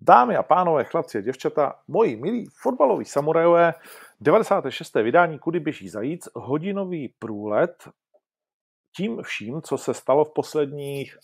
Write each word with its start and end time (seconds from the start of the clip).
Dámy 0.00 0.36
a 0.36 0.42
pánové, 0.42 0.84
chlapci 0.84 1.18
a 1.18 1.20
děvčata, 1.20 1.74
moji 1.88 2.16
milí 2.16 2.46
fotbaloví 2.62 3.04
samurajové, 3.04 3.74
96. 4.20 4.94
vydání 4.94 5.38
Kudy 5.38 5.60
běží 5.60 5.88
zajíc, 5.88 6.28
hodinový 6.34 7.14
průlet 7.18 7.88
tím 8.96 9.22
vším, 9.22 9.62
co 9.62 9.78
se 9.78 9.94
stalo 9.94 10.24
v 10.24 10.32
posledních 10.34 11.18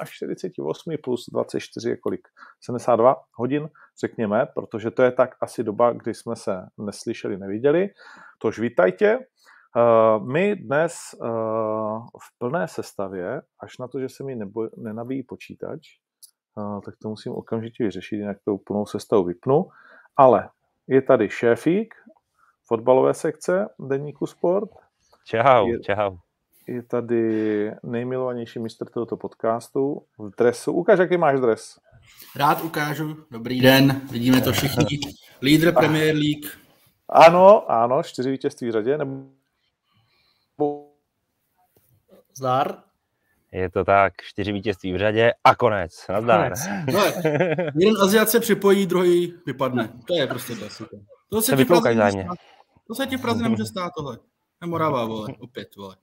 a 0.00 0.04
48 0.04 0.94
plus 1.02 1.26
24 1.32 1.88
je 1.88 1.96
kolik? 1.96 2.28
72 2.60 3.16
hodin, 3.34 3.68
řekněme, 4.00 4.46
protože 4.54 4.90
to 4.90 5.02
je 5.02 5.12
tak 5.12 5.30
asi 5.40 5.64
doba, 5.64 5.92
kdy 5.92 6.14
jsme 6.14 6.36
se 6.36 6.66
neslyšeli, 6.78 7.38
neviděli. 7.38 7.88
Tož 8.38 8.58
vítajte. 8.58 9.18
Uh, 9.18 10.26
my 10.32 10.56
dnes 10.56 10.94
uh, 11.20 11.28
v 12.06 12.38
plné 12.38 12.68
sestavě, 12.68 13.42
až 13.60 13.78
na 13.78 13.88
to, 13.88 14.00
že 14.00 14.08
se 14.08 14.24
mi 14.24 14.38
nenabíjí 14.76 15.22
počítač, 15.22 15.80
tak 16.84 16.94
to 17.02 17.08
musím 17.08 17.32
okamžitě 17.32 17.84
vyřešit, 17.84 18.16
jinak 18.16 18.36
to 18.44 18.54
úplnou 18.54 18.86
sestavu 18.86 19.24
vypnu. 19.24 19.68
Ale 20.16 20.48
je 20.86 21.02
tady 21.02 21.28
šéfík 21.28 21.94
fotbalové 22.66 23.14
sekce 23.14 23.66
Deníku 23.78 24.26
Sport. 24.26 24.70
Čau, 25.24 25.66
je, 25.66 25.80
čau. 25.80 26.16
Je 26.66 26.82
tady 26.82 27.72
nejmilovanější 27.82 28.58
mistr 28.58 28.90
tohoto 28.90 29.16
podcastu 29.16 30.02
v 30.18 30.30
dresu. 30.38 30.72
Ukáž, 30.72 30.98
jaký 30.98 31.16
máš 31.16 31.40
dres. 31.40 31.78
Rád 32.36 32.64
ukážu. 32.64 33.16
Dobrý 33.30 33.60
den, 33.60 34.00
vidíme 34.10 34.40
to 34.40 34.52
všichni. 34.52 34.98
Lídr 35.42 35.72
Premier 35.72 36.14
League. 36.14 36.46
Ano, 37.08 37.70
ano, 37.70 38.02
čtyři 38.02 38.30
vítězství 38.30 38.68
v 38.68 38.72
řadě. 38.72 38.98
Nebo... 38.98 39.26
Zdar. 42.36 42.89
Je 43.52 43.70
to 43.70 43.84
tak, 43.84 44.12
čtyři 44.22 44.52
vítězství 44.52 44.92
v 44.92 44.98
řadě 44.98 45.32
a 45.44 45.54
konec. 45.54 46.06
Nazdar. 46.08 46.52
No, 46.92 47.04
jeden 47.74 48.02
Aziat 48.02 48.28
se 48.28 48.40
připojí, 48.40 48.86
druhý 48.86 49.34
vypadne. 49.46 49.92
To 50.06 50.14
je 50.14 50.26
prostě 50.26 50.54
klasika. 50.54 50.96
To 51.28 51.42
se, 51.42 51.50
se 51.50 51.56
vyploukají 51.56 51.96
zájemně. 51.96 52.26
To 52.86 52.94
se 52.94 53.06
ti 53.06 53.16
v 53.16 53.20
Praze 53.20 53.42
nemůže 53.42 53.64
stát 53.64 53.92
tohle. 53.96 54.18
Je 54.62 54.68
Morava, 54.68 55.04
vole, 55.04 55.28
opět, 55.38 55.76
vole. 55.76 55.96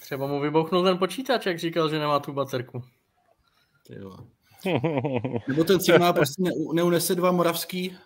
Třeba 0.00 0.26
mu 0.26 0.40
vybouchnul 0.40 0.84
ten 0.84 0.98
počítač, 0.98 1.46
jak 1.46 1.58
říkal, 1.58 1.88
že 1.88 1.98
nemá 1.98 2.20
tu 2.20 2.32
baterku. 2.32 2.82
Ty 3.86 3.98
vole. 3.98 4.18
Nebo 5.48 5.64
ten 5.64 5.80
signál 5.80 6.12
prostě 6.12 6.42
ne, 6.42 6.50
neunese 6.72 7.14
dva 7.14 7.32
moravský 7.32 7.96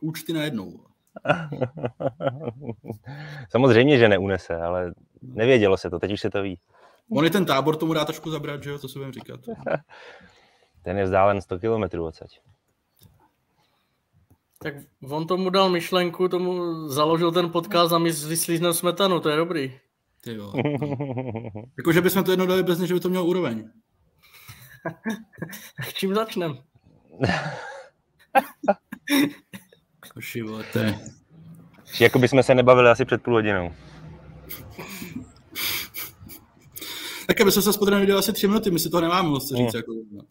účty 0.00 0.32
najednou. 0.32 0.80
Samozřejmě, 3.50 3.98
že 3.98 4.08
neunese, 4.08 4.56
ale 4.56 4.92
nevědělo 5.22 5.76
se 5.76 5.90
to, 5.90 5.98
teď 5.98 6.12
už 6.12 6.20
se 6.20 6.30
to 6.30 6.42
ví. 6.42 6.58
On 7.10 7.24
je 7.24 7.30
ten 7.30 7.44
tábor 7.44 7.76
tomu 7.76 7.92
dá 7.92 8.04
trošku 8.04 8.30
zabrat, 8.30 8.62
že 8.62 8.70
jo, 8.70 8.78
to 8.78 8.88
si 8.88 8.98
budem 8.98 9.12
říkat. 9.12 9.40
Ten 10.82 10.98
je 10.98 11.04
vzdálen 11.04 11.40
100 11.40 11.58
km 11.58 12.00
odsaď. 12.00 12.40
Tak 14.62 14.74
on 15.10 15.26
tomu 15.26 15.50
dal 15.50 15.70
myšlenku, 15.70 16.28
tomu 16.28 16.88
založil 16.88 17.32
ten 17.32 17.50
podcast 17.50 17.92
a 17.92 17.98
my 17.98 18.10
vyslízneme 18.10 18.74
smetanu, 18.74 19.20
to 19.20 19.28
je 19.28 19.36
dobrý. 19.36 19.78
Ty 20.24 20.34
jo. 20.34 20.52
Jakože 21.76 22.00
bychom 22.00 22.24
to 22.24 22.30
jedno 22.30 22.46
dali 22.46 22.62
bez 22.62 22.78
že 22.78 22.94
by 22.94 23.00
to 23.00 23.08
mělo 23.08 23.24
úroveň. 23.24 23.70
Čím 25.94 26.14
začnem? 26.14 26.58
Jako 32.00 32.18
bychom 32.18 32.42
se 32.42 32.54
nebavili 32.54 32.90
asi 32.90 33.04
před 33.04 33.22
půl 33.22 33.34
hodinou. 33.34 33.74
Tak 37.28 37.40
aby 37.40 37.52
se 37.52 37.62
se 37.62 37.72
spodem 37.72 38.00
viděl 38.00 38.18
asi 38.18 38.32
tři 38.32 38.48
minuty, 38.48 38.70
my 38.70 38.78
si 38.78 38.90
to 38.90 39.00
nemáme 39.00 39.28
moc 39.28 39.54
říct. 39.54 39.74
Jako, 39.74 39.92
no. 40.12 40.22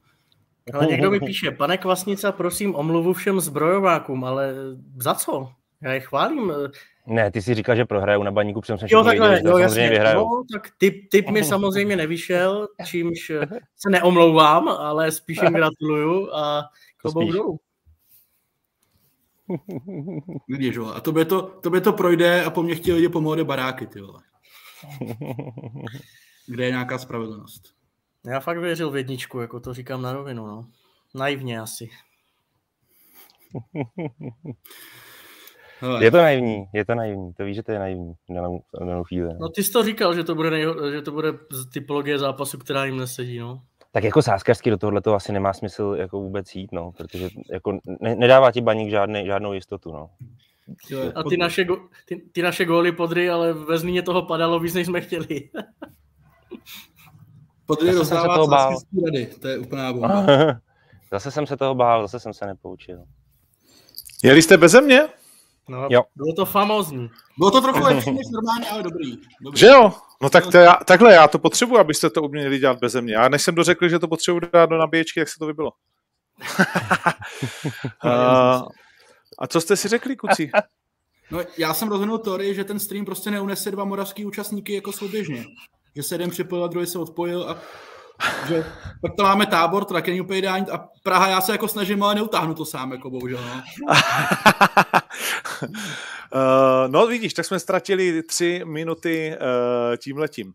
Ale 0.73 0.86
někdo 0.86 1.12
mi 1.12 1.20
píše, 1.20 1.52
pane 1.52 1.78
Kvasnica, 1.78 2.31
prosím 2.31 2.76
omluvu 2.76 3.14
všem 3.14 3.39
zbrojovákům, 3.39 4.23
ale 4.23 4.54
za 5.02 5.14
co? 5.14 5.50
Já 5.82 5.94
je 5.94 5.99
chválím. 5.99 6.54
Ne, 7.08 7.32
ty 7.32 7.42
si 7.42 7.54
říkal, 7.54 7.76
že 7.76 7.86
prohrajou 7.86 8.23
na 8.23 8.32
baníku, 8.32 8.61
protože 8.61 8.77
jsem 8.77 8.88
jo, 8.92 9.04
takhle, 9.04 9.36
viděl, 9.36 9.52
jo, 9.52 9.58
jasně. 9.58 9.89
Vyhrajou. 9.89 10.20
No, 10.20 10.44
tak 10.54 10.72
typ, 10.77 11.10
typ 11.11 11.30
mi 11.30 11.44
samozřejmě 11.44 11.95
nevyšel, 11.95 12.67
čímž 12.86 13.32
se 13.76 13.89
neomlouvám, 13.89 14.67
ale 14.67 15.11
spíš 15.11 15.39
jim 15.42 15.54
gratuluju 15.54 16.33
a 16.33 16.64
klobouk 16.98 17.32
dolů. 17.32 17.60
Vidíš, 20.48 20.77
a 20.93 20.99
to 20.99 21.11
by 21.11 21.26
to, 21.26 21.42
to 21.42 21.70
by 21.70 21.82
to 21.82 21.93
projde 21.93 22.43
a 22.43 22.49
po 22.49 22.64
mně 22.64 22.76
chtěli 22.76 22.95
lidi 22.95 23.10
pomoct 23.10 23.43
baráky, 23.43 23.88
ty 23.88 24.02
vole. 24.02 24.22
Kde 26.48 26.66
je 26.66 26.72
nějaká 26.72 26.98
spravedlnost. 26.98 27.74
Já 28.26 28.40
fakt 28.40 28.60
věřil 28.60 28.92
v 28.92 28.98
jedničku, 28.98 29.40
jako 29.40 29.60
to 29.60 29.74
říkám 29.74 30.02
na 30.02 30.14
rovinu, 30.14 30.48
no. 30.48 30.68
Naivně 31.16 31.60
asi. 31.60 31.90
Je 36.00 36.12
to 36.12 36.18
naivní, 36.18 36.66
je 36.74 36.86
to 36.86 36.96
naivní, 36.96 37.34
to 37.34 37.46
víš, 37.46 37.56
že 37.56 37.64
to 37.64 37.72
je 37.72 37.80
naivní 37.80 38.14
na 38.30 38.42
danou, 38.42 38.62
danou 38.80 39.04
chvíli. 39.04 39.30
No 39.40 39.50
ty 39.50 39.64
jsi 39.64 39.72
to 39.72 39.84
říkal, 39.84 40.16
že 40.16 40.24
to 40.24 40.36
bude, 40.36 40.50
nejho, 40.50 40.92
že 40.92 41.02
to 41.02 41.12
bude 41.12 41.34
typologie 41.74 42.20
zápasu, 42.20 42.58
která 42.58 42.86
jim 42.86 42.98
nesedí, 42.98 43.40
no. 43.40 43.62
Tak 43.92 44.04
jako 44.04 44.22
sázkařsky 44.22 44.70
do 44.70 44.78
tohohle 44.78 45.02
to 45.02 45.14
asi 45.14 45.32
nemá 45.32 45.54
smysl 45.54 45.96
jako 45.98 46.20
vůbec 46.20 46.56
jít, 46.56 46.72
no, 46.72 46.92
protože 46.92 47.30
jako 47.52 47.80
ne, 48.02 48.16
nedává 48.16 48.52
ti 48.52 48.62
baník 48.62 48.90
žádný, 48.90 49.26
žádnou 49.26 49.54
jistotu, 49.54 49.92
no. 49.92 50.10
A 51.16 51.24
ty 51.24 51.38
naše, 51.38 51.66
ty, 52.06 52.22
ty 52.32 52.42
naše 52.42 52.66
góly 52.66 52.92
podry, 52.92 53.30
ale 53.30 53.54
ve 53.54 53.78
Zlíně 53.78 54.02
toho 54.02 54.22
padalo 54.22 54.60
víc, 54.60 54.74
než 54.74 54.88
jsme 54.88 55.02
chtěli. 55.02 55.50
podry 57.66 57.92
rozdává 57.92 58.36
toho 58.36 58.48
bál. 58.48 58.78
rady, 59.06 59.26
to 59.26 59.48
je 59.48 59.58
úplná 59.58 59.94
bomba. 59.94 60.26
zase 61.12 61.32
jsem 61.32 61.48
se 61.48 61.58
toho 61.58 61.76
bál, 61.76 62.02
zase 62.02 62.20
jsem 62.20 62.34
se 62.34 62.45
nepoučil. 62.45 63.04
Jeli 64.23 64.42
jste 64.42 64.58
bez 64.58 64.73
mě? 64.82 65.10
No, 65.70 65.88
jo. 65.92 66.04
Bylo 66.16 66.34
to 66.34 66.46
famózní. 66.46 67.10
Bylo 67.38 67.52
to 67.52 67.62
trochu 67.62 67.80
lepší 67.84 68.12
než 68.12 68.28
normálně, 68.32 68.70
ale 68.70 68.84
dobrý. 68.84 69.17
dobrý. 69.42 69.60
Že 69.60 69.67
jo? 69.67 69.94
No 70.22 70.30
tak 70.30 70.48
to 70.52 70.58
já, 70.58 70.73
takhle, 70.73 71.14
já 71.14 71.28
to 71.28 71.40
potřebuji, 71.40 71.78
abyste 71.78 72.10
to 72.10 72.22
uměli 72.22 72.60
dělat 72.60 72.80
bez 72.80 72.96
mě. 72.96 73.16
A 73.16 73.30
než 73.30 73.42
jsem 73.42 73.56
dořekl, 73.56 73.90
že 73.90 74.00
to 74.00 74.08
potřebuji 74.08 74.42
dát 74.54 74.66
do 74.66 74.78
nabíječky, 74.78 75.20
jak 75.20 75.30
se 75.30 75.40
to 75.40 75.46
vybilo. 75.46 75.72
a, 78.04 78.64
a 79.40 79.48
co 79.48 79.62
jste 79.62 79.76
si 79.76 79.88
řekli, 79.88 80.16
kuci? 80.16 80.52
No, 81.32 81.40
já 81.58 81.73
jsem 81.73 81.90
rozhodnul 81.90 82.17
teorii, 82.17 82.56
že 82.56 82.64
ten 82.64 82.80
stream 82.80 83.06
prostě 83.06 83.32
neunese 83.32 83.72
dva 83.72 83.86
moravský 83.86 84.26
účastníky 84.26 84.73
jako 84.73 84.92
souběžně. 84.92 85.46
Že 85.98 86.04
se 86.04 86.16
jeden 86.16 86.30
připojil 86.30 86.64
a 86.64 86.68
druhý 86.68 86.88
se 86.88 87.00
odpojil 87.00 87.50
a 87.50 87.58
že 88.48 88.66
pak 89.02 89.16
to 89.16 89.24
máme 89.24 89.46
tábor, 89.46 89.86
to 89.86 89.94
taky 89.94 90.12
není 90.12 90.22
úplně 90.22 90.40
ideální 90.40 90.66
a 90.68 90.88
Praha 91.04 91.28
já 91.28 91.42
se 91.42 91.52
jako 91.52 91.68
snažím, 91.68 92.04
ale 92.04 92.16
neutáhnu 92.16 92.54
to 92.54 92.66
sám, 92.66 92.92
jako 92.92 93.10
bohužel. 93.10 93.40
No. 93.40 93.64
uh, 96.34 96.88
no 96.88 97.08
vidíš, 97.08 97.34
tak 97.34 97.46
jsme 97.46 97.60
ztratili 97.60 98.24
tři 98.24 98.62
minuty 98.66 99.32
uh, 99.32 99.98
tímhletím. 99.98 100.54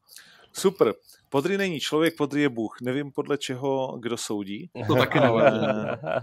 Super. 0.52 0.94
Podry 1.28 1.58
není 1.58 1.80
člověk, 1.80 2.16
podry 2.16 2.42
je 2.42 2.48
Bůh. 2.48 2.76
Nevím 2.82 3.12
podle 3.12 3.38
čeho, 3.38 3.98
kdo 4.00 4.16
soudí. 4.16 4.70
To 4.86 4.94
taky 4.94 5.18
ale, 5.18 5.52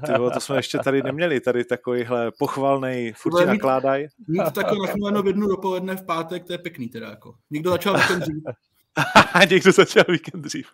tyvo, 0.05 0.31
to 0.31 0.39
jsme 0.39 0.55
ještě 0.55 0.77
tady 0.77 1.03
neměli, 1.03 1.39
tady 1.39 1.65
takovýhle 1.65 2.31
pochvalnej, 2.39 3.13
furt 3.17 3.45
nakládaj. 3.45 4.07
Mít 4.27 4.43
to 4.43 4.51
takové 4.51 4.87
nachmleno 4.87 5.21
v 5.21 5.27
jednu 5.27 5.47
dopoledne 5.47 5.95
v 5.95 6.05
pátek, 6.05 6.43
to 6.43 6.53
je 6.53 6.57
pěkný 6.57 6.89
teda 6.89 7.09
jako. 7.09 7.35
Někdo 7.51 7.69
začal 7.69 7.97
víkend 7.97 8.19
dřív. 8.19 8.43
Někdo 9.49 9.71
začal 9.71 10.03
víkend 10.09 10.41
dřív. 10.41 10.67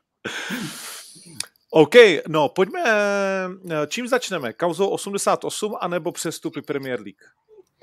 OK, 1.69 1.95
no 2.27 2.49
pojďme, 2.49 2.83
čím 3.87 4.07
začneme? 4.07 4.53
Kauzou 4.53 4.89
88 4.89 5.75
anebo 5.81 6.11
přestupy 6.11 6.61
Premier 6.61 6.99
League? 6.99 7.21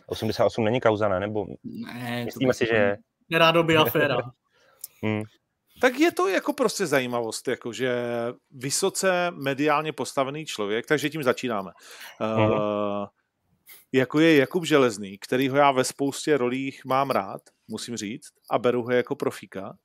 88 0.06 0.64
není 0.64 0.80
kauza, 0.80 1.08
ne? 1.08 1.20
Nebo 1.20 1.46
ne, 1.64 2.24
myslíme 2.24 2.54
si, 2.54 2.66
že 2.66 2.74
je? 2.74 2.98
Nerádoby 3.30 3.76
aféra. 3.76 4.16
hmm. 5.02 5.22
Tak 5.80 5.98
je 5.98 6.12
to 6.12 6.28
jako 6.28 6.52
prostě 6.52 6.86
zajímavost, 6.86 7.48
jako 7.48 7.72
že 7.72 7.92
vysoce 8.50 9.30
mediálně 9.30 9.92
postavený 9.92 10.46
člověk, 10.46 10.86
takže 10.86 11.10
tím 11.10 11.22
začínáme. 11.22 11.70
Uh-huh. 12.20 13.00
Uh, 13.00 13.06
jako 13.92 14.20
je 14.20 14.36
Jakub 14.36 14.64
Železný, 14.64 15.18
kterýho 15.18 15.56
já 15.56 15.70
ve 15.72 15.84
spoustě 15.84 16.36
rolích 16.36 16.84
mám 16.84 17.10
rád, 17.10 17.40
musím 17.68 17.96
říct, 17.96 18.30
a 18.50 18.58
beru 18.58 18.82
ho 18.82 18.90
jako 18.90 19.16
profíka, 19.16 19.62
uh, 19.62 19.76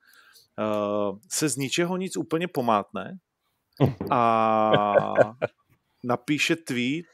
se 1.29 1.49
z 1.49 1.57
ničeho 1.57 1.97
nic 1.97 2.17
úplně 2.17 2.47
pomátne 2.47 3.17
a 4.11 5.13
napíše 6.03 6.55
tweet, 6.55 7.05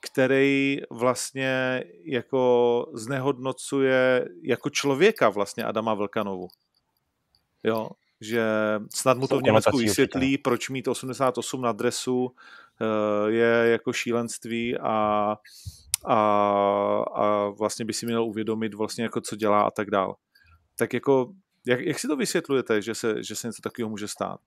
který 0.00 0.78
vlastně 0.90 1.84
jako 2.04 2.86
znehodnocuje 2.94 4.28
jako 4.42 4.70
člověka 4.70 5.28
vlastně 5.28 5.64
Adama 5.64 5.94
Vlkanovu. 5.94 6.48
Jo, 7.64 7.88
že 8.20 8.44
snad 8.94 9.18
mu 9.18 9.28
to 9.28 9.38
v 9.38 9.42
Německu 9.42 9.76
vysvětlí, 9.76 10.38
proč 10.38 10.68
mít 10.68 10.88
88 10.88 11.62
na 11.62 11.72
dresu 11.72 12.30
eh, 12.80 13.30
je 13.30 13.70
jako 13.70 13.92
šílenství 13.92 14.78
a, 14.78 15.36
a, 16.06 16.18
a 17.14 17.48
vlastně 17.48 17.84
by 17.84 17.92
si 17.92 18.06
měl 18.06 18.24
uvědomit 18.24 18.74
vlastně 18.74 19.04
jako 19.04 19.20
co 19.20 19.36
dělá 19.36 19.62
a 19.62 19.70
tak 19.70 19.90
dál. 19.90 20.16
Tak 20.78 20.94
jako, 20.94 21.32
jak, 21.66 21.80
jak 21.80 21.98
si 21.98 22.08
to 22.08 22.16
vysvětlujete, 22.16 22.82
že 22.82 22.94
se, 22.94 23.22
že 23.22 23.36
se 23.36 23.46
něco 23.46 23.62
takového 23.62 23.90
může 23.90 24.08
stát? 24.08 24.40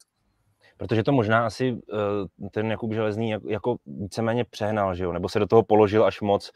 Protože 0.77 1.03
to 1.03 1.11
možná 1.11 1.45
asi 1.45 1.71
uh, 1.71 2.49
ten 2.51 2.71
Jakub 2.71 2.93
Železný 2.93 3.35
jako, 3.47 3.75
víceméně 3.85 4.45
přehnal, 4.45 4.95
že 4.95 5.03
jo? 5.03 5.13
nebo 5.13 5.29
se 5.29 5.39
do 5.39 5.47
toho 5.47 5.63
položil 5.63 6.05
až 6.05 6.21
moc. 6.21 6.51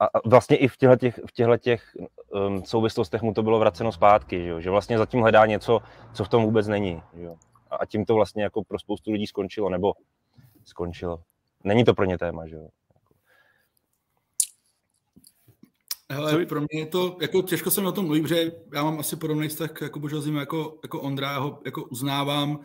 A, 0.00 0.28
vlastně 0.28 0.56
i 0.56 0.68
v 0.68 0.76
těchto 0.76 0.96
těch, 0.96 1.20
v 1.26 1.32
těchto 1.32 1.56
těch 1.56 1.96
um, 2.28 2.64
souvislostech 2.64 3.22
mu 3.22 3.34
to 3.34 3.42
bylo 3.42 3.58
vraceno 3.58 3.92
zpátky, 3.92 4.42
že, 4.42 4.48
jo? 4.48 4.60
že 4.60 4.70
vlastně 4.70 4.98
zatím 4.98 5.20
hledá 5.20 5.46
něco, 5.46 5.80
co 6.14 6.24
v 6.24 6.28
tom 6.28 6.44
vůbec 6.44 6.68
není. 6.68 7.02
Že 7.14 7.22
jo? 7.22 7.36
A 7.70 7.86
tím 7.86 8.04
to 8.04 8.14
vlastně 8.14 8.42
jako 8.42 8.64
pro 8.64 8.78
spoustu 8.78 9.12
lidí 9.12 9.26
skončilo, 9.26 9.70
nebo 9.70 9.92
skončilo. 10.64 11.22
Není 11.64 11.84
to 11.84 11.94
pro 11.94 12.04
ně 12.04 12.18
téma, 12.18 12.46
že 12.46 12.56
jo? 12.56 12.68
Hele, 16.10 16.46
pro 16.46 16.60
mě 16.60 16.80
je 16.80 16.86
to, 16.86 17.16
jako 17.20 17.42
těžko 17.42 17.70
se 17.70 17.80
mi 17.80 17.86
o 17.86 17.92
tom 17.92 18.04
mluví, 18.04 18.22
protože 18.22 18.52
já 18.74 18.84
mám 18.84 18.98
asi 19.00 19.16
podobný 19.16 19.48
vztah 19.48 19.70
jako 19.80 20.00
Božel 20.00 20.38
jako, 20.38 20.78
jako 20.82 21.00
Ondra, 21.00 21.32
já 21.32 21.38
ho 21.38 21.60
jako 21.64 21.84
uznávám, 21.84 22.60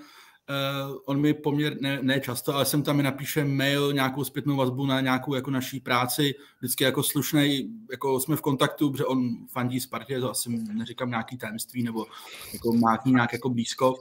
Uh, 0.49 0.97
on 1.05 1.21
mi 1.21 1.33
poměrně, 1.33 1.77
ne, 1.81 1.99
ne 2.01 2.19
často, 2.19 2.55
ale 2.55 2.65
jsem 2.65 2.83
tam 2.83 2.97
mi 2.97 3.03
napíše 3.03 3.45
mail, 3.45 3.93
nějakou 3.93 4.23
zpětnou 4.23 4.55
vazbu 4.55 4.85
na 4.85 5.01
nějakou 5.01 5.35
jako 5.35 5.51
naší 5.51 5.79
práci, 5.79 6.35
vždycky 6.59 6.83
jako 6.83 7.03
slušnej, 7.03 7.69
jako 7.91 8.19
jsme 8.19 8.35
v 8.35 8.41
kontaktu, 8.41 8.91
protože 8.91 9.05
on 9.05 9.47
fandí 9.47 9.79
Spartě, 9.79 10.19
to 10.19 10.31
asi 10.31 10.49
neříkám 10.49 11.09
nějaký 11.09 11.37
tajemství, 11.37 11.83
nebo 11.83 12.05
jako 12.53 12.73
má 12.73 12.99
nějak 13.05 13.33
jako 13.33 13.49
blízko. 13.49 13.95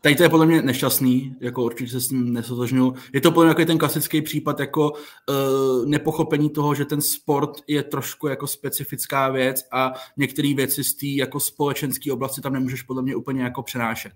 Tady 0.00 0.16
to 0.16 0.22
je 0.22 0.28
podle 0.28 0.46
mě 0.46 0.62
nešťastný, 0.62 1.36
jako 1.40 1.64
určitě 1.64 1.90
se 1.90 2.00
s 2.00 2.08
tím 2.08 2.32
nesotožňuji. 2.32 2.94
Je 3.12 3.20
to 3.20 3.32
podle 3.32 3.44
mě 3.44 3.50
jako 3.50 3.64
ten 3.64 3.78
klasický 3.78 4.22
případ 4.22 4.60
jako 4.60 4.90
uh, 4.90 5.86
nepochopení 5.86 6.50
toho, 6.50 6.74
že 6.74 6.84
ten 6.84 7.00
sport 7.00 7.50
je 7.66 7.82
trošku 7.82 8.26
jako 8.26 8.46
specifická 8.46 9.28
věc 9.28 9.64
a 9.72 9.92
některé 10.16 10.54
věci 10.54 10.84
z 10.84 10.94
té 10.94 11.06
jako 11.06 11.40
společenské 11.40 12.12
oblasti 12.12 12.40
tam 12.40 12.52
nemůžeš 12.52 12.82
podle 12.82 13.02
mě 13.02 13.16
úplně 13.16 13.42
jako 13.42 13.62
přenášet. 13.62 14.12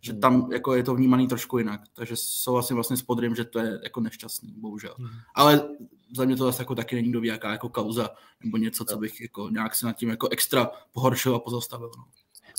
Že 0.00 0.14
tam 0.14 0.52
jako 0.52 0.74
je 0.74 0.82
to 0.82 0.94
vnímaný 0.94 1.28
trošku 1.28 1.58
jinak. 1.58 1.80
Takže 1.94 2.14
souhlasím 2.16 2.76
vlastně 2.76 2.96
s 2.96 3.02
podrym, 3.02 3.34
že 3.34 3.44
to 3.44 3.58
je 3.58 3.80
jako 3.84 4.00
nešťastný, 4.00 4.54
bohužel. 4.56 4.94
Hmm. 4.98 5.08
Ale 5.34 5.68
za 6.16 6.24
mě 6.24 6.36
to 6.36 6.44
zase 6.44 6.62
jako 6.62 6.74
taky 6.74 6.96
není 6.96 7.10
kdo 7.10 7.20
ví, 7.20 7.28
jaká 7.28 7.52
jako 7.52 7.68
kauza 7.68 8.10
nebo 8.44 8.56
něco, 8.56 8.84
co 8.84 8.98
bych 8.98 9.20
jako 9.20 9.48
nějak 9.50 9.74
se 9.74 9.86
nad 9.86 9.92
tím 9.92 10.08
jako 10.08 10.28
extra 10.28 10.70
pohoršil 10.92 11.34
a 11.34 11.38
pozastavil. 11.38 11.90
No. 11.96 12.04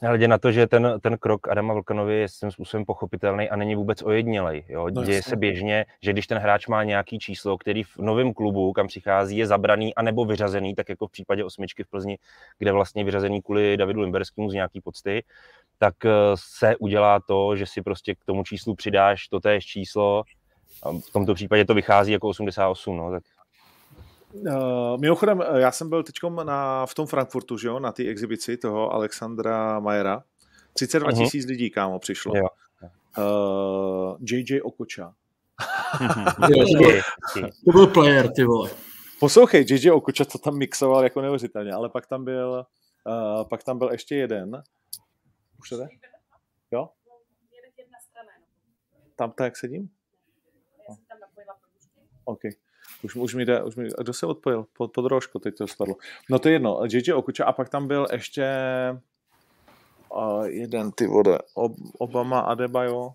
Hledě 0.03 0.27
na 0.27 0.38
to, 0.38 0.51
že 0.51 0.68
ten, 0.68 1.00
ten 1.01 1.18
krok 1.18 1.48
Adama 1.48 1.74
Vlkanovi 1.74 2.19
je 2.19 2.27
tím 2.39 2.51
způsobem 2.51 2.86
pochopitelný 2.86 3.50
a 3.50 3.56
není 3.56 3.75
vůbec 3.75 4.01
ojednělej. 4.01 4.63
Jo? 4.69 4.88
No, 4.92 5.03
Děje 5.03 5.24
se 5.24 5.36
běžně, 5.36 5.86
že 6.01 6.13
když 6.13 6.27
ten 6.27 6.38
hráč 6.38 6.68
má 6.68 6.83
nějaký 6.83 7.19
číslo, 7.19 7.57
který 7.57 7.83
v 7.83 7.98
novém 7.98 8.33
klubu, 8.33 8.74
kam 8.74 8.88
přichází, 8.88 9.38
je 9.38 9.48
zabraný 9.48 9.95
a 9.95 10.01
nebo 10.01 10.25
vyřazený, 10.25 10.75
tak 10.75 10.89
jako 10.89 11.07
v 11.07 11.12
případě 11.12 11.44
osmičky 11.44 11.83
v 11.83 11.88
Plzni, 11.88 12.18
kde 12.59 12.71
vlastně 12.71 13.03
vyřazený 13.03 13.42
kvůli 13.42 13.77
Davidu 13.77 14.01
Limberskému 14.01 14.50
z 14.50 14.53
nějaký 14.53 14.81
pocty, 14.81 15.24
tak 15.77 16.06
eh, 16.06 16.09
se 16.36 16.75
udělá 16.77 17.19
to, 17.19 17.56
že 17.56 17.65
si 17.65 17.81
prostě 17.81 18.15
k 18.15 18.25
tomu 18.25 18.44
číslu 18.44 18.75
přidáš 18.75 19.27
to 19.27 19.39
též 19.39 19.65
číslo. 19.65 20.24
V 21.09 21.12
tomto 21.13 21.33
případě 21.33 21.65
to 21.65 21.74
vychází 21.74 22.12
jako 22.12 22.27
88, 22.27 22.98
no, 22.98 23.12
tak 23.12 23.24
Uh, 24.33 24.97
mimochodem, 24.99 25.41
eh, 25.41 25.61
já 25.61 25.71
jsem 25.71 25.89
byl 25.89 26.03
teď 26.03 26.15
na, 26.43 26.85
v 26.85 26.93
tom 26.93 27.07
Frankfurtu, 27.07 27.57
že 27.57 27.67
jo, 27.67 27.79
na 27.79 27.91
té 27.91 28.03
exibici 28.03 28.57
toho 28.57 28.93
Alexandra 28.93 29.79
Majera. 29.79 30.23
32 30.73 31.09
uh-huh. 31.09 31.23
tisíc 31.23 31.45
lidí, 31.45 31.69
kámo, 31.69 31.99
přišlo. 31.99 32.33
Jo. 32.35 32.47
Uh, 33.17 34.17
JJ 34.21 34.61
Okoča. 34.61 35.13
to 37.65 37.71
byl 37.71 37.87
player, 37.87 38.31
ty 38.31 38.43
vole. 38.43 38.69
Poslouchej, 39.19 39.65
JJ 39.69 39.91
Okoča 39.91 40.25
to 40.25 40.37
tam 40.37 40.57
mixoval 40.57 41.03
jako 41.03 41.21
neuvěřitelně, 41.21 41.71
ale 41.71 41.89
pak 41.89 42.07
tam 42.07 42.25
byl, 42.25 42.65
uh, 43.07 43.47
pak 43.49 43.63
tam 43.63 43.77
byl 43.77 43.91
ještě 43.91 44.15
jeden. 44.15 44.63
Už 45.59 45.69
to 45.69 45.77
jde? 45.77 45.87
Jo? 46.71 46.89
Tam 49.15 49.31
tak 49.31 49.57
sedím? 49.57 49.89
OK. 52.25 52.41
Už, 53.03 53.15
už 53.15 53.36
mi 53.36 53.45
jde, 53.45 53.63
už 53.63 53.75
mi, 53.75 53.89
kdo 53.98 54.13
se 54.13 54.25
odpojil? 54.25 54.65
Pod, 54.77 54.92
pod 54.92 55.06
rožku, 55.06 55.39
teď 55.39 55.57
to 55.57 55.68
spadlo. 55.68 55.95
No 56.30 56.39
to 56.39 56.50
je 56.50 56.53
jedno, 56.56 56.80
JJ 56.92 57.13
Okuča 57.13 57.45
a 57.45 57.53
pak 57.53 57.69
tam 57.69 57.88
byl 57.88 58.07
ještě 58.12 58.48
uh, 60.15 60.45
jeden, 60.45 60.92
ty 60.92 61.07
vode, 61.07 61.38
Ob, 61.53 61.71
Obama 61.98 62.39
Adebayo. 62.39 63.12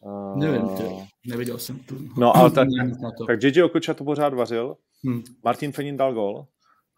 Uh, 0.00 0.38
Nevím, 0.38 0.68
tě, 0.76 0.84
neviděl 1.26 1.58
jsem 1.58 1.78
to. 1.78 1.94
No 2.16 2.36
ale 2.36 2.50
tak, 2.50 2.68
tak 3.26 3.42
JJ 3.42 3.62
Okuča 3.62 3.94
to 3.94 4.04
pořád 4.04 4.34
vařil, 4.34 4.76
hmm. 5.04 5.22
Martin 5.44 5.72
Fenin 5.72 5.96
dal 5.96 6.14
gol, 6.14 6.46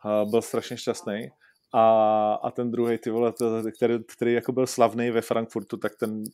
uh, 0.04 0.30
byl 0.30 0.42
strašně 0.42 0.76
šťastný 0.76 1.30
a, 1.72 2.34
a 2.42 2.50
ten 2.50 2.70
druhý, 2.70 2.98
ty 2.98 3.10
vole, 3.10 3.32
to, 3.32 3.62
který, 3.76 3.94
který 4.04 4.32
jako 4.32 4.52
byl 4.52 4.66
slavný 4.66 5.10
ve 5.10 5.20
Frankfurtu, 5.20 5.76
tak 5.76 5.96
ten... 5.96 6.24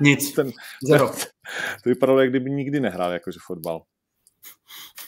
Nic, 0.00 0.32
ten, 0.36 0.50
zero. 0.88 1.10
To 1.82 1.90
vypadalo, 1.90 2.20
jak 2.20 2.30
kdyby 2.30 2.50
nikdy 2.50 2.80
nehrál 2.80 3.12
jakože 3.12 3.38
fotbal. 3.46 3.82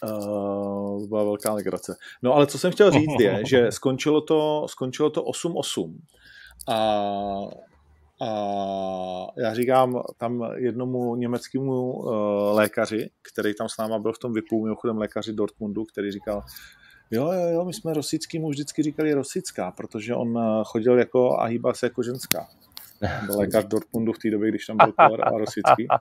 Uh, 0.04 1.00
to 1.00 1.06
byla 1.08 1.24
velká 1.24 1.52
legrace. 1.52 1.96
No 2.22 2.34
ale 2.34 2.46
co 2.46 2.58
jsem 2.58 2.72
chtěl 2.72 2.90
říct 2.90 3.20
je, 3.20 3.42
že 3.46 3.66
skončilo 3.72 4.20
to, 4.20 4.66
skončilo 4.68 5.10
to 5.10 5.22
8-8 5.22 5.94
a, 6.68 6.76
a 8.20 8.28
já 9.38 9.54
říkám 9.54 10.02
tam 10.18 10.50
jednomu 10.56 11.16
německému 11.16 11.92
uh, 11.92 12.12
lékaři, 12.52 13.10
který 13.32 13.54
tam 13.54 13.68
s 13.68 13.78
náma 13.78 13.98
byl 13.98 14.12
v 14.12 14.18
tom 14.18 14.32
vypůl, 14.32 14.62
mimochodem 14.62 14.98
lékaři 14.98 15.32
Dortmundu, 15.32 15.84
který 15.84 16.12
říkal, 16.12 16.42
jo, 17.10 17.32
jo, 17.32 17.48
jo, 17.48 17.64
my 17.64 17.72
jsme 17.74 17.94
Rosickému 17.94 18.48
vždycky 18.48 18.82
říkali 18.82 19.14
Rosická, 19.14 19.70
protože 19.70 20.14
on 20.14 20.38
eh, 20.38 20.62
chodil 20.64 20.98
jako 20.98 21.38
a 21.38 21.44
hýbal 21.44 21.74
se 21.74 21.86
jako 21.86 22.02
ženská. 22.02 22.48
Byl 23.26 23.38
lékař 23.38 23.64
Dortmundu 23.64 24.12
v 24.12 24.18
té 24.18 24.30
době, 24.30 24.48
když 24.48 24.66
tam 24.66 24.76
byl 24.76 24.92
Kolar 24.92 25.28
a 25.28 25.38
Rosický. 25.38 25.88
A, 25.90 25.98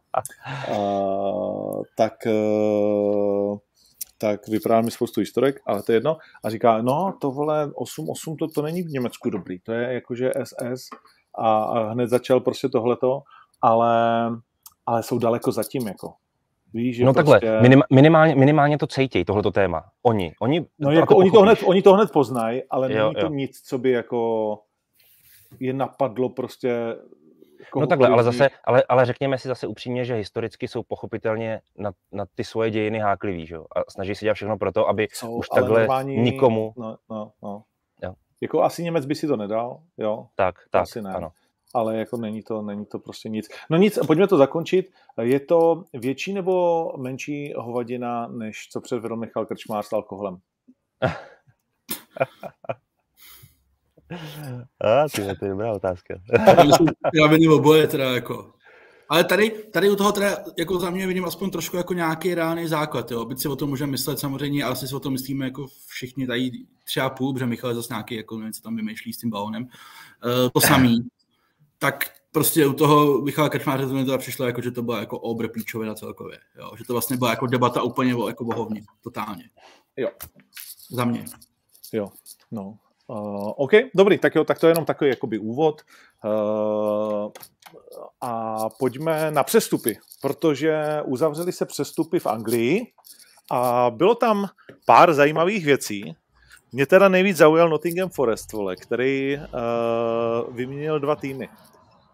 tak, 1.98 2.28
eh, 2.28 3.58
tak 4.18 4.48
vyprávěl 4.48 4.84
mi 4.84 4.92
spoustu 4.92 5.20
historek, 5.20 5.60
ale 5.68 5.84
to 5.84 5.92
je 5.92 5.96
jedno. 5.96 6.18
A 6.44 6.50
říká, 6.50 6.82
no 6.82 7.14
to 7.22 7.32
vole 7.32 7.68
8-8, 7.68 8.36
to, 8.40 8.48
to 8.48 8.62
není 8.62 8.82
v 8.84 8.90
Německu 8.90 9.30
dobrý, 9.30 9.60
to 9.60 9.72
je 9.74 9.94
jakože 9.94 10.32
SS 10.44 10.90
a, 11.38 11.64
a 11.64 11.92
hned 11.92 12.10
začal 12.10 12.40
prostě 12.40 12.70
tohleto, 12.70 13.22
ale, 13.62 14.30
ale 14.86 15.04
jsou 15.04 15.20
daleko 15.20 15.52
zatím, 15.52 15.88
jako. 15.88 16.14
Víš, 16.74 16.96
že 16.96 17.06
no 17.06 17.14
prostě... 17.14 17.32
takhle, 17.32 17.62
minim, 17.62 17.82
minimálně, 17.90 18.36
minimálně 18.36 18.78
to 18.78 18.88
cejtěj, 18.88 19.26
tohleto 19.26 19.52
téma. 19.52 19.84
Oni. 20.04 20.34
oni 20.40 20.66
no 20.80 20.92
jako 20.92 21.14
to 21.14 21.18
oni, 21.18 21.32
to 21.32 21.42
hned, 21.42 21.60
oni 21.66 21.82
to 21.82 21.94
hned 21.94 22.12
poznají, 22.12 22.62
ale 22.70 22.94
jo, 22.94 23.04
není 23.04 23.16
to 23.16 23.26
jo. 23.26 23.30
nic, 23.30 23.62
co 23.62 23.78
by 23.78 23.92
jako 23.92 24.60
je 25.60 25.74
napadlo 25.74 26.30
prostě 26.30 26.96
jako 27.60 27.80
no 27.80 27.88
takhle, 27.88 28.08
ale 28.08 28.24
zase, 28.24 28.50
ale, 28.64 28.84
ale 28.90 29.06
řekněme 29.06 29.38
si 29.38 29.48
zase 29.48 29.68
upřímně, 29.68 30.06
že 30.06 30.16
historicky 30.16 30.68
jsou 30.68 30.84
pochopitelně 30.84 31.62
na, 31.78 31.92
na 32.12 32.26
ty 32.36 32.44
svoje 32.44 32.72
dějiny 32.72 33.00
hákliví, 33.00 33.48
že 33.48 33.56
jo? 33.56 33.66
A 33.76 33.92
snaží 33.92 34.16
se 34.16 34.26
dělat 34.26 34.34
všechno 34.34 34.58
pro 34.58 34.72
to, 34.72 34.88
aby 34.88 35.08
jsou, 35.14 35.32
už 35.32 35.50
takhle 35.50 35.80
normální... 35.80 36.18
nikomu... 36.18 36.74
No, 36.78 36.98
no, 37.10 37.32
no. 37.44 37.64
Jo. 38.04 38.14
Jako 38.42 38.64
asi 38.64 38.84
Němec 38.84 39.06
by 39.06 39.16
si 39.16 39.28
to 39.28 39.38
nedal, 39.38 39.80
jo? 39.98 40.28
Tak, 40.36 40.56
tak, 40.72 40.82
asi 40.82 41.02
ne. 41.02 41.14
ano 41.14 41.32
ale 41.74 41.98
jako 41.98 42.18
není 42.18 42.44
to, 42.44 42.62
není 42.62 42.86
to 42.86 43.00
prostě 43.00 43.30
nic. 43.30 43.50
No 43.70 43.78
nic, 43.78 44.00
pojďme 44.08 44.28
to 44.28 44.38
zakončit. 44.38 44.92
Je 45.22 45.40
to 45.40 45.84
větší 45.94 46.34
nebo 46.34 46.84
menší 46.98 47.54
hovadina, 47.58 48.28
než 48.28 48.68
co 48.72 48.82
předvedl 48.82 49.16
Michal 49.16 49.46
Krčmář 49.46 49.86
s 49.86 49.94
alkoholem? 49.94 50.38
A, 54.82 55.10
ty, 55.10 55.22
to 55.40 55.46
je 55.46 55.52
dobrá 55.52 55.72
otázka. 55.72 56.14
Já 57.14 57.28
vidím 57.28 57.52
oboje 57.52 57.88
teda 57.88 58.14
jako. 58.14 58.54
Ale 59.10 59.24
tady, 59.24 59.50
tady 59.50 59.90
u 59.90 59.96
toho 59.96 60.12
teda 60.12 60.38
jako 60.58 60.80
za 60.80 60.90
mě 60.90 61.08
vidím 61.08 61.26
aspoň 61.26 61.50
trošku 61.50 61.78
jako 61.78 61.94
nějaký 61.94 62.36
reálný 62.36 62.68
základ, 62.68 63.12
jo. 63.12 63.26
Byť 63.26 63.40
si 63.40 63.48
o 63.48 63.56
tom 63.56 63.70
můžeme 63.70 63.92
myslet 63.92 64.20
samozřejmě, 64.20 64.64
ale 64.64 64.74
asi 64.74 64.88
si 64.88 64.96
o 64.96 65.00
tom 65.00 65.14
myslíme 65.14 65.46
jako 65.46 65.68
všichni 65.88 66.28
tady 66.28 66.52
tři 66.84 67.00
a 67.00 67.10
půl, 67.10 67.34
protože 67.34 67.46
Michal 67.46 67.70
je 67.70 67.76
zase 67.76 67.94
nějaký, 67.94 68.16
jako 68.16 68.40
něco 68.40 68.62
tam 68.62 68.76
vymýšlí 68.76 69.14
s 69.14 69.18
tím 69.18 69.30
balonem. 69.30 69.64
Uh, 69.64 69.70
to 70.54 70.62
samý 70.62 71.08
tak 71.84 72.10
prostě 72.32 72.68
u 72.68 72.74
toho 72.74 73.22
Michala 73.22 73.50
Krčmáře 73.50 73.88
to 73.88 73.94
mi 73.94 74.06
teda 74.06 74.18
přišlo 74.18 74.46
jako, 74.46 74.62
že 74.62 74.72
to 74.72 74.84
byla 74.84 75.00
jako 75.00 75.20
obr 75.20 75.48
píčovina 75.48 75.96
celkově, 75.96 76.40
jo? 76.56 76.72
že 76.78 76.84
to 76.84 76.94
vlastně 76.94 77.18
byla 77.18 77.30
jako 77.30 77.48
debata 77.48 77.82
úplně 77.82 78.16
jako 78.28 78.46
bohovně, 78.46 78.82
totálně. 79.02 79.50
Jo. 79.98 80.10
Za 80.90 81.06
mě. 81.06 81.26
Jo, 81.94 82.10
no. 82.52 82.78
Uh, 83.08 83.52
OK, 83.56 83.72
dobrý, 83.96 84.18
tak 84.18 84.36
jo, 84.36 84.44
tak 84.44 84.60
to 84.60 84.68
je 84.68 84.72
jenom 84.72 84.86
takový 84.86 85.10
jakoby 85.10 85.40
úvod. 85.40 85.82
Uh, 86.26 87.32
a 88.22 88.70
pojďme 88.80 89.32
na 89.32 89.44
přestupy, 89.44 89.98
protože 90.22 91.02
uzavřely 91.06 91.52
se 91.52 91.66
přestupy 91.66 92.20
v 92.20 92.28
Anglii 92.28 92.94
a 93.52 93.90
bylo 93.90 94.16
tam 94.16 94.50
pár 94.86 95.14
zajímavých 95.14 95.66
věcí. 95.66 96.16
Mě 96.72 96.86
teda 96.86 97.10
nejvíc 97.10 97.38
zaujal 97.38 97.70
Nottingham 97.70 98.10
Forest, 98.10 98.54
vole, 98.54 98.76
který 98.76 99.38
uh, 99.38 100.56
vyměnil 100.56 101.00
dva 101.00 101.16
týmy. 101.16 101.50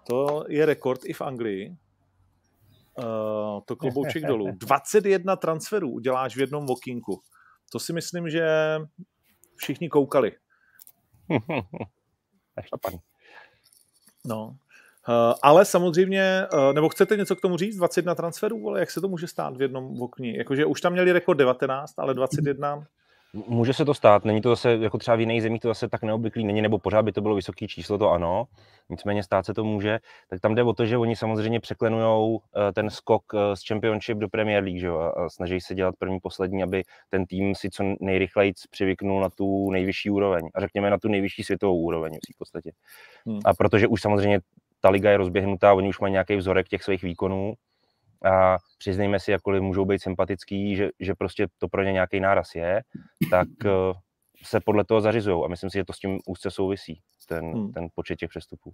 To 0.07 0.45
je 0.47 0.65
rekord 0.65 1.01
i 1.05 1.13
v 1.13 1.21
Anglii. 1.21 1.75
Uh, 2.97 3.59
to 3.65 3.75
klobouček 3.75 4.23
dolů. 4.23 4.47
21 4.57 5.35
transferů 5.35 5.91
uděláš 5.91 6.35
v 6.35 6.39
jednom 6.39 6.69
okýnku. 6.69 7.21
To 7.71 7.79
si 7.79 7.93
myslím, 7.93 8.29
že 8.29 8.47
všichni 9.55 9.89
koukali. 9.89 10.31
no. 14.25 14.55
Uh, 15.07 15.33
ale 15.41 15.65
samozřejmě, 15.65 16.47
uh, 16.53 16.73
nebo 16.73 16.89
chcete 16.89 17.17
něco 17.17 17.35
k 17.35 17.41
tomu 17.41 17.57
říct? 17.57 17.77
21 17.77 18.15
transferů, 18.15 18.69
ale 18.69 18.79
jak 18.79 18.91
se 18.91 19.01
to 19.01 19.07
může 19.07 19.27
stát 19.27 19.57
v 19.57 19.61
jednom 19.61 20.01
okni? 20.01 20.37
Jakože 20.37 20.65
už 20.65 20.81
tam 20.81 20.93
měli 20.93 21.11
rekord 21.11 21.37
19, 21.37 21.99
ale 21.99 22.13
21? 22.13 22.87
Může 23.33 23.73
se 23.73 23.85
to 23.85 23.93
stát, 23.93 24.25
není 24.25 24.41
to 24.41 24.49
zase, 24.49 24.77
jako 24.81 24.97
třeba 24.97 25.17
v 25.17 25.19
jiných 25.19 25.41
zemích 25.41 25.61
to 25.61 25.67
zase 25.67 25.89
tak 25.89 26.03
neobvyklý 26.03 26.43
není, 26.43 26.61
nebo 26.61 26.79
pořád 26.79 27.01
by 27.01 27.11
to 27.11 27.21
bylo 27.21 27.35
vysoké 27.35 27.67
číslo, 27.67 27.97
to 27.97 28.11
ano, 28.11 28.45
nicméně 28.89 29.23
stát 29.23 29.45
se 29.45 29.53
to 29.53 29.63
může, 29.63 29.99
tak 30.29 30.39
tam 30.39 30.55
jde 30.55 30.63
o 30.63 30.73
to, 30.73 30.85
že 30.85 30.97
oni 30.97 31.15
samozřejmě 31.15 31.59
překlenují 31.59 32.37
eh, 32.37 32.71
ten 32.73 32.89
skok 32.89 33.23
eh, 33.33 33.55
z 33.55 33.67
Championship 33.67 34.17
do 34.17 34.29
Premier 34.29 34.63
League, 34.63 34.79
že? 34.79 34.89
a 34.89 35.29
snaží 35.29 35.61
se 35.61 35.75
dělat 35.75 35.95
první, 35.99 36.19
poslední, 36.19 36.63
aby 36.63 36.83
ten 37.09 37.25
tým 37.25 37.55
si 37.55 37.69
co 37.69 37.83
nejrychleji 37.99 38.53
přivyknul 38.69 39.21
na 39.21 39.29
tu 39.29 39.71
nejvyšší 39.71 40.09
úroveň, 40.09 40.49
a 40.55 40.59
řekněme 40.59 40.89
na 40.89 40.97
tu 40.97 41.07
nejvyšší 41.07 41.43
světovou 41.43 41.79
úroveň 41.79 42.17
v 42.35 42.37
podstatě. 42.37 42.71
Hmm. 43.25 43.39
A 43.45 43.53
protože 43.53 43.87
už 43.87 44.01
samozřejmě 44.01 44.39
ta 44.81 44.89
liga 44.89 45.11
je 45.11 45.17
rozběhnutá, 45.17 45.73
oni 45.73 45.89
už 45.89 45.99
mají 45.99 46.11
nějaký 46.11 46.35
vzorek 46.35 46.67
těch 46.67 46.83
svých 46.83 47.03
výkonů, 47.03 47.53
a 48.25 48.57
přiznejme 48.77 49.19
si, 49.19 49.31
jakkoliv 49.31 49.61
můžou 49.61 49.85
být 49.85 50.01
sympatický, 50.01 50.75
že, 50.75 50.89
že 50.99 51.13
prostě 51.15 51.47
to 51.57 51.67
pro 51.67 51.83
ně 51.83 51.91
nějaký 51.91 52.19
náraz 52.19 52.55
je, 52.55 52.81
tak 53.29 53.47
uh, 53.65 53.71
se 54.43 54.59
podle 54.59 54.85
toho 54.85 55.01
zařizují. 55.01 55.45
A 55.45 55.47
myslím 55.47 55.69
si, 55.69 55.77
že 55.77 55.85
to 55.85 55.93
s 55.93 55.99
tím 55.99 56.19
úzce 56.27 56.51
souvisí, 56.51 57.01
ten, 57.27 57.45
hmm. 57.45 57.71
ten 57.71 57.87
počet 57.95 58.15
těch 58.15 58.29
přestupů. 58.29 58.73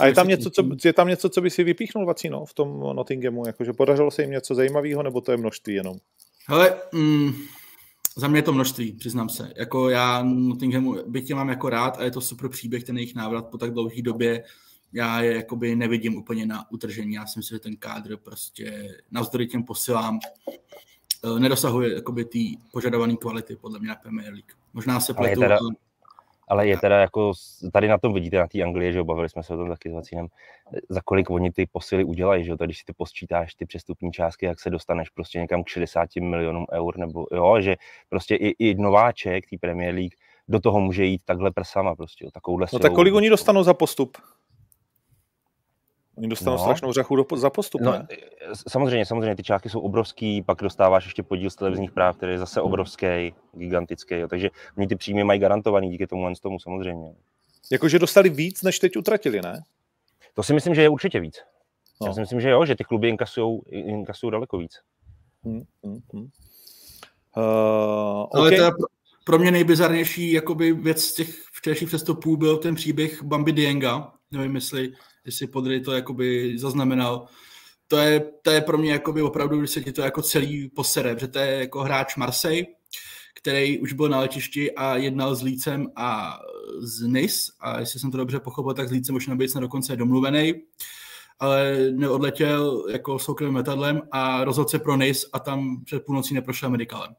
A 0.00 0.06
je 0.06 0.14
tam, 0.14 0.28
něco, 0.28 0.50
co, 0.50 0.68
je 0.84 0.92
tam 0.92 1.08
něco, 1.08 1.28
co 1.28 1.40
by 1.40 1.50
si 1.50 1.64
vypíchnul 1.64 2.06
Vacino 2.06 2.44
v 2.44 2.54
tom 2.54 2.80
Nottinghamu? 2.80 3.46
Jakože 3.46 3.72
podařilo 3.72 4.10
se 4.10 4.22
jim 4.22 4.30
něco 4.30 4.54
zajímavého, 4.54 5.02
nebo 5.02 5.20
to 5.20 5.32
je 5.32 5.36
množství 5.36 5.74
jenom? 5.74 5.96
Hele, 6.48 6.76
mm, 6.92 7.32
za 8.16 8.28
mě 8.28 8.38
je 8.38 8.42
to 8.42 8.52
množství, 8.52 8.92
přiznám 8.92 9.28
se. 9.28 9.52
Jako 9.56 9.88
já 9.88 10.22
Nottinghamu, 10.22 10.96
byť 11.06 11.26
tě 11.26 11.34
mám 11.34 11.48
jako 11.48 11.68
rád 11.68 11.98
a 11.98 12.04
je 12.04 12.10
to 12.10 12.20
super 12.20 12.48
příběh, 12.48 12.84
ten 12.84 12.96
jejich 12.96 13.14
návrat 13.14 13.50
po 13.50 13.58
tak 13.58 13.70
dlouhé 13.70 14.02
době, 14.02 14.44
já 14.94 15.20
je 15.20 15.36
jakoby 15.36 15.76
nevidím 15.76 16.16
úplně 16.16 16.46
na 16.46 16.70
utržení. 16.70 17.14
Já 17.14 17.26
si 17.26 17.38
myslím, 17.38 17.56
že 17.56 17.60
ten 17.60 17.76
kádr 17.76 18.16
prostě 18.16 18.88
navzdory 19.10 19.46
těm 19.46 19.62
posilám 19.62 20.18
eh, 21.24 21.40
nedosahuje 21.40 21.94
jakoby 21.94 22.24
té 22.24 22.38
požadované 22.72 23.16
kvality 23.16 23.56
podle 23.56 23.78
mě 23.78 23.88
na 23.88 23.94
Premier 23.94 24.32
League. 24.32 24.52
Možná 24.74 25.00
se 25.00 25.14
pletu, 25.14 25.40
ale, 25.40 25.48
teda, 25.48 25.58
ale... 25.60 25.70
ale 26.48 26.68
je 26.68 26.78
teda 26.78 26.98
jako, 27.00 27.32
tady 27.72 27.88
na 27.88 27.98
tom 27.98 28.12
vidíte, 28.12 28.38
na 28.38 28.46
té 28.46 28.62
Anglii, 28.62 28.92
že 28.92 29.00
obavili 29.00 29.28
jsme 29.28 29.42
se 29.42 29.54
o 29.54 29.56
tom 29.56 29.68
taky 29.68 29.90
s 29.90 29.92
Vacínem, 29.92 30.26
za 30.88 31.00
kolik 31.04 31.30
oni 31.30 31.52
ty 31.52 31.66
posily 31.72 32.04
udělají, 32.04 32.44
že 32.44 32.50
jo, 32.50 32.56
když 32.64 32.78
si 32.78 32.84
ty 32.84 32.92
posčítáš 32.92 33.54
ty 33.54 33.66
přestupní 33.66 34.12
částky, 34.12 34.46
jak 34.46 34.60
se 34.60 34.70
dostaneš 34.70 35.08
prostě 35.08 35.38
někam 35.38 35.64
k 35.64 35.68
60 35.68 36.08
milionům 36.16 36.66
eur, 36.72 36.98
nebo 36.98 37.26
jo, 37.32 37.60
že 37.60 37.76
prostě 38.08 38.34
i, 38.34 38.70
i 38.70 38.74
nováček 38.74 39.50
té 39.50 39.56
Premier 39.60 39.94
League 39.94 40.14
do 40.48 40.60
toho 40.60 40.80
může 40.80 41.04
jít 41.04 41.22
takhle 41.24 41.50
prsama 41.50 41.96
prostě, 41.96 42.28
takovouhle 42.32 42.66
No 42.72 42.78
tak 42.78 42.92
kolik 42.92 43.14
oni 43.14 43.30
dostanou 43.30 43.62
za 43.62 43.74
postup? 43.74 44.18
Oni 46.16 46.28
dostanou 46.28 46.56
no. 46.56 46.62
strašnou 46.62 46.92
řachu 46.92 47.16
do, 47.16 47.26
za 47.36 47.50
postup, 47.50 47.80
no, 47.80 47.92
ne? 47.92 48.06
Samozřejmě, 48.68 49.06
samozřejmě, 49.06 49.36
ty 49.36 49.42
částky 49.42 49.70
jsou 49.70 49.80
obrovský, 49.80 50.42
pak 50.42 50.62
dostáváš 50.62 51.04
ještě 51.04 51.22
podíl 51.22 51.50
z 51.50 51.56
televizních 51.56 51.92
práv, 51.92 52.16
který 52.16 52.32
je 52.32 52.38
zase 52.38 52.60
obrovský, 52.60 53.34
gigantický, 53.52 54.14
jo. 54.14 54.28
takže 54.28 54.50
oni 54.76 54.86
ty 54.86 54.96
příjmy 54.96 55.24
mají 55.24 55.40
garantovaný 55.40 55.90
díky 55.90 56.06
tomu 56.06 56.24
jen 56.24 56.34
z 56.34 56.40
tomu 56.40 56.58
samozřejmě. 56.58 57.14
Jakože 57.72 57.98
dostali 57.98 58.30
víc, 58.30 58.62
než 58.62 58.78
teď 58.78 58.96
utratili, 58.96 59.40
ne? 59.42 59.62
To 60.34 60.42
si 60.42 60.54
myslím, 60.54 60.74
že 60.74 60.82
je 60.82 60.88
určitě 60.88 61.20
víc. 61.20 61.40
No. 62.00 62.06
Já 62.06 62.12
si 62.12 62.20
myslím, 62.20 62.40
že 62.40 62.50
jo, 62.50 62.64
že 62.64 62.74
ty 62.74 62.84
kluby 62.84 63.08
inkasují, 63.08 63.60
inkasují 63.68 64.30
daleko 64.30 64.58
víc. 64.58 64.80
Hmm, 65.44 65.62
hmm, 65.84 66.00
hmm. 66.12 66.28
Uh, 67.36 68.22
okay. 68.22 68.40
Ale 68.40 68.50
teda 68.50 68.70
pro, 68.70 68.86
pro 69.24 69.38
mě 69.38 69.50
nejbizarnější 69.50 70.32
jakoby 70.32 70.72
věc 70.72 71.02
z 71.02 71.14
těch 71.14 71.28
včerejších 71.52 71.88
přestupů 71.88 72.36
byl 72.36 72.56
ten 72.56 72.74
příběh 72.74 73.22
Bambi 73.22 73.52
Dienga. 73.52 74.12
Nevím, 74.30 74.54
jestli 74.54 74.92
jestli 75.24 75.46
Podry 75.46 75.80
to 75.80 75.92
jakoby 75.92 76.58
zaznamenal. 76.58 77.26
To 77.88 77.96
je, 77.96 78.20
to 78.42 78.50
je 78.50 78.60
pro 78.60 78.78
mě 78.78 78.92
jakoby 78.92 79.22
opravdu, 79.22 79.58
když 79.58 79.70
se 79.70 79.80
ti 79.80 79.92
to 79.92 80.02
jako 80.02 80.22
celý 80.22 80.68
posere, 80.68 81.14
protože 81.14 81.28
to 81.28 81.38
je 81.38 81.58
jako 81.60 81.80
hráč 81.80 82.16
Marseille, 82.16 82.66
který 83.34 83.78
už 83.78 83.92
byl 83.92 84.08
na 84.08 84.20
letišti 84.20 84.72
a 84.72 84.96
jednal 84.96 85.34
s 85.34 85.42
Lícem 85.42 85.86
a 85.96 86.38
z 86.78 87.06
NIS, 87.06 87.50
a 87.60 87.80
jestli 87.80 88.00
jsem 88.00 88.10
to 88.10 88.16
dobře 88.16 88.40
pochopil, 88.40 88.74
tak 88.74 88.88
s 88.88 88.92
Lícem 88.92 89.14
už 89.14 89.26
nebyl 89.26 89.46
dokonce 89.60 89.96
domluvený, 89.96 90.54
ale 91.38 91.76
neodletěl 91.90 92.86
jako 92.90 93.18
soukromým 93.18 93.56
letadlem 93.56 94.02
a 94.10 94.44
rozhodl 94.44 94.68
se 94.68 94.78
pro 94.78 94.96
NIS 94.96 95.26
a 95.32 95.38
tam 95.38 95.84
před 95.84 96.04
půlnocí 96.04 96.34
neprošel 96.34 96.70
medikalem. 96.70 97.14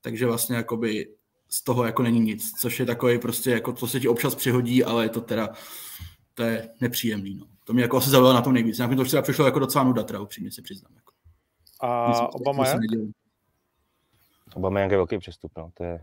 Takže 0.00 0.26
vlastně 0.26 0.56
jakoby 0.56 1.08
z 1.48 1.62
toho 1.62 1.84
jako 1.84 2.02
není 2.02 2.20
nic, 2.20 2.52
což 2.52 2.80
je 2.80 2.86
takový 2.86 3.18
prostě 3.18 3.50
jako, 3.50 3.72
to 3.72 3.86
se 3.86 4.00
ti 4.00 4.08
občas 4.08 4.34
přihodí, 4.34 4.84
ale 4.84 5.04
je 5.04 5.08
to 5.08 5.20
teda 5.20 5.48
to 6.36 6.42
je 6.42 6.68
nepříjemný. 6.80 7.34
No. 7.34 7.46
To 7.64 7.72
mě 7.72 7.82
jako 7.82 7.96
asi 7.96 8.10
zaujalo 8.10 8.34
na 8.34 8.42
tom 8.42 8.52
nejvíc. 8.52 8.78
Já 8.78 8.88
to 8.88 9.02
už 9.02 9.08
třeba 9.08 9.22
přišlo 9.22 9.44
jako 9.44 9.58
docela 9.58 9.84
nuda, 9.84 10.02
teda 10.02 10.20
upřímně 10.20 10.50
se 10.52 10.62
přiznám. 10.62 10.92
Jako. 10.96 11.12
A 11.80 12.08
Myslím, 12.08 12.26
Obama 12.26 12.66
jak? 12.66 12.80
Obama 14.54 14.80
je 14.80 14.88
velký 14.88 15.18
přestup, 15.18 15.52
no. 15.56 15.70
To 15.74 15.84
je 15.84 16.00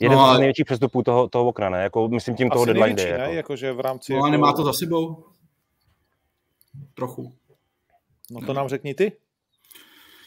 jeden 0.00 0.18
no, 0.18 0.34
z 0.34 0.38
největších 0.38 0.64
přestupů 0.64 1.02
toho, 1.02 1.28
toho 1.28 1.48
okna, 1.48 1.70
ne? 1.70 1.82
Jako, 1.82 2.08
myslím 2.08 2.36
tím 2.36 2.50
toho 2.50 2.64
deadline 2.64 2.94
day. 2.94 3.08
Jako. 3.08 3.32
Jakože 3.32 3.72
v 3.72 3.80
rámci... 3.80 4.12
No 4.12 4.16
jako... 4.16 4.26
a 4.26 4.30
nemá 4.30 4.52
to 4.52 4.64
za 4.64 4.72
sebou? 4.72 5.24
Trochu. 6.94 7.32
No 8.30 8.40
to 8.40 8.46
ne. 8.46 8.54
nám 8.54 8.68
řekni 8.68 8.94
ty. 8.94 9.12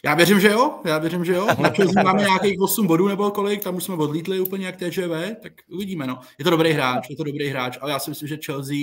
Já 0.04 0.14
věřím, 0.14 0.40
že 0.40 0.48
jo, 0.48 0.80
já 0.84 0.98
věřím, 0.98 1.24
že 1.24 1.32
jo. 1.32 1.46
Na 1.62 1.70
Chelsea 1.70 2.02
máme 2.02 2.22
nějakých 2.22 2.60
8 2.60 2.86
bodů 2.86 3.08
nebo 3.08 3.30
kolik, 3.30 3.64
tam 3.64 3.76
už 3.76 3.84
jsme 3.84 3.94
odlítli 3.94 4.40
úplně 4.40 4.66
jak 4.66 4.76
TGV, 4.76 5.42
tak 5.42 5.52
uvidíme, 5.72 6.06
no. 6.06 6.20
Je 6.38 6.44
to 6.44 6.50
dobrý 6.50 6.72
hráč, 6.72 7.10
je 7.10 7.16
to 7.16 7.24
dobrý 7.24 7.48
hráč, 7.48 7.78
ale 7.80 7.92
já 7.92 7.98
si 7.98 8.10
myslím, 8.10 8.28
že 8.28 8.38
Chelsea 8.46 8.76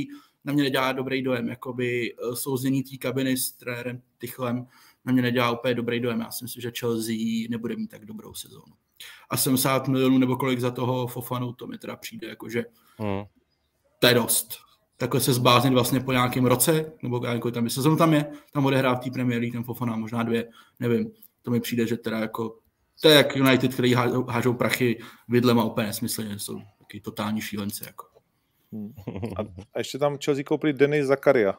na 0.46 0.54
mě 0.54 0.64
nedělá 0.64 0.92
dobrý 0.92 1.22
dojem, 1.22 1.50
jakoby 1.50 2.14
eh, 2.14 2.36
souznění 2.36 2.84
té 2.84 2.98
kabiny 2.98 3.38
s 3.38 3.52
trenérem 3.52 4.02
Tychlem 4.18 4.68
na 5.06 5.14
mě 5.14 5.22
nedělá 5.22 5.52
úplně 5.52 5.74
dobrý 5.74 6.00
dojem. 6.00 6.20
Já 6.20 6.32
si 6.32 6.44
myslím, 6.44 6.62
že 6.62 6.72
Chelsea 6.80 7.48
nebude 7.50 7.76
mít 7.76 7.88
tak 7.88 8.06
dobrou 8.06 8.34
sezónu. 8.34 8.74
A 9.30 9.38
70 9.38 9.88
milionů 9.88 10.18
nebo 10.18 10.36
kolik 10.36 10.60
za 10.60 10.72
toho 10.72 11.08
Fofanu, 11.08 11.54
to 11.54 11.68
mi 11.68 11.78
teda 11.78 11.96
přijde, 11.96 12.28
jakože 12.28 12.66
hmm. 12.98 13.24
to 14.00 14.08
je 14.08 14.14
dost. 14.14 14.58
Takhle 14.98 15.22
se 15.22 15.34
zbáznit 15.34 15.74
vlastně 15.74 16.00
po 16.00 16.12
nějakém 16.12 16.46
roce, 16.46 16.92
nebo 17.04 17.20
nějakou 17.20 17.52
tam 17.52 17.64
je 17.64 17.70
sezónu 17.70 17.98
tam 17.98 18.14
je, 18.14 18.26
tam 18.54 18.66
odehrát 18.66 19.02
v 19.02 19.04
té 19.04 19.12
Premier 19.12 19.40
League, 19.40 19.54
ten 19.54 19.64
Fofana 19.64 19.96
možná 19.96 20.24
dvě, 20.24 20.50
nevím. 20.80 21.12
To 21.42 21.52
mi 21.52 21.60
přijde, 21.60 21.88
že 21.88 21.98
teda 21.98 22.20
jako 22.20 22.60
to 23.02 23.10
je 23.10 23.16
jak 23.16 23.36
United, 23.36 23.74
který 23.74 23.94
hážou 24.28 24.54
prachy 24.54 25.00
vidlem 25.28 25.60
a 25.60 25.64
úplně 25.64 25.88
nesmyslně, 25.88 26.40
jsou 26.40 26.62
taky 26.80 27.02
totální 27.02 27.42
šílenci. 27.42 27.84
Jako. 27.86 28.15
A, 29.38 29.42
a 29.74 29.78
ještě 29.78 29.98
tam 29.98 30.18
Chelsea 30.26 30.44
koupili 30.44 30.74
Denis 30.74 31.06
Zakaria. 31.06 31.54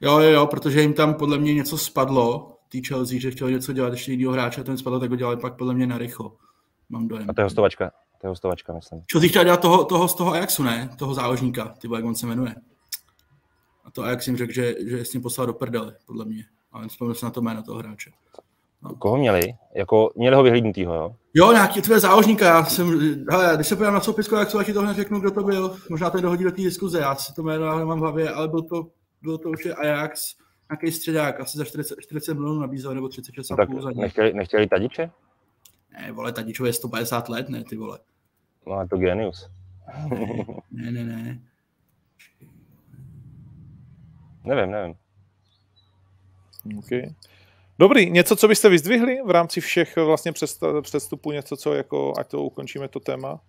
Jo, 0.00 0.18
jo, 0.18 0.30
jo, 0.30 0.46
protože 0.46 0.80
jim 0.80 0.92
tam 0.92 1.14
podle 1.14 1.38
mě 1.38 1.54
něco 1.54 1.78
spadlo, 1.78 2.58
tý 2.68 2.82
Chelsea, 2.82 3.20
že 3.20 3.30
chtěli 3.30 3.52
něco 3.52 3.72
dělat 3.72 3.92
ještě 3.92 4.12
jiného 4.12 4.32
hráče, 4.32 4.64
ten 4.64 4.78
spadl, 4.78 5.00
tak 5.00 5.10
ho 5.10 5.16
dělali 5.16 5.36
pak 5.36 5.56
podle 5.56 5.74
mě 5.74 5.86
na 5.86 5.98
rychlo. 5.98 6.36
Mám 6.88 7.08
dojem. 7.08 7.30
A 7.30 7.32
to 7.32 7.40
je 7.40 7.44
hostovačka, 7.44 7.90
to 8.20 8.26
je 8.26 8.28
hostovačka, 8.28 8.72
myslím. 8.72 9.02
Chelsea 9.12 9.28
chtěl 9.28 9.44
dělat 9.44 9.60
toho, 9.60 9.84
toho 9.84 10.08
z 10.08 10.14
toho 10.14 10.32
Ajaxu, 10.32 10.62
ne? 10.62 10.90
Toho 10.98 11.14
záložníka, 11.14 11.68
ty 11.68 11.88
jak 11.94 12.04
on 12.04 12.14
se 12.14 12.26
jmenuje. 12.26 12.54
A 13.84 13.90
to 13.90 14.02
Ajax 14.02 14.26
jim 14.26 14.36
řekl, 14.36 14.52
že, 14.52 14.74
že 14.86 15.04
s 15.04 15.12
ním 15.12 15.22
poslal 15.22 15.46
do 15.46 15.52
prdele, 15.52 15.96
podle 16.06 16.24
mě. 16.24 16.44
Ale 16.72 16.88
vzpomněl 16.88 17.14
se 17.14 17.26
na 17.26 17.30
to 17.30 17.40
jméno 17.40 17.62
toho 17.62 17.78
hráče. 17.78 18.10
Koho 18.98 19.16
měli? 19.16 19.54
Jako, 19.74 20.10
měli 20.16 20.36
ho 20.36 20.42
vyhlídnutýho, 20.42 20.94
jo? 20.94 21.14
Jo, 21.34 21.52
nějaký 21.52 21.82
tvé 21.82 22.00
záložníka. 22.00 22.46
Já 22.46 22.64
jsem, 22.64 22.88
hele, 23.30 23.52
když 23.54 23.66
se 23.66 23.76
podívám 23.76 23.94
na 23.94 24.00
soupisku, 24.00 24.34
jak 24.34 24.52
to 24.52 24.64
to 24.72 24.80
hned 24.80 24.96
řeknu, 24.96 25.20
kdo 25.20 25.30
to 25.30 25.42
byl. 25.42 25.76
Možná 25.90 26.10
to 26.10 26.20
dohodí 26.20 26.44
do 26.44 26.50
té 26.50 26.62
diskuze, 26.62 26.98
já 26.98 27.14
si 27.14 27.34
to 27.34 27.42
jméno 27.42 27.78
nemám 27.78 27.98
v 27.98 28.00
hlavě, 28.00 28.30
ale 28.30 28.48
byl 28.48 28.62
to, 28.62 28.86
byl 29.22 29.38
to 29.38 29.50
už 29.50 29.66
Ajax, 29.76 30.36
nějaký 30.70 30.92
středák, 30.92 31.40
asi 31.40 31.58
za 31.58 31.64
40, 31.64 31.96
40 32.00 32.34
milionů 32.34 32.60
nabízel, 32.60 32.94
nebo 32.94 33.08
36 33.08 33.50
no, 33.50 33.56
tak 33.56 33.82
za 33.82 33.90
nechtěli, 33.90 34.34
nechtěli 34.34 34.66
Tadiče? 34.66 35.10
Ne, 35.92 36.12
vole, 36.12 36.32
Tadičové 36.32 36.68
je 36.68 36.72
150 36.72 37.28
let, 37.28 37.48
ne, 37.48 37.64
ty 37.64 37.76
vole. 37.76 37.98
No, 38.66 38.72
a 38.72 38.86
to 38.86 38.96
genius. 38.96 39.50
ne, 40.70 40.90
ne, 40.90 41.04
ne. 41.04 41.40
Nevím, 44.44 44.70
nevím. 44.70 44.94
Okay. 46.78 47.14
Dobrý, 47.78 48.10
něco, 48.10 48.36
co 48.36 48.48
byste 48.48 48.68
vyzdvihli 48.68 49.18
v 49.24 49.30
rámci 49.30 49.60
všech 49.60 49.96
vlastně 49.96 50.32
přestupů, 50.82 51.32
něco, 51.32 51.56
co 51.56 51.74
jako, 51.74 52.12
ať 52.18 52.28
to 52.28 52.42
ukončíme 52.42 52.88
to 52.88 53.00
téma? 53.00 53.40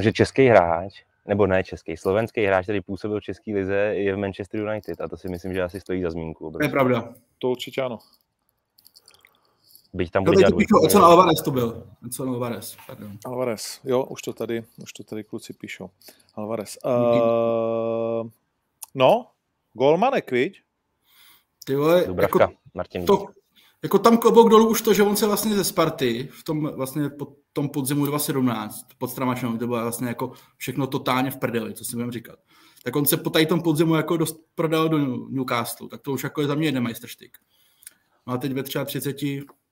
Že 0.00 0.12
český 0.12 0.46
hráč, 0.46 1.04
nebo 1.26 1.46
ne 1.46 1.64
český, 1.64 1.96
slovenský 1.96 2.44
hráč, 2.44 2.64
který 2.64 2.80
působil 2.80 3.20
v 3.20 3.22
České 3.22 3.52
lize, 3.54 3.74
je 3.74 4.14
v 4.14 4.18
Manchester 4.18 4.60
United 4.60 5.00
a 5.00 5.08
to 5.08 5.16
si 5.16 5.28
myslím, 5.28 5.54
že 5.54 5.62
asi 5.62 5.80
stojí 5.80 6.02
za 6.02 6.10
zmínku. 6.10 6.50
To 6.50 6.62
je 6.62 6.68
pravda. 6.68 7.14
To 7.38 7.50
určitě 7.50 7.82
ano. 7.82 7.98
Byť 9.92 10.10
tam 10.10 10.24
bude 10.24 10.36
dělat 10.36 10.54
Edson 10.84 11.04
Alvarez 11.04 11.42
to 11.42 11.50
byl. 11.50 11.86
Edson 12.06 12.28
Alvarez, 12.28 12.76
pardon. 12.86 13.18
Alvarez, 13.24 13.80
jo, 13.84 14.04
už 14.04 14.22
to 14.22 14.32
tady, 14.32 14.64
už 14.82 14.92
to 14.92 15.04
tady 15.04 15.24
kluci 15.24 15.52
píšou. 15.52 15.90
Alvarez. 16.34 16.78
Uh, 16.84 18.28
no, 18.94 19.26
golmanek, 19.72 20.30
viď? 20.30 20.62
Ty 21.64 21.76
vole, 21.76 22.04
Dubravka, 22.06 22.40
jako 22.40 22.54
Martin. 22.74 23.06
To, 23.06 23.26
jako 23.82 23.98
tam 23.98 24.18
klobouk 24.18 24.50
dolů 24.50 24.68
už 24.68 24.82
to, 24.82 24.94
že 24.94 25.02
on 25.02 25.16
se 25.16 25.26
vlastně 25.26 25.54
ze 25.54 25.64
Sparty 25.64 26.28
v 26.32 26.44
tom 26.44 26.70
vlastně 26.74 27.10
po 27.10 27.36
tom 27.52 27.68
podzimu 27.68 28.06
2017 28.06 28.86
pod 28.98 29.10
Stramačnou, 29.10 29.56
to 29.56 29.66
bylo 29.66 29.82
vlastně 29.82 30.08
jako 30.08 30.32
všechno 30.56 30.86
totálně 30.86 31.30
v 31.30 31.36
prdeli, 31.36 31.74
co 31.74 31.84
si 31.84 31.92
budeme 31.92 32.12
říkat. 32.12 32.38
tak 32.84 32.96
on 32.96 33.06
se 33.06 33.16
po 33.16 33.30
tady 33.30 33.46
tom 33.46 33.62
podzimu 33.62 33.94
jako 33.94 34.16
dost 34.16 34.40
prodal 34.54 34.88
do 34.88 34.98
Newcastle, 35.28 35.88
tak 35.88 36.00
to 36.00 36.12
už 36.12 36.24
jako 36.24 36.40
je 36.40 36.46
za 36.46 36.54
mě 36.54 36.68
jeden 36.68 36.82
majstrštyk. 36.82 37.38
No 38.26 38.32
a 38.32 38.36
teď 38.36 38.52
ve 38.52 38.62
třeba 38.62 38.84
30 38.84 39.22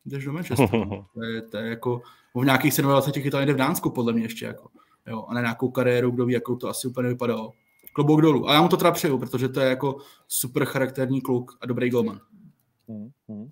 jdeš 0.05 0.25
do 0.25 0.33
Manchesteru. 0.33 1.05
To, 1.15 1.23
je, 1.25 1.43
to 1.43 1.57
je 1.57 1.69
jako, 1.69 2.03
v 2.35 2.45
nějakých 2.45 2.75
27 2.81 3.23
chytal 3.23 3.41
někde 3.41 3.55
v 3.55 3.57
Dánsku, 3.57 3.91
podle 3.91 4.13
mě 4.13 4.23
ještě 4.23 4.47
jako. 4.47 4.69
Jo, 5.07 5.25
a 5.29 5.35
na 5.35 5.41
nějakou 5.41 5.71
kariéru, 5.71 6.11
kdo 6.11 6.27
ví, 6.27 6.35
jakou 6.35 6.57
to 6.57 6.69
asi 6.69 6.89
úplně 6.89 7.09
vypadalo. 7.09 7.53
Klobouk 7.93 8.23
dolů. 8.23 8.49
A 8.49 8.55
já 8.55 8.63
mu 8.63 8.69
to 8.69 8.77
teda 8.77 8.91
přeju, 8.91 9.19
protože 9.19 9.49
to 9.49 9.61
je 9.61 9.69
jako 9.69 9.97
super 10.29 10.65
charakterní 10.65 11.21
kluk 11.21 11.59
a 11.61 11.67
dobrý 11.67 11.91
golman. 11.91 12.21
Hmm, 12.89 13.11
hmm. 13.29 13.51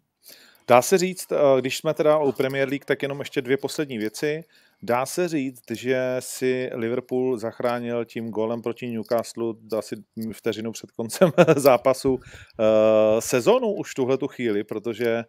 Dá 0.69 0.83
se 0.83 0.99
říct, 0.99 1.33
eh, 1.33 1.61
když 1.61 1.77
jsme 1.77 1.95
teda 1.95 2.19
u 2.19 2.33
Premier 2.33 2.69
League, 2.69 2.85
tak 2.85 3.03
jenom 3.03 3.19
ještě 3.19 3.43
dvě 3.43 3.57
poslední 3.57 3.99
věci. 3.99 4.45
Dá 4.83 5.07
se 5.07 5.29
říct, 5.29 5.71
že 5.71 6.17
si 6.21 6.71
Liverpool 6.75 7.39
zachránil 7.39 8.05
tím 8.05 8.31
golem 8.31 8.63
proti 8.63 8.87
Newcastle 8.87 9.55
asi 9.79 9.97
vteřinu 10.33 10.73
před 10.73 10.91
koncem 10.91 11.31
zápasu 11.57 12.15
uh, 12.15 12.21
sezonu 13.19 13.73
už 13.73 13.95
tuhle 13.95 14.19
tu 14.19 14.29
chvíli, 14.29 14.65
protože 14.65 15.25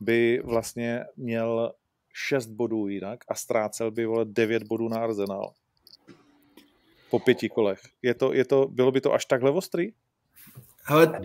by 0.00 0.42
vlastně 0.44 1.04
měl 1.16 1.72
6 2.14 2.46
bodů 2.46 2.88
jinak 2.88 3.18
a 3.28 3.34
ztrácel 3.34 3.90
by 3.90 4.06
vole 4.06 4.24
9 4.28 4.62
bodů 4.62 4.88
na 4.88 4.96
Arsenal 4.96 5.52
po 7.10 7.18
pěti 7.18 7.48
kolech. 7.48 7.80
Je 8.02 8.14
to, 8.14 8.32
je 8.32 8.44
to, 8.44 8.68
bylo 8.68 8.92
by 8.92 9.00
to 9.00 9.12
až 9.12 9.24
takhle 9.24 9.50
ostrý? 9.50 9.92
Hele, 10.84 11.20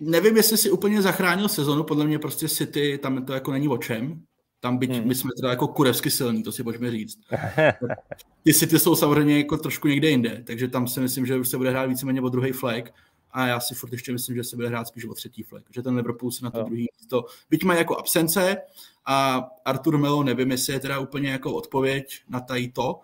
nevím, 0.00 0.36
jestli 0.36 0.56
si 0.56 0.70
úplně 0.70 1.02
zachránil 1.02 1.48
sezonu, 1.48 1.84
podle 1.84 2.06
mě 2.06 2.18
prostě 2.18 2.48
City, 2.48 2.98
tam 3.02 3.24
to 3.24 3.32
jako 3.32 3.52
není 3.52 3.68
o 3.68 3.78
čem. 3.78 4.22
Tam 4.60 4.78
byť 4.78 4.90
hmm. 4.90 5.08
my 5.08 5.14
jsme 5.14 5.30
teda 5.40 5.50
jako 5.50 5.68
kurevsky 5.68 6.10
silní, 6.10 6.42
to 6.42 6.52
si 6.52 6.64
pojďme 6.64 6.90
říct. 6.90 7.18
Ty 8.42 8.54
City 8.54 8.78
jsou 8.78 8.96
samozřejmě 8.96 9.38
jako 9.38 9.56
trošku 9.56 9.88
někde 9.88 10.10
jinde, 10.10 10.42
takže 10.46 10.68
tam 10.68 10.88
si 10.88 11.00
myslím, 11.00 11.26
že 11.26 11.36
už 11.36 11.48
se 11.48 11.56
bude 11.56 11.70
hrát 11.70 11.86
víceméně 11.86 12.20
o 12.20 12.28
druhý 12.28 12.52
flag 12.52 12.94
a 13.30 13.46
já 13.46 13.60
si 13.60 13.74
furt 13.74 13.92
ještě 13.92 14.12
myslím, 14.12 14.36
že 14.36 14.44
se 14.44 14.56
bude 14.56 14.68
hrát 14.68 14.88
spíš 14.88 15.04
o 15.04 15.14
třetí 15.14 15.42
flag, 15.42 15.62
že 15.70 15.82
ten 15.82 15.96
Liverpool 15.96 16.30
se 16.30 16.44
na 16.44 16.50
to 16.50 16.58
no. 16.58 16.64
druhý 16.64 16.86
místo, 17.00 17.24
byť 17.50 17.64
má 17.64 17.74
jako 17.74 17.98
absence 17.98 18.56
a 19.06 19.48
Artur 19.64 19.98
Melo 19.98 20.22
nevím, 20.22 20.50
jestli 20.50 20.72
je 20.72 20.80
teda 20.80 20.98
úplně 20.98 21.30
jako 21.30 21.54
odpověď 21.54 22.20
na 22.28 22.40
tady 22.40 22.68
to, 22.68 23.00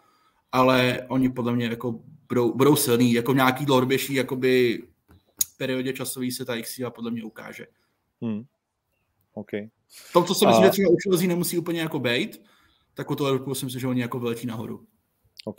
ale 0.53 1.01
oni 1.09 1.29
podle 1.31 1.53
mě 1.53 1.67
jako 1.67 2.01
budou, 2.29 2.55
budou 2.55 2.77
silní, 2.77 3.13
jako 3.13 3.33
nějaký 3.33 3.67
dlouhodobější 3.67 4.15
jakoby 4.15 4.83
periodě 5.61 5.93
časový 5.93 6.33
se 6.33 6.45
ta 6.45 6.63
XCA 6.63 6.91
podle 6.91 7.11
mě 7.11 7.25
ukáže. 7.25 7.67
Hmm. 8.23 8.43
Okay. 9.35 9.69
To, 10.13 10.25
co 10.25 10.35
si 10.35 10.47
myslím, 10.47 10.65
a... 10.65 10.67
že 10.67 10.71
třeba 10.71 10.91
u 10.91 10.97
Chelsea 11.09 11.29
nemusí 11.29 11.59
úplně 11.59 11.81
jako 11.81 11.99
být, 11.99 12.43
tak 12.95 13.11
u 13.11 13.15
toho 13.15 13.31
Liverpoolu 13.31 13.55
si 13.55 13.65
myslím, 13.65 13.81
že 13.81 13.87
oni 13.87 14.01
jako 14.01 14.19
vyletí 14.19 14.47
nahoru. 14.47 14.87
OK. 15.45 15.59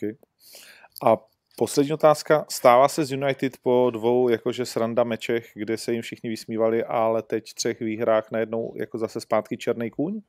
A 1.04 1.18
poslední 1.58 1.94
otázka. 1.94 2.46
Stává 2.50 2.88
se 2.88 3.06
z 3.06 3.12
United 3.12 3.58
po 3.58 3.90
dvou 3.94 4.30
jakože 4.30 4.66
sranda 4.66 5.04
mečech, 5.04 5.52
kde 5.56 5.78
se 5.78 5.94
jim 5.94 6.02
všichni 6.02 6.30
vysmívali, 6.30 6.84
ale 6.84 7.22
teď 7.22 7.54
třech 7.54 7.80
výhrách 7.80 8.32
najednou 8.32 8.74
jako 8.76 8.98
zase 8.98 9.22
zpátky 9.22 9.58
černý 9.58 9.90
kůň? 9.90 10.22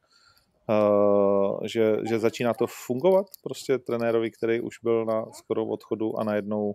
Uh, 0.69 1.67
že, 1.67 1.97
že 2.09 2.19
začíná 2.19 2.55
to 2.55 2.67
fungovat 2.67 3.27
prostě 3.43 3.79
trenérovi, 3.79 4.31
který 4.31 4.61
už 4.61 4.79
byl 4.83 5.05
na 5.05 5.25
skoro 5.33 5.67
odchodu 5.67 6.21
a 6.21 6.25
najednou 6.25 6.75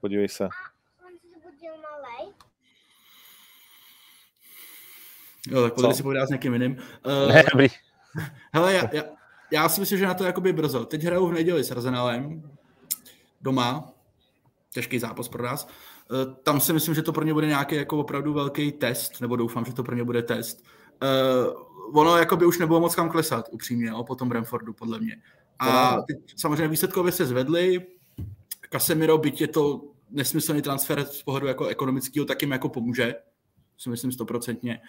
podívej 0.00 0.28
se. 0.28 0.48
Jo, 5.48 5.62
tak 5.62 5.74
pojďme 5.74 5.94
si 5.94 6.02
povídat 6.02 6.28
s 6.28 6.30
někým 6.30 6.52
jiným. 6.52 6.72
Uh, 6.72 7.34
ne, 7.34 7.44
dobrý. 7.52 7.68
Hele, 8.52 8.74
já, 8.74 8.88
já, 8.92 9.02
já, 9.50 9.68
si 9.68 9.80
myslím, 9.80 9.98
že 9.98 10.06
na 10.06 10.14
to 10.14 10.24
jakoby 10.24 10.52
brzo. 10.52 10.84
Teď 10.84 11.02
hraju 11.02 11.26
v 11.26 11.32
neděli 11.32 11.64
s 11.64 11.70
Arsenalem 11.70 12.50
doma. 13.40 13.92
Těžký 14.70 14.98
zápas 14.98 15.28
pro 15.28 15.42
nás. 15.42 15.68
Uh, 16.10 16.34
tam 16.34 16.60
si 16.60 16.72
myslím, 16.72 16.94
že 16.94 17.02
to 17.02 17.12
pro 17.12 17.24
ně 17.24 17.34
bude 17.34 17.46
nějaký 17.46 17.74
jako 17.74 17.98
opravdu 17.98 18.32
velký 18.32 18.72
test, 18.72 19.20
nebo 19.20 19.36
doufám, 19.36 19.64
že 19.64 19.72
to 19.72 19.82
pro 19.82 19.94
ně 19.94 20.04
bude 20.04 20.22
test. 20.22 20.64
Uh, 21.02 22.00
ono 22.00 22.16
jako 22.16 22.36
by 22.36 22.46
už 22.46 22.58
nebylo 22.58 22.80
moc 22.80 22.94
kam 22.94 23.10
klesat, 23.10 23.48
upřímně, 23.50 23.86
jo, 23.86 24.04
po 24.04 24.14
tom 24.14 24.28
Brentfordu, 24.28 24.72
podle 24.72 24.98
mě. 24.98 25.16
A 25.58 25.96
teď 26.02 26.18
samozřejmě 26.36 26.68
výsledkově 26.68 27.12
se 27.12 27.26
zvedli. 27.26 27.86
Casemiro, 28.70 29.18
byť 29.18 29.40
je 29.40 29.48
to 29.48 29.80
nesmyslný 30.12 30.62
transfer 30.62 31.04
z 31.04 31.22
pohledu 31.22 31.46
jako 31.46 31.66
ekonomického, 31.66 32.26
tak 32.26 32.42
jim 32.42 32.50
jako 32.50 32.68
pomůže, 32.68 33.14
si 33.78 33.90
myslím 33.90 34.12
stoprocentně. 34.12 34.80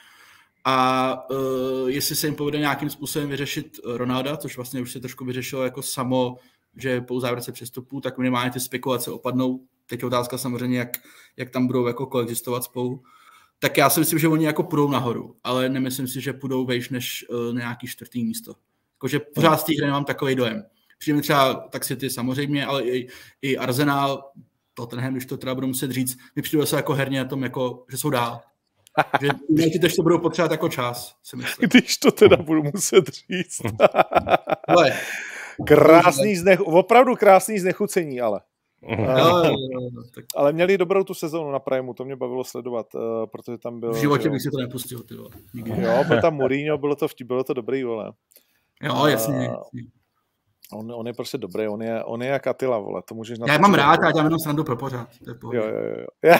A 0.65 1.29
uh, 1.29 1.89
jestli 1.89 2.15
se 2.15 2.27
jim 2.27 2.35
povede 2.35 2.59
nějakým 2.59 2.89
způsobem 2.89 3.29
vyřešit 3.29 3.79
Ronalda, 3.85 4.37
což 4.37 4.55
vlastně 4.55 4.81
už 4.81 4.91
se 4.91 4.99
trošku 4.99 5.25
vyřešilo 5.25 5.63
jako 5.63 5.81
samo, 5.81 6.37
že 6.77 7.01
po 7.01 7.19
závěrce 7.19 7.51
přestupů, 7.51 8.01
tak 8.01 8.17
minimálně 8.17 8.51
ty 8.51 8.59
spekulace 8.59 9.11
opadnou. 9.11 9.65
Teď 9.85 9.99
je 10.01 10.07
otázka 10.07 10.37
samozřejmě, 10.37 10.77
jak, 10.79 10.89
jak 11.37 11.49
tam 11.49 11.67
budou 11.67 11.87
jako 11.87 12.05
koexistovat 12.05 12.63
spolu. 12.63 13.03
Tak 13.59 13.77
já 13.77 13.89
si 13.89 13.99
myslím, 13.99 14.19
že 14.19 14.27
oni 14.27 14.45
jako 14.45 14.63
půjdou 14.63 14.89
nahoru, 14.89 15.35
ale 15.43 15.69
nemyslím 15.69 16.07
si, 16.07 16.21
že 16.21 16.33
půjdou 16.33 16.65
vejš 16.65 16.89
než 16.89 17.25
uh, 17.29 17.55
nějaký 17.57 17.87
čtvrtý 17.87 18.23
místo. 18.23 18.55
Jakože 18.95 19.19
pořád 19.19 19.57
z 19.57 19.63
té 19.63 19.73
hry 19.77 19.85
nemám 19.85 20.05
takový 20.05 20.35
dojem. 20.35 20.63
Přijde 20.97 21.15
mi 21.15 21.21
třeba 21.21 21.53
tak 21.53 21.85
City 21.85 22.09
samozřejmě, 22.09 22.65
ale 22.65 22.83
i, 22.83 23.07
i 23.41 23.57
Arsenal, 23.57 24.31
Tottenham, 24.73 25.11
když 25.11 25.25
to 25.25 25.37
teda 25.37 25.55
budu 25.55 25.67
muset 25.67 25.91
říct, 25.91 26.17
mi 26.35 26.41
přijde 26.41 26.65
se 26.65 26.75
jako 26.75 26.93
herně 26.93 27.19
na 27.19 27.29
tom, 27.29 27.43
jako, 27.43 27.85
že 27.91 27.97
jsou 27.97 28.09
dál 28.09 28.41
že 29.21 29.27
United 29.49 29.95
to 29.95 30.03
budou 30.03 30.19
potřebovat 30.19 30.51
jako 30.51 30.69
čas, 30.69 31.15
si 31.23 31.35
myslím. 31.35 31.69
Když 31.69 31.97
to 31.97 32.11
teda 32.11 32.37
budu 32.37 32.63
muset 32.63 33.05
říct. 33.07 33.61
ale, 34.67 34.91
krásný 35.67 36.35
znech, 36.35 36.61
opravdu 36.61 37.15
krásný 37.15 37.59
znechucení, 37.59 38.21
ale. 38.21 38.41
No, 38.97 39.43
tak... 40.15 40.25
Ale 40.35 40.53
měli 40.53 40.77
dobrou 40.77 41.03
tu 41.03 41.13
sezónu 41.13 41.51
na 41.51 41.59
Primeu, 41.59 41.93
to 41.93 42.05
mě 42.05 42.15
bavilo 42.15 42.43
sledovat, 42.43 42.95
uh, 42.95 43.01
protože 43.25 43.57
tam 43.57 43.79
byl... 43.79 43.93
V 43.93 43.97
životě 43.97 44.29
bych 44.29 44.41
si 44.41 44.49
to 44.51 44.57
nepustil, 44.57 45.03
ty 45.03 45.15
vole. 45.15 45.29
Jo, 45.53 46.03
byl 46.07 46.21
tam 46.21 46.35
Mourinho, 46.35 46.77
bylo 46.77 46.95
to, 46.95 47.07
vtip, 47.07 47.27
bylo 47.27 47.43
to 47.43 47.53
dobrý, 47.53 47.83
vole. 47.83 48.11
Jo, 48.83 49.05
jasně, 49.05 49.35
uh, 49.35 49.41
jasně. 49.43 49.81
On, 50.73 50.91
on 50.91 51.07
je 51.07 51.13
prostě 51.13 51.37
dobrý, 51.37 51.67
on 51.67 51.81
je, 51.81 52.03
on 52.03 52.23
je 52.23 52.29
jak 52.29 52.47
Atila, 52.47 52.79
vole, 52.79 53.01
to 53.07 53.15
můžeš... 53.15 53.39
Já 53.47 53.57
mám 53.57 53.73
rád, 53.73 53.99
já 54.03 54.11
dělám 54.11 54.25
jenom 54.25 54.39
srandu 54.39 54.63
pro 54.63 54.75
pořád. 54.75 55.07
Jo, 55.27 55.35
jo, 55.51 55.63
jo. 56.23 56.35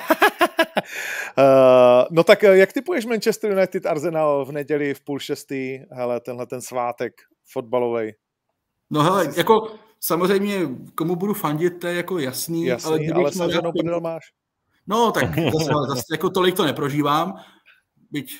uh, 1.37 2.05
no 2.11 2.23
tak 2.23 2.43
eh, 2.43 2.57
jak 2.57 2.73
typuješ 2.73 3.05
Manchester 3.05 3.51
United 3.51 3.85
Arsenal 3.85 4.45
v 4.45 4.51
neděli 4.51 4.93
v 4.93 5.01
půl 5.01 5.19
šestý, 5.19 5.79
hele, 5.91 6.19
tenhle 6.19 6.45
ten 6.45 6.61
svátek 6.61 7.13
fotbalový? 7.51 8.11
No 8.89 9.03
hele, 9.03 9.33
jako 9.37 9.75
samozřejmě 9.99 10.59
komu 10.95 11.15
budu 11.15 11.33
fandit, 11.33 11.79
to 11.79 11.87
je 11.87 11.93
jako 11.93 12.19
jasný. 12.19 12.65
Jasný, 12.65 13.09
ale, 13.09 13.21
ale 13.21 13.31
samozřejmě 13.31 13.71
prdel 13.79 14.01
máš. 14.01 14.23
No 14.87 15.11
tak 15.11 15.39
zase, 15.53 15.71
zase 15.87 16.03
jako 16.11 16.29
tolik 16.29 16.55
to 16.55 16.65
neprožívám, 16.65 17.33
byť, 18.11 18.31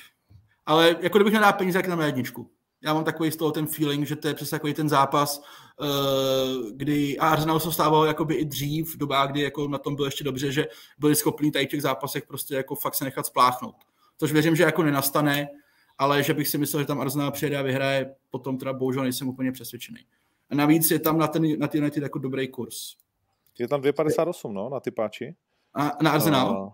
ale 0.66 0.96
jako 1.00 1.18
kdybych 1.18 1.34
nedal 1.34 1.52
peníze, 1.52 1.78
tak 1.78 1.86
na 1.86 2.06
jedničku 2.06 2.50
já 2.84 2.94
mám 2.94 3.04
takový 3.04 3.30
z 3.30 3.36
toho 3.36 3.50
ten 3.50 3.66
feeling, 3.66 4.06
že 4.06 4.16
to 4.16 4.28
je 4.28 4.34
přesně 4.34 4.58
takový 4.58 4.74
ten 4.74 4.88
zápas, 4.88 5.42
uh, 5.80 6.70
kdy 6.76 7.18
a 7.18 7.28
Arsenal 7.28 7.60
se 7.60 7.72
stával 7.72 8.06
jakoby 8.06 8.34
i 8.34 8.44
dřív, 8.44 8.94
v 8.94 8.98
dobách, 8.98 9.30
kdy 9.30 9.40
jako 9.40 9.68
na 9.68 9.78
tom 9.78 9.94
bylo 9.94 10.06
ještě 10.06 10.24
dobře, 10.24 10.52
že 10.52 10.66
byli 10.98 11.14
schopni 11.14 11.50
tady 11.50 11.66
v 11.66 11.68
těch 11.68 11.82
zápasech 11.82 12.26
prostě 12.26 12.54
jako 12.54 12.74
fakt 12.74 12.94
se 12.94 13.04
nechat 13.04 13.26
spláchnout. 13.26 13.74
Což 14.18 14.32
věřím, 14.32 14.56
že 14.56 14.62
jako 14.62 14.82
nenastane, 14.82 15.48
ale 15.98 16.22
že 16.22 16.34
bych 16.34 16.48
si 16.48 16.58
myslel, 16.58 16.82
že 16.82 16.86
tam 16.86 17.00
Arsenal 17.00 17.30
přijede 17.30 17.58
a 17.58 17.62
vyhraje, 17.62 18.14
potom 18.30 18.58
teda 18.58 18.72
bohužel 18.72 19.02
nejsem 19.02 19.28
úplně 19.28 19.52
přesvědčený. 19.52 20.00
A 20.50 20.54
navíc 20.54 20.90
je 20.90 20.98
tam 20.98 21.18
na, 21.18 21.26
ten, 21.26 21.58
na 21.58 21.68
ty 21.68 21.78
United 21.78 22.02
jako 22.02 22.18
dobrý 22.18 22.48
kurz. 22.48 22.76
Je 23.58 23.68
tam 23.68 23.80
2,58, 23.80 24.52
no, 24.52 24.68
na 24.68 24.80
ty 24.80 24.90
páči. 24.90 25.34
A 25.74 25.90
na 26.02 26.10
Arsenal? 26.10 26.62
Uh, 26.62 26.72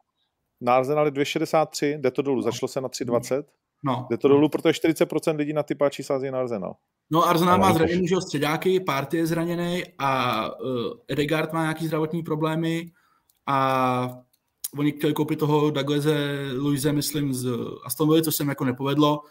na 0.60 0.76
Arsenal 0.76 1.06
je 1.06 1.12
2,63, 1.12 2.00
jde 2.00 2.10
to 2.10 2.22
dolů, 2.22 2.42
začalo 2.42 2.68
se 2.68 2.80
na 2.80 2.88
3,20. 2.88 3.44
No. 3.82 4.06
Jde 4.10 4.18
to 4.18 4.28
dolů, 4.28 4.48
protože 4.48 4.80
40% 4.80 5.36
lidí 5.36 5.52
na 5.52 5.62
ty 5.62 5.74
páči 5.74 6.02
sází 6.02 6.30
na 6.30 6.40
Arsenal. 6.40 6.76
No 7.10 7.24
Arsenal 7.24 7.58
má 7.58 7.72
zraněný, 7.72 8.08
že 8.08 8.16
středáky, 8.16 8.80
Party 8.80 9.16
je 9.16 9.26
zraněný 9.26 9.82
a 9.98 10.42
uh, 10.60 10.92
Edegard 11.08 11.52
má 11.52 11.62
nějaký 11.62 11.86
zdravotní 11.86 12.22
problémy 12.22 12.86
a 13.46 14.18
oni 14.78 14.92
chtěli 14.92 15.12
koupit 15.12 15.38
toho 15.38 15.70
Douglase 15.70 16.36
Luise, 16.56 16.92
myslím, 16.92 17.32
z 17.32 17.48
Aston 17.84 18.08
Villa, 18.08 18.22
co 18.22 18.32
se 18.32 18.44
jako 18.44 18.64
nepovedlo. 18.64 19.22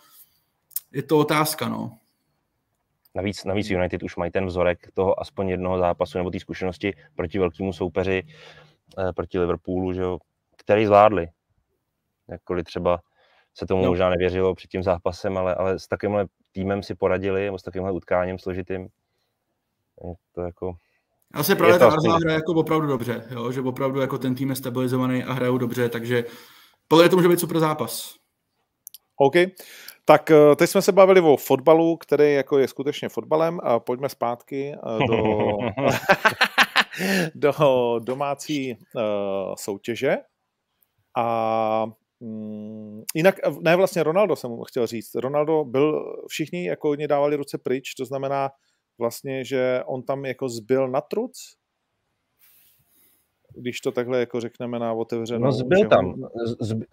Je 0.92 1.04
to 1.04 1.18
otázka, 1.18 1.70
no. 1.70 1.92
Navíc, 3.16 3.44
navíc 3.44 3.70
United 3.70 4.04
už 4.04 4.16
mají 4.16 4.32
ten 4.32 4.46
vzorek 4.46 4.92
toho 4.94 5.22
aspoň 5.22 5.50
jednoho 5.50 5.80
zápasu 5.80 6.18
nebo 6.18 6.30
té 6.30 6.40
zkušenosti 6.40 6.94
proti 7.16 7.40
velkému 7.40 7.74
soupeři, 7.74 8.24
eh, 9.00 9.14
proti 9.14 9.40
Liverpoolu, 9.40 9.94
že 9.94 10.02
jo, 10.02 10.18
který 10.58 10.86
zvládli. 10.86 11.28
Jakkoliv 12.28 12.66
třeba 12.66 13.00
se 13.60 13.66
tomu 13.66 13.84
no. 13.84 13.90
možná 13.90 14.10
nevěřilo 14.10 14.56
před 14.56 14.68
tím 14.68 14.84
zápasem, 14.84 15.38
ale, 15.38 15.56
ale 15.56 15.80
s 15.80 15.88
takovýmhle 15.88 16.26
týmem 16.52 16.84
si 16.84 16.96
poradili, 16.96 17.46
nebo 17.46 17.58
s 17.58 17.64
takovýmhle 17.64 17.92
utkáním 17.92 18.40
složitým. 18.40 18.82
Je 20.04 20.14
to 20.36 20.42
jako... 20.42 20.76
Já 21.36 21.44
se 21.44 21.56
právě 21.56 21.80
ta 21.80 21.88
Arsenal 21.88 22.18
hraje 22.18 22.36
jako 22.36 22.54
opravdu 22.54 22.88
dobře, 22.88 23.24
jo? 23.30 23.52
že 23.52 23.62
opravdu 23.62 24.02
jako 24.02 24.18
ten 24.18 24.36
tým 24.36 24.50
je 24.50 24.56
stabilizovaný 24.56 25.24
a 25.24 25.34
hrajou 25.34 25.58
dobře, 25.58 25.90
takže 25.90 26.26
podle 26.88 27.10
to 27.10 27.16
může 27.16 27.28
být 27.28 27.40
super 27.40 27.60
zápas. 27.60 28.16
OK. 29.16 29.34
Tak 30.06 30.32
eh, 30.32 30.56
teď 30.56 30.70
jsme 30.70 30.82
se 30.82 30.92
bavili 30.92 31.22
o 31.22 31.38
fotbalu, 31.38 31.98
který 31.98 32.34
jako 32.34 32.58
je 32.58 32.68
skutečně 32.68 33.10
fotbalem 33.10 33.60
a 33.64 33.80
pojďme 33.80 34.10
zpátky 34.10 34.74
eh, 34.74 35.08
do... 35.08 35.58
do 37.36 38.00
domácí 38.04 38.74
uh, 38.74 39.02
soutěže 39.58 40.18
a 41.18 41.86
jinak, 43.16 43.36
ne 43.62 43.76
vlastně 43.76 44.04
Ronaldo 44.04 44.36
jsem 44.36 44.58
chtěl 44.68 44.88
říct, 44.88 45.16
Ronaldo 45.16 45.66
byl, 45.66 46.16
všichni 46.28 46.68
jako 46.68 46.88
hodně 46.88 47.08
dávali 47.08 47.36
ruce 47.36 47.58
pryč, 47.58 47.94
to 47.94 48.06
znamená 48.06 48.50
vlastně, 49.00 49.46
že 49.46 49.82
on 49.86 50.04
tam 50.04 50.26
jako 50.26 50.50
zbyl 50.50 50.88
na 50.88 51.02
truc, 51.02 51.56
když 53.56 53.82
to 53.82 53.92
takhle 53.92 54.20
jako 54.20 54.40
řekneme 54.40 54.80
na 54.80 54.94
otevřenou. 54.94 55.46
No 55.46 55.52
zbyl 55.52 55.88
tam, 55.90 56.16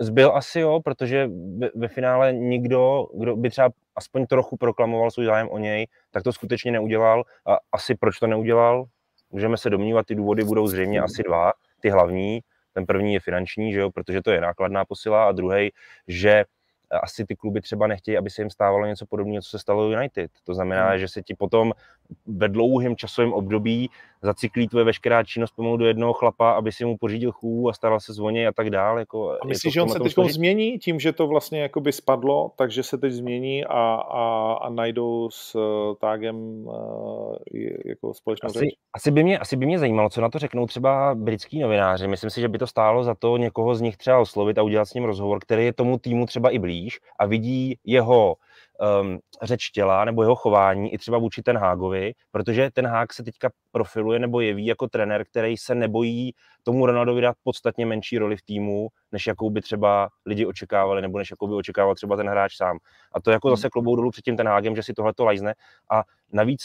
zbyl 0.01 0.37
asi 0.37 0.61
jo, 0.61 0.81
protože 0.85 1.31
ve 1.75 1.89
finále 1.89 2.33
nikdo, 2.33 3.07
kdo 3.15 3.37
by 3.37 3.51
třeba 3.51 3.69
aspoň 3.97 4.27
trochu 4.27 4.57
proklamoval 4.57 5.11
svůj 5.11 5.27
zájem 5.27 5.49
o 5.49 5.59
něj, 5.59 5.87
tak 6.11 6.23
to 6.23 6.33
skutečně 6.33 6.73
neudělal. 6.73 7.25
A 7.47 7.57
asi 7.73 7.95
proč 7.95 8.19
to 8.19 8.27
neudělal, 8.27 8.85
můžeme 9.31 9.57
se 9.57 9.71
domnívat, 9.71 10.07
ty 10.07 10.15
důvody 10.15 10.45
budou 10.45 10.67
zřejmě 10.67 11.01
asi 11.01 11.23
dva, 11.23 11.53
ty 11.81 11.91
hlavní, 11.91 12.41
ten 12.77 12.87
první 12.87 13.15
je 13.15 13.21
finanční, 13.21 13.73
že 13.73 13.81
jo, 13.81 13.91
protože 13.91 14.23
to 14.23 14.31
je 14.31 14.41
nákladná 14.41 14.85
posila 14.85 15.29
a 15.29 15.33
druhý, 15.33 15.73
že 16.09 16.45
asi 17.03 17.25
ty 17.25 17.37
kluby 17.37 17.61
třeba 17.61 17.87
nechtějí, 17.87 18.19
aby 18.19 18.31
se 18.31 18.43
jim 18.43 18.51
stávalo 18.51 18.87
něco 18.87 19.07
podobného, 19.07 19.43
co 19.43 19.51
se 19.51 19.59
stalo 19.59 19.93
United. 19.93 20.31
To 20.45 20.55
znamená, 20.55 20.89
hmm. 20.91 20.99
že 20.99 21.09
se 21.09 21.23
ti 21.23 21.35
potom 21.35 21.73
ve 22.27 22.49
dlouhém 22.49 22.97
časovém 22.97 23.33
období 23.33 23.91
zacyklí 24.27 24.69
tvoje 24.69 24.85
veškerá 24.85 25.25
činnost 25.25 25.53
pomalu 25.57 25.77
do 25.77 25.87
jednoho 25.87 26.13
chlapa, 26.13 26.53
aby 26.53 26.73
si 26.73 26.85
mu 26.85 26.97
pořídil 26.97 27.33
chůvu 27.33 27.69
a 27.69 27.73
staral 27.73 28.01
se 28.01 28.13
zvoně 28.13 28.49
a 28.49 28.53
tak 28.53 28.71
dále. 28.71 29.01
Jako 29.01 29.31
a 29.31 29.47
myslíš, 29.47 29.75
že 29.75 29.83
on 29.83 29.89
se 29.89 30.01
teď 30.01 30.15
změní 30.31 30.79
tím, 30.79 31.01
že 31.01 31.13
to 31.13 31.27
vlastně 31.27 31.61
jakoby 31.61 31.93
spadlo, 31.93 32.51
takže 32.57 32.83
se 32.83 32.99
teď 32.99 33.13
změní 33.13 33.65
a, 33.65 33.95
a, 33.95 34.53
a 34.53 34.71
najdou 34.71 35.31
s 35.31 35.55
uh, 35.55 35.63
tágem 36.01 36.37
uh, 36.37 37.37
jako 37.87 38.15
společnou 38.15 38.47
asi, 38.47 38.59
řeč? 38.59 38.69
Asi 38.95 39.11
by, 39.11 39.25
mě, 39.25 39.39
asi 39.39 39.57
by 39.57 39.67
mě 39.67 39.79
zajímalo, 39.79 40.11
co 40.11 40.21
na 40.21 40.29
to 40.29 40.39
řeknou 40.39 40.67
třeba 40.67 41.15
britský 41.15 41.59
novináři. 41.59 42.09
Myslím 42.09 42.31
si, 42.31 42.41
že 42.41 42.49
by 42.49 42.59
to 42.59 42.67
stálo 42.67 43.05
za 43.05 43.15
to 43.15 43.37
někoho 43.37 43.75
z 43.75 43.81
nich 43.81 43.97
třeba 43.97 44.19
oslovit 44.19 44.59
a 44.59 44.63
udělat 44.63 44.85
s 44.85 44.95
ním 44.95 45.05
rozhovor, 45.05 45.39
který 45.41 45.65
je 45.65 45.73
tomu 45.73 45.99
týmu 45.99 46.27
třeba 46.27 46.51
i 46.51 46.59
blíž 46.59 47.01
a 47.19 47.27
vidí 47.27 47.79
jeho 47.85 48.37
um, 49.01 49.19
řeč 49.43 49.71
těla 49.71 50.05
nebo 50.05 50.23
jeho 50.23 50.35
chování 50.35 50.95
i 50.95 50.99
třeba 50.99 51.19
vůči 51.19 51.43
ten 51.43 51.59
Hágovi, 51.59 52.13
protože 52.31 52.71
ten 52.71 52.87
Hák 52.87 53.13
se 53.13 53.25
teďka 53.25 53.51
profiluje 53.73 54.19
nebo 54.19 54.41
jeví 54.41 54.67
jako 54.67 54.89
trenér, 54.89 55.25
který 55.25 55.57
se 55.57 55.75
nebojí 55.75 56.35
tomu 56.63 56.87
Ronaldovi 56.87 57.21
dát 57.21 57.37
podstatně 57.45 57.87
menší 57.87 58.19
roli 58.19 58.37
v 58.37 58.43
týmu, 58.43 58.89
než 59.13 59.27
jakou 59.27 59.51
by 59.51 59.61
třeba 59.61 60.09
lidi 60.27 60.47
očekávali, 60.47 61.03
nebo 61.03 61.19
než 61.19 61.31
jakou 61.31 61.47
by 61.47 61.55
očekával 61.55 61.95
třeba 61.95 62.17
ten 62.17 62.29
hráč 62.29 62.57
sám. 62.57 62.79
A 63.13 63.21
to 63.21 63.31
jako 63.31 63.49
hmm. 63.49 63.57
zase 63.57 63.71
klobou 63.71 63.97
dolů 63.97 64.11
před 64.11 64.23
tím 64.23 64.37
ten 64.37 64.49
Hágem, 64.49 64.77
že 64.77 64.83
si 64.83 64.95
tohle 64.95 65.15
to 65.15 65.25
lajzne. 65.25 65.55
A 65.91 66.03
navíc, 66.33 66.63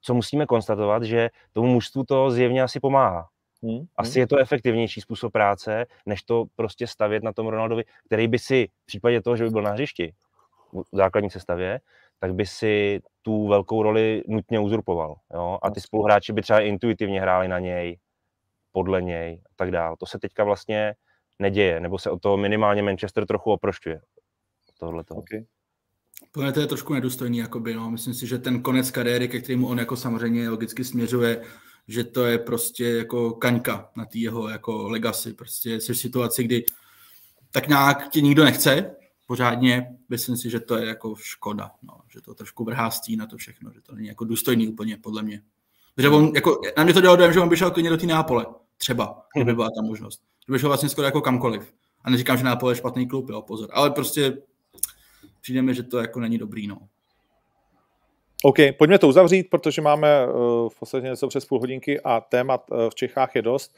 co 0.00 0.14
musíme 0.14 0.46
konstatovat, 0.46 1.02
že 1.02 1.30
tomu 1.52 1.68
mužstvu 1.68 2.04
to 2.04 2.30
zjevně 2.30 2.62
asi 2.62 2.80
pomáhá. 2.80 3.28
Hmm. 3.62 3.84
Asi 3.96 4.18
je 4.18 4.26
to 4.26 4.36
efektivnější 4.36 5.00
způsob 5.00 5.32
práce, 5.32 5.86
než 6.06 6.22
to 6.22 6.44
prostě 6.56 6.86
stavět 6.86 7.22
na 7.22 7.32
tom 7.32 7.46
Ronaldovi, 7.46 7.84
který 8.06 8.28
by 8.28 8.38
si 8.38 8.68
v 8.82 8.86
případě 8.86 9.22
toho, 9.22 9.36
že 9.36 9.44
by 9.44 9.50
byl 9.50 9.62
na 9.62 9.70
hřišti, 9.70 10.14
v 10.72 10.96
základní 10.96 11.30
sestavě, 11.30 11.80
tak 12.18 12.34
by 12.34 12.46
si 12.46 13.00
tu 13.22 13.48
velkou 13.48 13.82
roli 13.82 14.22
nutně 14.28 14.60
uzurpoval. 14.60 15.16
Jo? 15.34 15.58
A 15.62 15.70
ty 15.70 15.80
spoluhráči 15.80 16.32
by 16.32 16.42
třeba 16.42 16.60
intuitivně 16.60 17.20
hráli 17.20 17.48
na 17.48 17.58
něj, 17.58 17.98
podle 18.72 19.02
něj 19.02 19.40
a 19.46 19.52
tak 19.56 19.70
dále. 19.70 19.96
To 19.98 20.06
se 20.06 20.18
teďka 20.18 20.44
vlastně 20.44 20.94
neděje, 21.38 21.80
nebo 21.80 21.98
se 21.98 22.10
o 22.10 22.18
to 22.18 22.36
minimálně 22.36 22.82
Manchester 22.82 23.26
trochu 23.26 23.52
oprošťuje. 23.52 24.00
Tohle 24.78 25.04
okay. 25.08 25.44
to 26.52 26.60
je 26.60 26.66
trošku 26.66 26.94
nedůstojný, 26.94 27.38
jakoby, 27.38 27.74
no. 27.74 27.90
Myslím 27.90 28.14
si, 28.14 28.26
že 28.26 28.38
ten 28.38 28.62
konec 28.62 28.90
kariéry, 28.90 29.28
ke 29.28 29.40
kterému 29.40 29.68
on 29.68 29.78
jako 29.78 29.96
samozřejmě 29.96 30.48
logicky 30.48 30.84
směřuje, 30.84 31.42
že 31.88 32.04
to 32.04 32.26
je 32.26 32.38
prostě 32.38 32.84
jako 32.84 33.30
kaňka 33.30 33.90
na 33.96 34.04
té 34.04 34.18
jeho 34.18 34.48
jako 34.48 34.88
legacy. 34.88 35.32
Prostě 35.32 35.80
jsi 35.80 35.92
v 35.92 35.98
situaci, 35.98 36.44
kdy 36.44 36.64
tak 37.50 37.68
nějak 37.68 38.08
tě 38.08 38.20
nikdo 38.20 38.44
nechce, 38.44 38.96
pořádně, 39.32 39.96
myslím 40.08 40.36
si, 40.36 40.50
že 40.50 40.60
to 40.60 40.76
je 40.76 40.86
jako 40.86 41.14
škoda, 41.16 41.70
no, 41.82 42.00
že 42.08 42.20
to 42.20 42.34
trošku 42.34 42.64
vrhá 42.64 42.90
stín 42.90 43.18
na 43.18 43.26
to 43.26 43.36
všechno, 43.36 43.72
že 43.72 43.80
to 43.80 43.94
není 43.94 44.08
jako 44.08 44.24
důstojný 44.24 44.68
úplně, 44.68 44.96
podle 44.96 45.22
mě. 45.22 45.42
Protože 45.94 46.08
on, 46.08 46.32
jako, 46.34 46.60
na 46.76 46.84
mě 46.84 46.94
to 46.94 47.00
dělalo 47.00 47.16
dojem, 47.16 47.32
že 47.32 47.40
on 47.40 47.48
by 47.48 47.56
šel 47.56 47.70
klidně 47.70 47.90
do 47.90 47.96
té 47.96 48.06
Nápole, 48.06 48.46
třeba, 48.76 49.26
kdyby 49.34 49.50
mhm. 49.50 49.56
byla 49.56 49.68
ta 49.68 49.82
možnost. 49.82 50.22
Že 50.46 50.52
by 50.52 50.58
šel 50.58 50.68
vlastně 50.68 50.88
skoro 50.88 51.04
jako 51.04 51.20
kamkoliv. 51.20 51.74
A 52.04 52.10
neříkám, 52.10 52.36
že 52.38 52.44
Nápole 52.44 52.72
je 52.72 52.76
špatný 52.76 53.08
klub, 53.08 53.30
jo, 53.30 53.42
pozor. 53.42 53.68
Ale 53.72 53.90
prostě 53.90 54.38
přijde 55.40 55.62
mi, 55.62 55.74
že 55.74 55.82
to 55.82 55.98
jako 55.98 56.20
není 56.20 56.38
dobrý, 56.38 56.66
no. 56.66 56.78
OK, 58.44 58.56
pojďme 58.78 58.98
to 58.98 59.08
uzavřít, 59.08 59.50
protože 59.50 59.82
máme 59.82 60.26
uh, 60.26 60.32
v 60.68 60.78
podstatě 60.78 61.06
něco 61.06 61.28
přes 61.28 61.44
půl 61.44 61.60
hodinky 61.60 62.00
a 62.00 62.20
témat 62.20 62.70
uh, 62.70 62.90
v 62.90 62.94
Čechách 62.94 63.36
je 63.36 63.42
dost. 63.42 63.74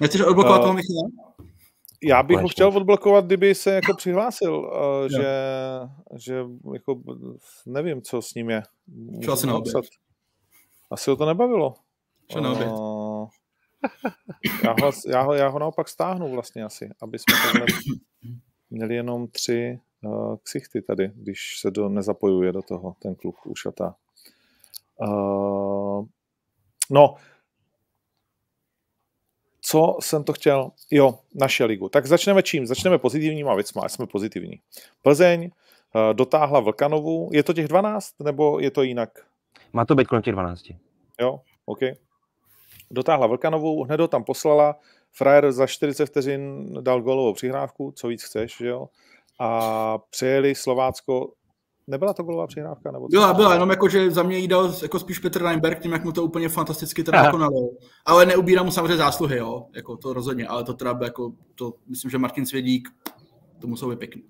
Nechceš 0.00 0.20
odblokovat 0.20 0.58
uh, 0.58 0.64
toho 0.64 0.74
Michala? 0.74 1.34
Já 2.06 2.22
bych 2.22 2.38
ho 2.38 2.48
chtěl 2.48 2.68
odblokovat, 2.68 3.24
kdyby 3.24 3.54
se 3.54 3.74
jako 3.74 3.94
přihlásil, 3.96 4.56
uh, 4.56 5.08
že, 5.08 5.28
že 6.16 6.44
jako 6.74 7.00
nevím, 7.66 8.02
co 8.02 8.22
s 8.22 8.34
ním 8.34 8.50
je. 8.50 8.62
Co 9.24 9.32
asi 9.32 9.46
na 9.46 9.60
Asi 10.90 11.10
ho 11.10 11.16
to 11.16 11.26
nebavilo. 11.26 11.74
Co 12.28 12.40
na 12.40 12.50
uh, 12.52 13.28
já, 14.64 14.74
ho, 14.82 14.92
já, 15.08 15.22
ho, 15.22 15.34
já 15.34 15.48
ho 15.48 15.58
naopak 15.58 15.88
stáhnu 15.88 16.30
vlastně 16.30 16.64
asi, 16.64 16.90
aby 17.02 17.18
jsme 17.18 17.34
takhle 17.44 17.66
měli 18.70 18.94
jenom 18.94 19.28
tři 19.28 19.80
uh, 20.04 20.36
ksichty 20.42 20.82
tady, 20.82 21.10
když 21.14 21.58
se 21.60 21.70
do, 21.70 21.88
nezapojuje 21.88 22.52
do 22.52 22.62
toho 22.62 22.96
ten 22.98 23.14
kluk 23.14 23.46
ušatá. 23.46 23.94
Uh, 25.00 26.06
no, 26.90 27.14
co 29.66 29.96
jsem 30.00 30.24
to 30.24 30.32
chtěl? 30.32 30.70
Jo, 30.90 31.18
naše 31.34 31.64
ligu. 31.64 31.88
Tak 31.88 32.06
začneme 32.06 32.42
čím? 32.42 32.66
Začneme 32.66 32.98
pozitivníma 32.98 33.54
věcma, 33.54 33.88
jsme 33.88 34.06
pozitivní. 34.06 34.60
Plzeň 35.02 35.44
uh, 35.44 36.14
dotáhla 36.14 36.60
Vlkanovu. 36.60 37.30
Je 37.32 37.42
to 37.42 37.52
těch 37.52 37.68
12, 37.68 38.10
nebo 38.24 38.60
je 38.60 38.70
to 38.70 38.82
jinak? 38.82 39.10
Má 39.72 39.84
to 39.84 39.94
být 39.94 40.08
kolem 40.08 40.22
těch 40.22 40.32
12. 40.32 40.62
Jo, 41.20 41.40
OK. 41.64 41.78
Dotáhla 42.90 43.26
Vlkanovou, 43.26 43.84
hned 43.84 44.00
ho 44.00 44.08
tam 44.08 44.24
poslala. 44.24 44.76
Frajer 45.12 45.52
za 45.52 45.66
40 45.66 46.06
vteřin 46.06 46.72
dal 46.80 47.02
golovou 47.02 47.32
přihrávku, 47.32 47.92
co 47.96 48.08
víc 48.08 48.22
chceš, 48.22 48.60
jo? 48.60 48.88
A 49.40 49.98
přejeli 50.10 50.54
Slovácko 50.54 51.32
Nebyla 51.86 52.14
to 52.14 52.22
golová 52.22 52.46
přihrávka? 52.46 52.90
Nebo 52.90 53.08
byla, 53.08 53.34
byla, 53.34 53.52
jenom 53.52 53.70
jako, 53.70 53.88
že 53.88 54.10
za 54.10 54.22
mě 54.22 54.38
jí 54.38 54.48
dal 54.48 54.74
jako 54.82 54.98
spíš 54.98 55.18
Petr 55.18 55.42
Reinberg, 55.42 55.78
tím, 55.78 55.92
jak 55.92 56.04
mu 56.04 56.12
to 56.12 56.24
úplně 56.24 56.48
fantasticky 56.48 57.04
teda 57.04 57.24
jako 57.24 57.38
nalil. 57.38 57.68
Ale 58.04 58.26
neubírám 58.26 58.66
mu 58.66 58.72
samozřejmě 58.72 58.96
zásluhy, 58.96 59.36
jo, 59.36 59.66
jako 59.74 59.96
to 59.96 60.12
rozhodně, 60.12 60.46
ale 60.46 60.64
to 60.64 60.74
teda 60.74 60.98
jako, 61.02 61.32
to 61.54 61.74
myslím, 61.88 62.10
že 62.10 62.18
Martin 62.18 62.46
Svědík, 62.46 62.88
to 63.60 63.66
musel 63.66 63.90
být 63.90 63.98
pěkný. 63.98 64.22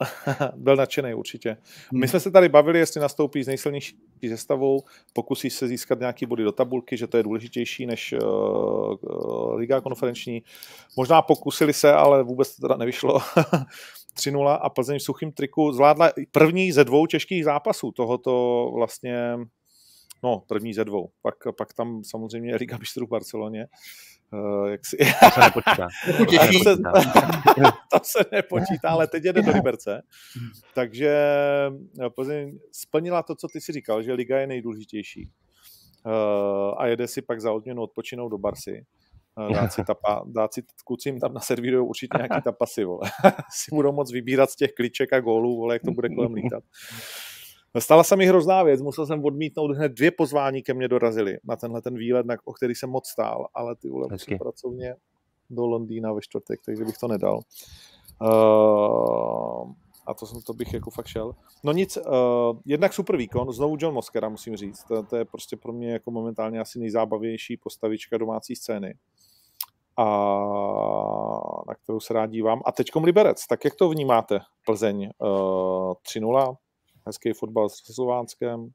Byl 0.56 0.76
nadšený 0.76 1.14
určitě. 1.14 1.56
My 1.92 1.98
hmm. 1.98 2.08
jsme 2.08 2.20
se 2.20 2.30
tady 2.30 2.48
bavili, 2.48 2.78
jestli 2.78 3.00
nastoupí 3.00 3.44
s 3.44 3.46
nejsilnější 3.46 3.96
sestavou, 4.28 4.82
pokusí 5.12 5.50
se 5.50 5.68
získat 5.68 6.00
nějaký 6.00 6.26
body 6.26 6.44
do 6.44 6.52
tabulky, 6.52 6.96
že 6.96 7.06
to 7.06 7.16
je 7.16 7.22
důležitější 7.22 7.86
než 7.86 8.12
uh, 8.12 8.96
uh, 9.00 9.54
Liga 9.54 9.80
konferenční. 9.80 10.42
Možná 10.96 11.22
pokusili 11.22 11.72
se, 11.72 11.92
ale 11.92 12.22
vůbec 12.22 12.56
to 12.56 12.62
teda 12.62 12.76
nevyšlo. 12.76 13.20
3-0 14.18 14.58
a 14.62 14.70
Plzeň 14.70 14.98
v 14.98 15.02
suchým 15.02 15.32
triku 15.32 15.72
zvládla 15.72 16.12
první 16.32 16.72
ze 16.72 16.84
dvou 16.84 17.06
těžkých 17.06 17.44
zápasů 17.44 17.92
tohoto 17.92 18.70
vlastně, 18.74 19.36
no 20.24 20.42
první 20.48 20.74
ze 20.74 20.84
dvou. 20.84 21.10
Pak, 21.22 21.34
pak 21.58 21.74
tam 21.74 22.04
samozřejmě 22.04 22.56
Liga 22.56 22.78
mistrů 22.78 23.06
v 23.06 23.10
Barceloně. 23.10 23.66
Uh, 24.32 24.68
jak 24.68 24.86
si... 24.86 24.96
To 24.96 25.30
se 25.30 25.40
nepočítá. 25.40 25.88
to, 26.16 26.62
se, 26.62 26.76
to 27.92 27.98
se 28.02 28.18
nepočítá, 28.32 28.88
ale 28.88 29.06
teď 29.06 29.24
jede 29.24 29.42
do 29.42 29.52
Liberce. 29.52 30.02
Takže 30.74 31.10
eh, 32.00 32.10
Plzeň 32.10 32.58
splnila 32.72 33.22
to, 33.22 33.34
co 33.34 33.48
ty 33.48 33.60
si 33.60 33.72
říkal, 33.72 34.02
že 34.02 34.12
Liga 34.12 34.38
je 34.38 34.46
nejdůležitější. 34.46 35.30
Uh, 36.06 36.12
a 36.78 36.86
jede 36.86 37.08
si 37.08 37.22
pak 37.22 37.40
za 37.40 37.52
odměnu 37.52 37.82
odpočinout 37.82 38.28
do 38.28 38.38
Barsy 38.38 38.86
dát 39.54 39.72
si, 39.72 39.84
tapa, 39.86 40.24
dát 40.26 40.54
si 40.54 40.62
kluci 40.84 41.08
jim 41.08 41.20
tam 41.20 41.34
naservírují 41.34 41.86
určitě 41.88 42.18
nějaký 42.18 42.42
tapasy, 42.44 42.84
vole. 42.84 43.10
si 43.50 43.74
budou 43.74 43.92
moc 43.92 44.12
vybírat 44.12 44.50
z 44.50 44.56
těch 44.56 44.72
kliček 44.72 45.12
a 45.12 45.20
gólů, 45.20 45.56
vole, 45.56 45.74
jak 45.74 45.82
to 45.82 45.90
bude 45.90 46.08
kolem 46.08 46.34
lítat. 46.34 46.64
Stala 47.78 48.04
se 48.04 48.16
mi 48.16 48.26
hrozná 48.26 48.62
věc, 48.62 48.82
musel 48.82 49.06
jsem 49.06 49.24
odmítnout 49.24 49.70
hned 49.70 49.92
dvě 49.92 50.10
pozvání 50.10 50.62
ke 50.62 50.74
mně 50.74 50.88
dorazily 50.88 51.38
na 51.44 51.56
tenhle 51.56 51.82
ten 51.82 51.96
výlet, 51.96 52.26
na, 52.26 52.36
o 52.44 52.52
který 52.52 52.74
jsem 52.74 52.90
moc 52.90 53.08
stál, 53.08 53.46
ale 53.54 53.76
ty 53.76 53.88
vole, 53.88 54.08
musím 54.10 54.38
pracovně 54.38 54.94
do 55.50 55.66
Londýna 55.66 56.12
ve 56.12 56.20
čtvrtek, 56.20 56.60
takže 56.64 56.84
bych 56.84 56.98
to 56.98 57.08
nedal. 57.08 57.40
Uh, 58.22 59.72
a 60.06 60.14
to, 60.14 60.26
jsem, 60.26 60.42
to 60.42 60.52
bych 60.54 60.74
jako 60.74 60.90
fakt 60.90 61.06
šel. 61.06 61.34
No 61.64 61.72
nic, 61.72 61.96
uh, 61.96 62.58
jednak 62.66 62.92
super 62.92 63.16
výkon, 63.16 63.52
znovu 63.52 63.76
John 63.80 63.94
Moskera 63.94 64.28
musím 64.28 64.56
říct, 64.56 64.84
to, 64.84 65.02
to 65.02 65.16
je 65.16 65.24
prostě 65.24 65.56
pro 65.56 65.72
mě 65.72 65.92
jako 65.92 66.10
momentálně 66.10 66.60
asi 66.60 66.78
nejzábavější 66.78 67.56
postavička 67.56 68.18
domácí 68.18 68.56
scény 68.56 68.94
a 69.96 70.04
na 71.68 71.74
kterou 71.74 72.00
se 72.00 72.14
rád 72.14 72.26
dívám. 72.26 72.62
A 72.64 72.72
teďkom 72.72 73.04
Liberec, 73.04 73.46
tak 73.46 73.64
jak 73.64 73.74
to 73.74 73.88
vnímáte? 73.88 74.40
Plzeň 74.66 75.10
uh, 75.18 75.92
3-0, 76.16 76.56
hezký 77.06 77.32
fotbal 77.32 77.68
s 77.68 77.94
Slovánskem. 77.94 78.68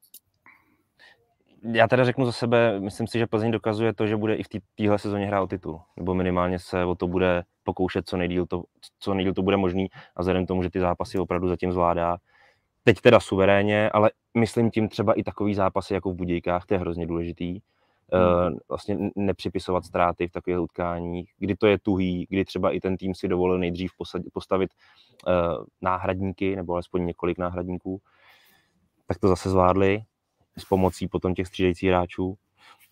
já 1.73 1.87
teda 1.87 2.05
řeknu 2.05 2.25
za 2.25 2.31
sebe, 2.31 2.79
myslím 2.79 3.07
si, 3.07 3.19
že 3.19 3.27
Plzeň 3.27 3.51
dokazuje 3.51 3.93
to, 3.93 4.07
že 4.07 4.17
bude 4.17 4.35
i 4.35 4.43
v 4.43 4.47
téhle 4.75 4.99
sezóně 4.99 5.25
hrát 5.25 5.41
o 5.41 5.47
titul, 5.47 5.81
nebo 5.97 6.13
minimálně 6.13 6.59
se 6.59 6.85
o 6.85 6.95
to 6.95 7.07
bude 7.07 7.43
pokoušet 7.63 8.09
co 8.09 8.17
nejdíl 8.17 8.45
to, 8.45 8.63
co 8.99 9.13
nejdíl 9.13 9.33
to 9.33 9.43
bude 9.43 9.57
možný 9.57 9.87
a 10.15 10.21
vzhledem 10.21 10.45
tomu, 10.45 10.63
že 10.63 10.69
ty 10.69 10.79
zápasy 10.79 11.19
opravdu 11.19 11.47
zatím 11.47 11.71
zvládá. 11.71 12.17
Teď 12.83 13.01
teda 13.01 13.19
suverénně, 13.19 13.89
ale 13.89 14.11
myslím 14.37 14.71
tím 14.71 14.89
třeba 14.89 15.13
i 15.13 15.23
takový 15.23 15.55
zápasy 15.55 15.93
jako 15.93 16.09
v 16.09 16.15
Budějkách, 16.15 16.65
to 16.65 16.73
je 16.73 16.79
hrozně 16.79 17.07
důležitý. 17.07 17.59
Hmm. 18.13 18.57
vlastně 18.69 18.97
nepřipisovat 19.15 19.85
ztráty 19.85 20.27
v 20.27 20.31
takových 20.31 20.59
utkáních, 20.59 21.29
kdy 21.37 21.55
to 21.55 21.67
je 21.67 21.79
tuhý, 21.79 22.27
kdy 22.29 22.45
třeba 22.45 22.71
i 22.71 22.79
ten 22.79 22.97
tým 22.97 23.15
si 23.15 23.27
dovolil 23.27 23.59
nejdřív 23.59 23.91
postavit 24.33 24.71
uh, 25.27 25.65
náhradníky, 25.81 26.55
nebo 26.55 26.73
alespoň 26.73 27.05
několik 27.05 27.37
náhradníků, 27.37 28.01
tak 29.07 29.19
to 29.19 29.27
zase 29.27 29.49
zvládli 29.49 30.03
s 30.57 30.65
pomocí 30.65 31.07
potom 31.07 31.33
těch 31.33 31.47
střídajících 31.47 31.89
hráčů. 31.89 32.37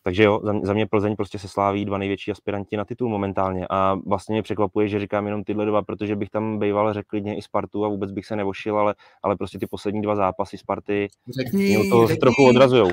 Takže 0.03 0.23
jo, 0.23 0.41
za 0.63 0.73
mě 0.73 0.87
Plzeň 0.87 1.15
prostě 1.15 1.39
se 1.39 1.47
sláví 1.47 1.85
dva 1.85 1.97
největší 1.97 2.31
aspiranti 2.31 2.77
na 2.77 2.85
titul 2.85 3.09
momentálně 3.09 3.67
a 3.69 3.97
vlastně 4.05 4.33
mě 4.33 4.41
překvapuje, 4.41 4.87
že 4.87 4.99
říkám 4.99 5.25
jenom 5.25 5.43
tyhle 5.43 5.65
dva, 5.65 5.81
protože 5.81 6.15
bych 6.15 6.29
tam 6.29 6.59
býval 6.59 6.93
řekl 6.93 7.07
klidně 7.09 7.37
i 7.37 7.41
Spartu 7.41 7.85
a 7.85 7.87
vůbec 7.87 8.11
bych 8.11 8.25
se 8.25 8.35
nevošil, 8.35 8.77
ale, 8.77 8.95
ale 9.23 9.35
prostě 9.35 9.59
ty 9.59 9.67
poslední 9.67 10.01
dva 10.01 10.15
zápasy 10.15 10.57
Sparty 10.57 11.07
řekni, 11.39 11.77
mě 11.77 11.89
to 11.89 12.07
řekni. 12.07 12.19
trochu 12.19 12.47
odrazujou. 12.49 12.89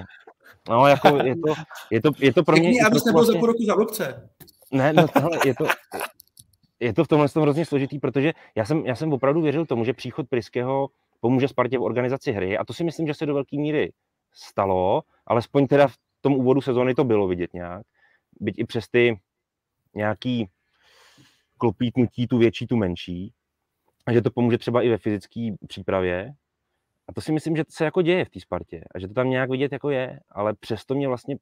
No, 0.69 0.87
jako 0.87 1.09
je 1.09 1.37
to, 1.37 1.55
je 1.91 2.03
to, 2.03 2.11
je 2.19 2.33
to 2.33 2.45
pro 2.45 2.57
mě... 2.57 2.69
Řekni, 2.69 2.81
abys 2.81 3.05
nebyl 3.05 3.19
vlastně... 3.19 3.33
za 3.33 3.39
půl 3.39 3.47
roku 3.47 3.65
za 3.67 3.75
blokce. 3.75 4.31
Ne, 4.71 4.93
no 4.93 5.09
tohle, 5.09 5.39
je 5.47 5.55
to, 5.55 5.67
je 6.81 6.93
to 6.93 7.05
v 7.05 7.09
tomhle 7.09 7.29
tom 7.29 7.43
hrozně 7.43 7.65
složitý, 7.65 7.99
protože 7.99 8.33
já 8.55 8.65
jsem, 8.65 8.87
já 8.87 8.95
jsem 8.95 9.13
opravdu 9.13 9.43
věřil 9.43 9.67
tomu, 9.67 9.85
že 9.85 9.93
příchod 9.93 10.29
Priského 10.29 10.89
pomůže 11.21 11.49
Spartě 11.49 11.79
v 11.79 11.83
organizaci 11.83 12.33
hry 12.33 12.59
a 12.59 12.65
to 12.65 12.73
si 12.73 12.85
myslím, 12.85 13.07
že 13.07 13.15
se 13.15 13.27
do 13.27 13.35
velké 13.35 13.57
míry 13.57 13.93
stalo, 14.33 15.03
alespoň 15.27 15.67
teda 15.67 15.89
v 15.89 15.97
tom 16.21 16.35
úvodu 16.35 16.61
sezóny 16.61 16.95
to 16.95 17.05
bylo 17.05 17.29
vidět 17.29 17.55
nějak, 17.55 17.83
byť 18.41 18.59
i 18.59 18.65
přes 18.65 18.89
ty 18.89 19.21
nějaký 19.95 20.49
klopítnutí, 21.59 22.27
tu 22.27 22.39
větší, 22.39 22.67
tu 22.67 22.77
menší, 22.77 23.33
a 24.07 24.13
že 24.13 24.23
to 24.23 24.31
pomůže 24.31 24.59
třeba 24.59 24.83
i 24.83 24.89
ve 24.89 24.99
fyzické 24.99 25.51
přípravě. 25.69 26.33
A 27.09 27.13
to 27.13 27.21
si 27.21 27.33
myslím, 27.33 27.57
že 27.57 27.65
se 27.69 27.85
jako 27.85 28.03
děje 28.03 28.25
v 28.25 28.31
té 28.31 28.41
Spartě 28.41 28.85
a 28.95 28.99
že 28.99 29.09
to 29.09 29.15
tam 29.15 29.31
nějak 29.31 29.51
vidět 29.51 29.73
jako 29.73 29.91
je, 29.91 30.21
ale 30.31 30.55
přesto 30.55 30.95
mě 30.95 31.09
vlastně, 31.09 31.37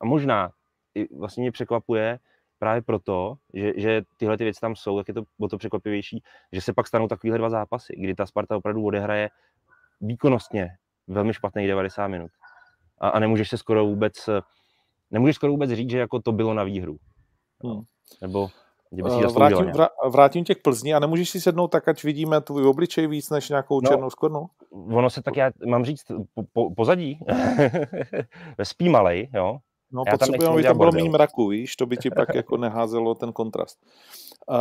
a 0.00 0.06
možná 0.06 0.52
i 0.94 1.16
vlastně 1.16 1.42
mě 1.42 1.52
překvapuje 1.52 2.18
právě 2.58 2.82
proto, 2.82 3.34
že, 3.54 3.72
že 3.76 4.02
tyhle 4.16 4.38
ty 4.38 4.44
věci 4.44 4.60
tam 4.60 4.76
jsou, 4.76 4.98
tak 4.98 5.08
je 5.08 5.14
to 5.14 5.22
o 5.40 5.48
to 5.48 5.58
překvapivější, 5.58 6.22
že 6.52 6.60
se 6.60 6.72
pak 6.72 6.86
stanou 6.86 7.08
takovýhle 7.08 7.38
dva 7.38 7.50
zápasy, 7.50 7.92
kdy 7.96 8.14
ta 8.14 8.26
Sparta 8.26 8.56
opravdu 8.56 8.84
odehraje 8.84 9.30
výkonnostně 10.00 10.68
velmi 11.06 11.34
špatných 11.34 11.68
90 11.68 12.08
minut. 12.08 12.30
A, 12.98 13.08
a 13.08 13.18
nemůžeš 13.18 13.48
se 13.48 13.58
skoro 13.58 13.86
vůbec, 13.86 14.28
nemůžeš 15.10 15.36
skoro 15.36 15.52
vůbec 15.52 15.70
říct, 15.70 15.90
že 15.90 15.98
jako 15.98 16.20
to 16.20 16.32
bylo 16.32 16.54
na 16.54 16.64
výhru. 16.64 16.96
Hmm. 17.64 17.82
Nebo 18.22 18.48
uh, 18.92 19.32
vrátím, 19.34 19.66
vrá, 19.66 19.88
vrátím 20.08 20.44
tě 20.44 20.54
k 20.54 20.62
Plzni 20.62 20.94
a 20.94 20.98
nemůžeš 20.98 21.30
si 21.30 21.40
sednout 21.40 21.68
tak, 21.68 21.88
ať 21.88 22.04
vidíme 22.04 22.40
tvůj 22.40 22.66
obličej 22.66 23.06
víc 23.06 23.30
než 23.30 23.48
nějakou 23.48 23.80
no, 23.80 23.88
černou 23.88 24.10
skvrnu? 24.10 24.46
Ono 24.70 25.10
se 25.10 25.22
tak, 25.22 25.36
já 25.36 25.50
mám 25.66 25.84
říct, 25.84 26.04
po, 26.34 26.42
po, 26.52 26.74
pozadí, 26.74 27.18
spí 28.62 28.88
malej, 28.88 29.30
jo. 29.34 29.58
No, 29.92 30.02
já 30.06 30.12
potřebujeme, 30.12 30.54
aby 30.54 30.62
tam 30.62 30.78
bylo 30.78 30.92
méně 30.92 31.10
mraku, 31.10 31.48
víš, 31.48 31.76
to 31.76 31.86
by 31.86 31.96
ti 31.96 32.10
pak 32.10 32.34
jako 32.34 32.56
neházelo 32.56 33.14
ten 33.14 33.32
kontrast. 33.32 33.78
Uh, 34.48 34.56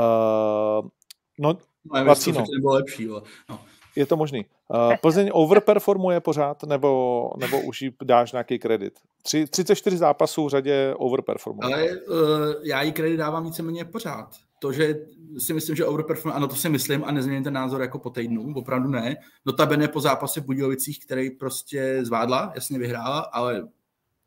no, 1.39 1.58
no 2.04 2.15
to 2.15 2.42
bylo 2.62 2.74
lepší, 2.74 3.04
jo. 3.04 3.24
No 3.50 3.60
je 3.95 4.06
to 4.06 4.17
možný. 4.17 4.45
Uh, 4.67 4.95
Plzeň 5.02 5.30
overperformuje 5.34 6.19
pořád, 6.19 6.63
nebo, 6.63 7.32
nebo 7.38 7.62
už 7.62 7.82
jí 7.82 7.95
dáš 8.04 8.32
nějaký 8.32 8.60
kredit? 8.60 8.99
Tři, 9.21 9.47
34 9.47 9.97
zápasů 9.97 10.45
v 10.45 10.49
řadě 10.49 10.93
overperformuje. 10.97 11.73
Ale 11.73 11.89
uh, 11.91 12.17
já 12.63 12.82
jí 12.82 12.91
kredit 12.91 13.17
dávám 13.17 13.43
víceméně 13.43 13.86
pořád. 13.86 14.30
To, 14.60 14.71
že 14.71 14.95
si 15.38 15.54
myslím, 15.54 15.75
že 15.75 15.86
overperformuje, 15.86 16.36
ano, 16.36 16.47
to 16.47 16.56
si 16.56 16.69
myslím 16.69 17.04
a 17.04 17.12
nezměním 17.12 17.43
ten 17.43 17.54
názor 17.54 17.82
jako 17.82 17.99
po 17.99 18.10
týdnu, 18.10 18.54
opravdu 18.56 18.89
ne. 18.89 19.15
Notabene 19.45 19.88
po 19.88 19.99
zápase 19.99 20.41
v 20.41 20.45
Budějovicích, 20.45 21.06
který 21.06 21.30
prostě 21.30 21.99
zvládla, 22.06 22.52
jasně 22.56 22.80
vyhrála, 22.80 23.19
ale 23.19 23.67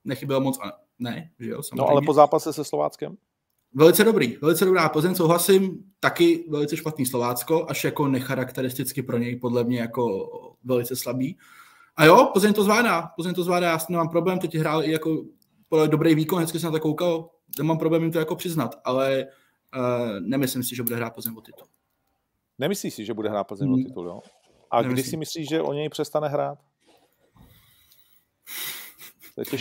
nechybělo 0.04 0.40
moc 0.40 0.58
a 0.62 0.72
ne, 0.98 1.30
že 1.40 1.50
jo, 1.50 1.62
samozřejmě. 1.62 1.80
No 1.80 1.88
ale 1.88 2.00
po 2.06 2.12
zápase 2.12 2.52
se 2.52 2.64
Slováckem? 2.64 3.16
Velice 3.74 4.04
dobrý, 4.04 4.36
velice 4.36 4.64
dobrá 4.64 4.88
Plzeň, 4.88 5.14
souhlasím, 5.14 5.84
taky 6.00 6.44
velice 6.48 6.76
špatný 6.76 7.06
Slovácko, 7.06 7.66
až 7.70 7.84
jako 7.84 8.08
necharakteristicky 8.08 9.02
pro 9.02 9.18
něj 9.18 9.36
podle 9.36 9.64
mě 9.64 9.80
jako 9.80 10.30
velice 10.64 10.96
slabý. 10.96 11.38
A 11.96 12.04
jo, 12.04 12.30
Plzeň 12.32 12.54
to 12.54 12.64
zvládá, 12.64 13.02
Plzeň 13.02 13.34
to 13.34 13.42
zvládá, 13.42 13.68
já 13.68 13.78
s 13.78 13.88
nemám 13.88 14.08
problém, 14.08 14.38
teď 14.38 14.54
hrál 14.54 14.84
i 14.84 14.90
jako 14.90 15.24
dobrý 15.86 16.14
výkon, 16.14 16.40
hezky 16.40 16.58
jsem 16.58 16.72
na 16.72 16.78
to 16.78 16.80
koukal, 16.80 17.30
nemám 17.58 17.78
problém 17.78 18.02
jim 18.02 18.12
to 18.12 18.18
jako 18.18 18.36
přiznat, 18.36 18.80
ale 18.84 19.26
uh, 19.76 20.20
nemyslím 20.20 20.62
si, 20.62 20.76
že 20.76 20.82
bude 20.82 20.96
hrát 20.96 21.14
Plzeň 21.14 21.34
o 21.36 21.40
titul. 21.40 21.66
Nemyslíš 22.58 22.94
si, 22.94 23.04
že 23.04 23.14
bude 23.14 23.28
hrát 23.28 23.44
Plzeň 23.44 23.68
hmm. 23.68 23.74
o 23.74 23.76
titul, 23.76 24.06
jo? 24.06 24.20
A 24.70 24.82
nemyslím. 24.82 25.02
kdy 25.02 25.10
si 25.10 25.16
myslíš, 25.16 25.48
že 25.48 25.62
o 25.62 25.72
něj 25.72 25.88
přestane 25.88 26.28
hrát? 26.28 26.58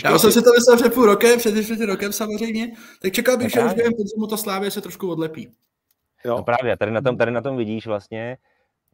Já 0.04 0.18
jsem 0.18 0.32
si 0.32 0.42
to 0.42 0.50
myslel 0.58 0.76
před 0.76 0.94
půl 0.94 1.06
rokem, 1.06 1.38
před 1.38 1.62
čtvrtým 1.62 1.86
rokem 1.86 2.12
samozřejmě, 2.12 2.72
tak 3.02 3.12
čekal 3.12 3.36
bych, 3.36 3.56
no 3.56 3.62
že 3.62 3.66
už 3.66 3.74
během 3.74 3.92
podzimu 3.92 4.26
to 4.26 4.36
Slávě 4.36 4.70
se 4.70 4.80
trošku 4.80 5.10
odlepí. 5.10 5.52
Jo. 6.24 6.36
No 6.36 6.42
právě, 6.42 6.76
tady 6.76 6.92
na, 6.92 7.00
tom, 7.00 7.16
tady 7.16 7.30
na 7.30 7.40
tom 7.40 7.56
vidíš 7.56 7.86
vlastně, 7.86 8.36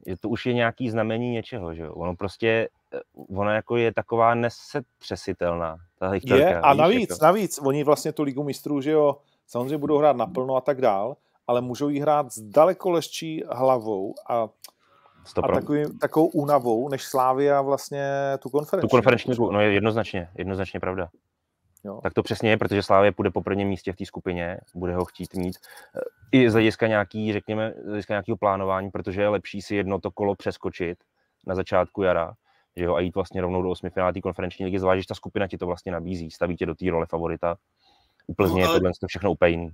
že 0.07 0.17
to 0.17 0.29
už 0.29 0.47
je 0.47 0.55
nějaký 0.55 0.91
znamení 0.91 1.31
něčeho, 1.31 1.75
že 1.75 1.83
jo? 1.83 1.93
Ono 1.95 2.17
prostě, 2.17 2.69
eh, 2.95 3.01
ono 3.37 3.51
jako 3.51 3.77
je 3.77 3.95
taková 3.95 4.35
nesetřesitelná. 4.35 5.77
Ta 5.99 6.15
je, 6.15 6.61
a 6.61 6.75
navíc, 6.75 7.11
jako. 7.11 7.25
navíc, 7.25 7.59
oni 7.63 7.85
vlastně 7.85 8.13
tu 8.13 8.23
ligu 8.23 8.43
mistrů, 8.43 8.81
že 8.81 8.91
jo, 8.91 9.17
samozřejmě 9.47 9.79
budou 9.79 9.99
hrát 9.99 10.17
naplno 10.17 10.57
a 10.57 10.61
tak 10.61 10.81
dál, 10.81 11.17
ale 11.47 11.61
můžou 11.61 11.89
jí 11.89 12.01
hrát 12.01 12.33
s 12.33 12.41
daleko 12.41 12.91
lehčí 12.91 13.43
hlavou 13.49 14.15
a 14.29 14.49
a 15.43 15.49
takový, 15.49 15.99
takovou 15.99 16.27
únavou, 16.27 16.89
než 16.89 17.05
Slávia 17.05 17.63
vlastně 17.63 18.09
tu 18.39 18.51
konferenční. 18.51 18.89
Tu 18.89 18.97
konferenční, 18.97 19.35
no 19.39 19.61
je 19.61 19.73
jednoznačně, 19.73 20.29
jednoznačně 20.39 20.81
pravda. 20.81 21.09
Jo. 21.85 22.01
Tak 22.03 22.15
to 22.15 22.23
přesně 22.23 22.51
je, 22.51 22.57
protože 22.57 22.83
Slávia 22.83 23.13
půjde 23.13 23.31
po 23.31 23.43
prvním 23.43 23.69
místě 23.69 23.93
v 23.93 23.97
té 23.97 24.07
skupině, 24.07 24.61
bude 24.75 24.95
ho 24.95 25.05
chtít 25.05 25.35
mít. 25.35 25.57
Eh, 25.97 26.01
I 26.33 26.51
z 26.51 26.53
hlediska 26.53 26.87
nějaký, 26.87 27.33
řekněme, 27.33 27.75
z 27.83 27.87
hlediska 27.87 28.15
nějakého 28.15 28.37
plánování, 28.37 28.91
protože 28.91 29.23
je 29.23 29.29
lepší 29.29 29.63
si 29.63 29.75
jedno 29.75 30.01
to 30.01 30.11
kolo 30.11 30.35
přeskočit 30.35 30.99
na 31.47 31.55
začátku 31.55 32.03
jara, 32.03 32.35
že 32.77 32.85
jo, 32.85 32.95
a 32.95 33.01
jít 33.01 33.15
vlastně 33.15 33.41
rovnou 33.41 33.63
do 33.63 33.71
osmi 33.71 33.91
finále 33.91 34.13
konferenční 34.23 34.65
ligy, 34.65 34.79
zvlášť, 34.79 35.03
že 35.03 35.07
ta 35.09 35.15
skupina 35.15 35.47
ti 35.49 35.59
to 35.59 35.67
vlastně 35.67 35.93
nabízí, 35.93 36.31
staví 36.31 36.57
tě 36.57 36.67
do 36.67 36.75
té 36.75 36.91
role 36.91 37.07
favorita. 37.07 37.57
Úplně 38.27 38.63
no, 38.63 38.69
ale... 38.69 38.77
je 38.77 38.81
tohle 38.81 38.93
všechno 39.07 39.33
úplně 39.33 39.51
jiný. 39.51 39.71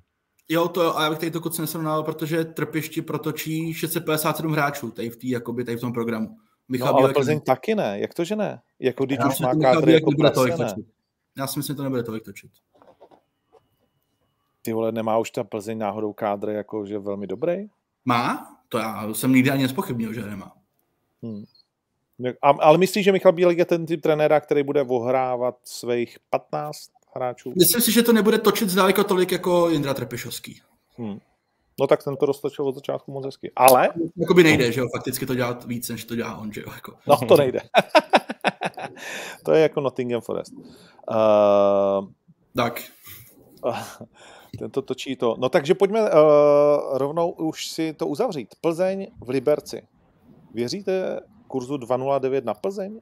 Jo, 0.49 0.69
to 0.69 0.83
jo, 0.83 0.93
a 0.97 1.03
já 1.05 1.11
bych 1.11 1.19
tady 1.19 1.31
to 1.31 1.41
kuc 1.41 1.59
nesrovnal, 1.59 2.03
protože 2.03 2.45
trpišti 2.45 3.03
protočí 3.03 3.75
657 3.75 4.53
hráčů 4.53 4.91
tady 4.91 5.11
v, 5.11 5.17
tý, 5.17 5.31
jakoby, 5.31 5.65
tady 5.65 5.77
v 5.77 5.81
tom 5.81 5.93
programu. 5.93 6.37
Michal 6.69 6.89
no, 6.89 6.95
ale 6.95 7.03
Bílek 7.03 7.17
Plzeň 7.17 7.41
taky 7.41 7.75
ne, 7.75 8.01
jak 8.01 8.15
to, 8.15 8.25
že 8.25 8.37
ne? 8.37 8.63
Jako 8.79 9.05
když 9.05 9.19
už 9.29 9.41
má 9.41 9.55
kádry 9.55 9.93
jako 9.93 10.11
prase. 10.19 10.75
Já 11.39 11.47
si 11.47 11.59
myslím, 11.59 11.75
že 11.75 11.77
to 11.77 11.83
nebude 11.83 12.03
tolik 12.03 12.25
točit. 12.25 12.51
Ty 14.63 14.73
vole, 14.73 14.93
nemá 14.93 15.19
už 15.19 15.31
ta 15.31 15.45
Plzeň 15.45 15.79
náhodou 15.79 16.13
kádr 16.13 16.49
jako, 16.49 16.87
že 16.87 16.99
velmi 16.99 17.27
dobrý? 17.27 17.67
Má? 18.05 18.57
To 18.69 18.79
já 18.79 19.15
jsem 19.15 19.33
nikdy 19.33 19.51
ani 19.51 19.63
nespochybnil, 19.63 20.13
že 20.13 20.23
nemá. 20.23 20.53
Hmm. 21.23 21.45
A, 22.43 22.49
ale 22.49 22.79
myslíš, 22.79 23.05
že 23.05 23.13
Michal 23.13 23.33
Bílek 23.33 23.59
je 23.59 23.65
ten 23.65 23.87
typ 23.87 24.03
trenéra, 24.03 24.41
který 24.41 24.63
bude 24.63 24.83
ohrávat 24.83 25.59
svých 25.65 26.19
15 26.31 26.91
hráčů. 27.17 27.53
Myslím 27.57 27.83
si, 27.83 27.93
že 27.93 28.03
to 28.03 28.13
nebude 28.13 28.39
točit 28.39 28.71
zdaleko 28.71 29.05
tolik 29.05 29.33
jako 29.33 29.69
Jindra 29.69 29.95
Trpišovský. 29.95 30.61
Hmm. 30.97 31.19
No 31.81 31.87
tak 31.87 32.05
ten 32.05 32.17
to 32.17 32.27
roztočil 32.27 32.69
od 32.69 32.75
začátku 32.75 33.13
moc 33.13 33.25
hezky. 33.25 33.53
Ale... 33.57 33.89
Jakoby 34.17 34.43
nejde, 34.43 34.73
že 34.73 34.81
jo, 34.81 34.89
fakticky 34.97 35.27
to 35.27 35.35
dělat 35.35 35.65
víc, 35.65 35.89
než 35.89 36.05
to 36.05 36.17
dělá 36.17 36.37
on, 36.37 36.53
že 36.53 36.61
jo. 36.61 36.73
Jako. 36.75 36.95
No 37.07 37.17
to 37.17 37.37
nejde. 37.37 37.61
to 39.45 39.53
je 39.53 39.63
jako 39.63 39.81
Nottingham 39.81 40.21
Forest. 40.21 40.53
Uh... 40.53 42.09
Tak. 42.57 42.83
ten 44.59 44.71
to 44.71 44.83
točí 44.83 45.17
to. 45.17 45.37
No 45.39 45.49
takže 45.49 45.75
pojďme 45.75 46.01
uh, 46.01 46.09
rovnou 46.93 47.31
už 47.31 47.69
si 47.69 47.93
to 47.93 48.07
uzavřít. 48.07 48.55
Plzeň 48.61 49.07
v 49.25 49.29
Liberci. 49.29 49.83
Věříte 50.55 51.21
kurzu 51.47 51.75
2.09 51.75 52.45
na 52.45 52.55
Plzeň? 52.55 53.01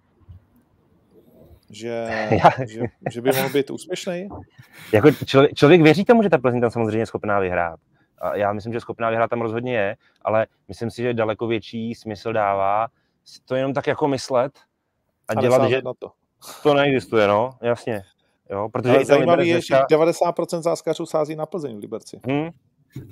Že, 1.73 2.29
že, 2.69 2.81
že 3.11 3.21
by 3.21 3.31
mohl 3.33 3.49
být 3.49 3.71
úspěšný? 3.71 4.29
Jako 4.93 5.11
člověk, 5.11 5.55
člověk 5.55 5.83
věří 5.83 6.05
tomu, 6.05 6.23
že 6.23 6.31
ta 6.31 6.39
Plzeň 6.39 6.61
tam 6.61 6.71
samozřejmě 6.71 6.99
je 6.99 7.07
schopná 7.07 7.41
vyhrát. 7.41 7.81
A 8.19 8.37
já 8.37 8.53
myslím, 8.53 8.73
že 8.73 8.81
schopná 8.81 9.11
vyhrát 9.11 9.31
tam 9.31 9.41
rozhodně 9.41 9.77
je, 9.77 9.97
ale 10.23 10.47
myslím 10.69 10.91
si, 10.91 11.03
že 11.03 11.15
daleko 11.15 11.47
větší 11.47 11.95
smysl 11.95 12.33
dává 12.33 12.89
to 13.45 13.55
jenom 13.55 13.75
tak 13.75 13.87
jako 13.87 14.09
myslet 14.09 14.53
a, 15.29 15.33
a 15.33 15.41
dělat, 15.41 15.69
že 15.69 15.83
to. 15.83 16.13
to 16.63 16.75
neexistuje, 16.75 17.29
no, 17.29 17.51
jasně. 17.63 18.03
Jo, 18.51 18.69
protože 18.73 18.95
ale 18.95 19.05
zajímavé 19.05 19.47
je, 19.47 19.61
že 19.61 19.75
90% 19.75 20.63
záskařů 20.63 21.07
sází 21.07 21.37
na 21.37 21.47
Plzeň 21.47 21.77
v 21.77 21.81
Liberci. 21.81 22.21
Hmm. 22.29 22.51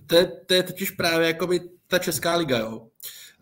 To, 0.06 0.16
je, 0.16 0.26
to 0.26 0.54
je 0.54 0.62
totiž 0.62 0.90
právě 0.90 1.26
jakoby 1.26 1.60
ta 1.86 1.98
česká 1.98 2.36
liga, 2.36 2.58
jo. 2.58 2.86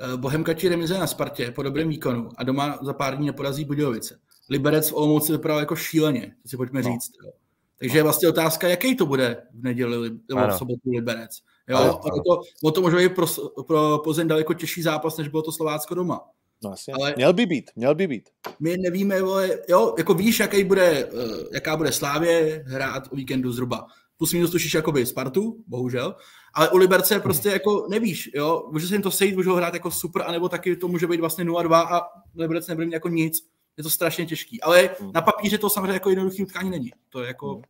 Eh, 0.00 0.16
Bohemka 0.16 0.54
ti 0.54 0.68
remize 0.68 0.98
na 0.98 1.06
Spartě 1.06 1.50
po 1.50 1.62
dobrém 1.62 1.88
výkonu 1.88 2.28
a 2.36 2.44
doma 2.44 2.78
za 2.82 2.92
pár 2.92 3.16
dní 3.16 3.26
neporazí 3.26 3.64
Budějovice. 3.64 4.18
Liberec 4.48 4.90
v 4.90 4.94
Olomouci 4.94 5.32
vypadal 5.32 5.58
jako 5.58 5.76
šíleně, 5.76 6.34
to 6.42 6.48
si 6.48 6.56
pojďme 6.56 6.82
no. 6.82 6.92
říct. 6.92 7.10
Jo. 7.24 7.32
Takže 7.78 7.98
je 7.98 8.02
vlastně 8.02 8.28
otázka, 8.28 8.68
jaký 8.68 8.96
to 8.96 9.06
bude 9.06 9.42
v 9.54 9.62
neděli 9.62 10.10
nebo 10.28 10.48
v 10.48 10.58
sobotu 10.58 10.90
Liberec. 10.90 11.30
Jo, 11.68 11.76
ano, 11.76 12.00
ano. 12.04 12.22
To, 12.22 12.42
o 12.62 12.70
to 12.70 12.82
možná 12.82 13.00
i 13.00 13.08
pro, 13.08 13.26
pro 13.66 13.98
Plzeň 13.98 14.28
daleko 14.28 14.54
těžší 14.54 14.82
zápas, 14.82 15.16
než 15.16 15.28
bylo 15.28 15.42
to 15.42 15.52
Slovácko 15.52 15.94
doma. 15.94 16.20
No 16.64 16.72
asi. 16.72 16.92
Ale 16.92 17.14
měl 17.16 17.32
by 17.32 17.46
být, 17.46 17.70
měl 17.76 17.94
by 17.94 18.06
být. 18.06 18.28
My 18.60 18.76
nevíme, 18.78 19.22
vole, 19.22 19.58
jo, 19.68 19.94
jako 19.98 20.14
víš, 20.14 20.40
jaký 20.40 20.64
bude, 20.64 21.04
uh, 21.04 21.20
jaká 21.52 21.76
bude 21.76 21.92
Slávě 21.92 22.64
hrát 22.66 23.02
o 23.12 23.16
víkendu 23.16 23.52
zhruba. 23.52 23.86
Plus 24.16 24.32
minus 24.32 24.50
tušíš 24.50 24.74
jakoby 24.74 25.06
Spartu, 25.06 25.64
bohužel, 25.66 26.14
ale 26.54 26.68
u 26.68 26.76
Liberce 26.76 27.20
prostě 27.20 27.48
jako 27.48 27.86
nevíš, 27.90 28.30
jo, 28.34 28.68
může 28.72 28.86
se 28.86 28.94
jim 28.94 29.02
to 29.02 29.10
sejít, 29.10 29.36
můžou 29.36 29.54
hrát 29.54 29.74
jako 29.74 29.90
super, 29.90 30.22
anebo 30.26 30.48
taky 30.48 30.76
to 30.76 30.88
může 30.88 31.06
být 31.06 31.20
vlastně 31.20 31.44
0-2 31.44 31.74
a 31.74 32.02
Liberec 32.36 32.66
nebude 32.66 32.86
mít 32.86 32.92
jako 32.92 33.08
nic. 33.08 33.48
Je 33.78 33.84
to 33.84 33.90
strašně 33.90 34.26
těžký, 34.26 34.60
ale 34.60 34.90
hmm. 35.00 35.12
na 35.14 35.22
papíře 35.22 35.58
to 35.58 35.70
samozřejmě 35.70 35.92
jako 35.92 36.10
jednoduchý 36.10 36.42
utkání 36.42 36.70
není. 36.70 36.90
To 37.08 37.20
je 37.20 37.26
jako, 37.26 37.52
hmm. 37.52 37.62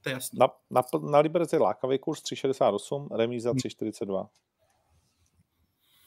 to 0.00 0.08
je 0.08 0.12
jasný. 0.12 0.38
Na, 0.38 0.48
na, 0.70 0.82
na 1.10 1.18
Liberec 1.18 1.52
je 1.52 1.58
lákavý 1.58 1.98
kurz 1.98 2.22
3,68, 2.22 3.16
remíza 3.16 3.52
3,42. 3.52 4.18
Hmm. 4.18 4.26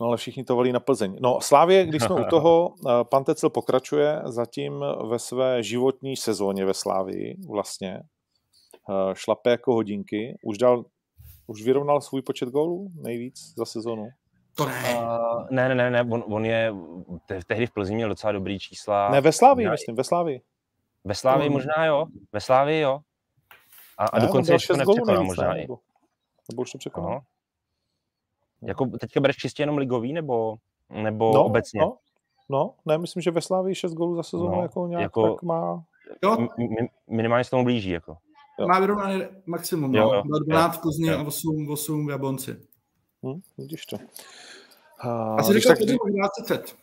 No 0.01 0.07
ale 0.07 0.17
všichni 0.17 0.43
to 0.43 0.55
volí 0.55 0.71
na 0.71 0.79
Plzeň. 0.79 1.17
No 1.21 1.41
Slávě, 1.41 1.85
když 1.85 2.03
jsme 2.03 2.15
u 2.15 2.23
toho, 2.29 2.73
eh, 2.87 2.91
pan 3.03 3.23
Tecel 3.23 3.49
pokračuje 3.49 4.21
zatím 4.25 4.85
ve 5.09 5.19
své 5.19 5.63
životní 5.63 6.17
sezóně 6.17 6.65
ve 6.65 6.73
Slávii 6.73 7.37
vlastně. 7.47 7.99
Eh, 8.89 9.15
šlape 9.15 9.49
jako 9.49 9.73
hodinky. 9.73 10.37
Už 10.43 10.57
dal, 10.57 10.85
už 11.47 11.63
vyrovnal 11.63 12.01
svůj 12.01 12.21
počet 12.21 12.49
gólů 12.49 12.91
nejvíc 12.95 13.53
za 13.57 13.65
sezónu? 13.65 14.07
To 14.57 14.65
ne. 14.65 14.95
Uh, 14.95 15.47
ne, 15.49 15.69
ne, 15.69 15.75
ne, 15.75 15.89
ne, 15.89 16.01
on, 16.11 16.23
on 16.27 16.45
je, 16.45 16.73
te, 17.25 17.39
tehdy 17.47 17.67
v 17.67 17.71
Plzni 17.71 17.95
měl 17.95 18.09
docela 18.09 18.31
dobrý 18.31 18.59
čísla. 18.59 19.09
Ne, 19.09 19.21
ve 19.21 19.31
Slávii, 19.31 19.69
myslím, 19.69 19.95
ve 19.95 20.03
Slávii. 20.03 20.41
Ve 21.03 21.15
Slávii 21.15 21.49
možná 21.49 21.85
jo, 21.85 22.05
ve 22.33 22.41
Slávii 22.41 22.81
jo. 22.81 22.99
A, 23.97 24.05
a 24.05 24.19
ne, 24.19 24.25
dokonce 24.25 24.53
ještě 24.53 24.73
to 24.73 24.77
nepřekonal 24.77 25.23
možná 25.23 25.53
ne, 25.53 25.61
nebo, 25.61 25.79
nebo 26.51 26.61
už 26.61 26.71
to 26.71 26.77
překonal. 26.77 27.21
No. 28.61 28.67
Jako 28.67 28.85
teďka 28.85 29.19
bereš 29.19 29.35
čistě 29.35 29.63
jenom 29.63 29.77
ligový, 29.77 30.13
nebo, 30.13 30.55
nebo 30.89 31.33
no, 31.33 31.45
obecně? 31.45 31.81
No, 31.81 31.97
no, 32.49 32.73
ne, 32.85 32.97
myslím, 32.97 33.21
že 33.21 33.31
ve 33.31 33.41
Slávii 33.41 33.75
6 33.75 33.93
gólů 33.93 34.15
za 34.15 34.23
sezónu 34.23 34.55
no, 34.55 34.61
jako 34.61 34.87
nějak 34.87 35.01
jako, 35.01 35.33
tak 35.33 35.43
má... 35.43 35.83
Jo. 36.23 36.47
minimálně 37.07 37.43
se 37.43 37.49
tomu 37.49 37.63
blíží, 37.63 37.89
jako. 37.89 38.17
Jo. 38.59 38.67
Má 38.67 38.79
vyrovnaný 38.79 39.23
maximum, 39.45 39.95
jo, 39.95 40.03
no. 40.03 40.15
jo. 40.15 40.23
12 40.45 40.77
v 40.77 40.81
Plzni 40.81 41.11
a 41.11 41.23
8, 41.23 41.69
8 41.69 42.07
v 42.07 42.09
Jablonci. 42.09 42.57
Hm, 43.23 43.41
vidíš 43.57 43.85
to. 43.85 43.97
Uh, 45.05 45.39
Asi 45.39 45.53
říkal, 45.53 45.75
že 45.75 45.95
možná 46.03 46.29
30. 46.41 46.75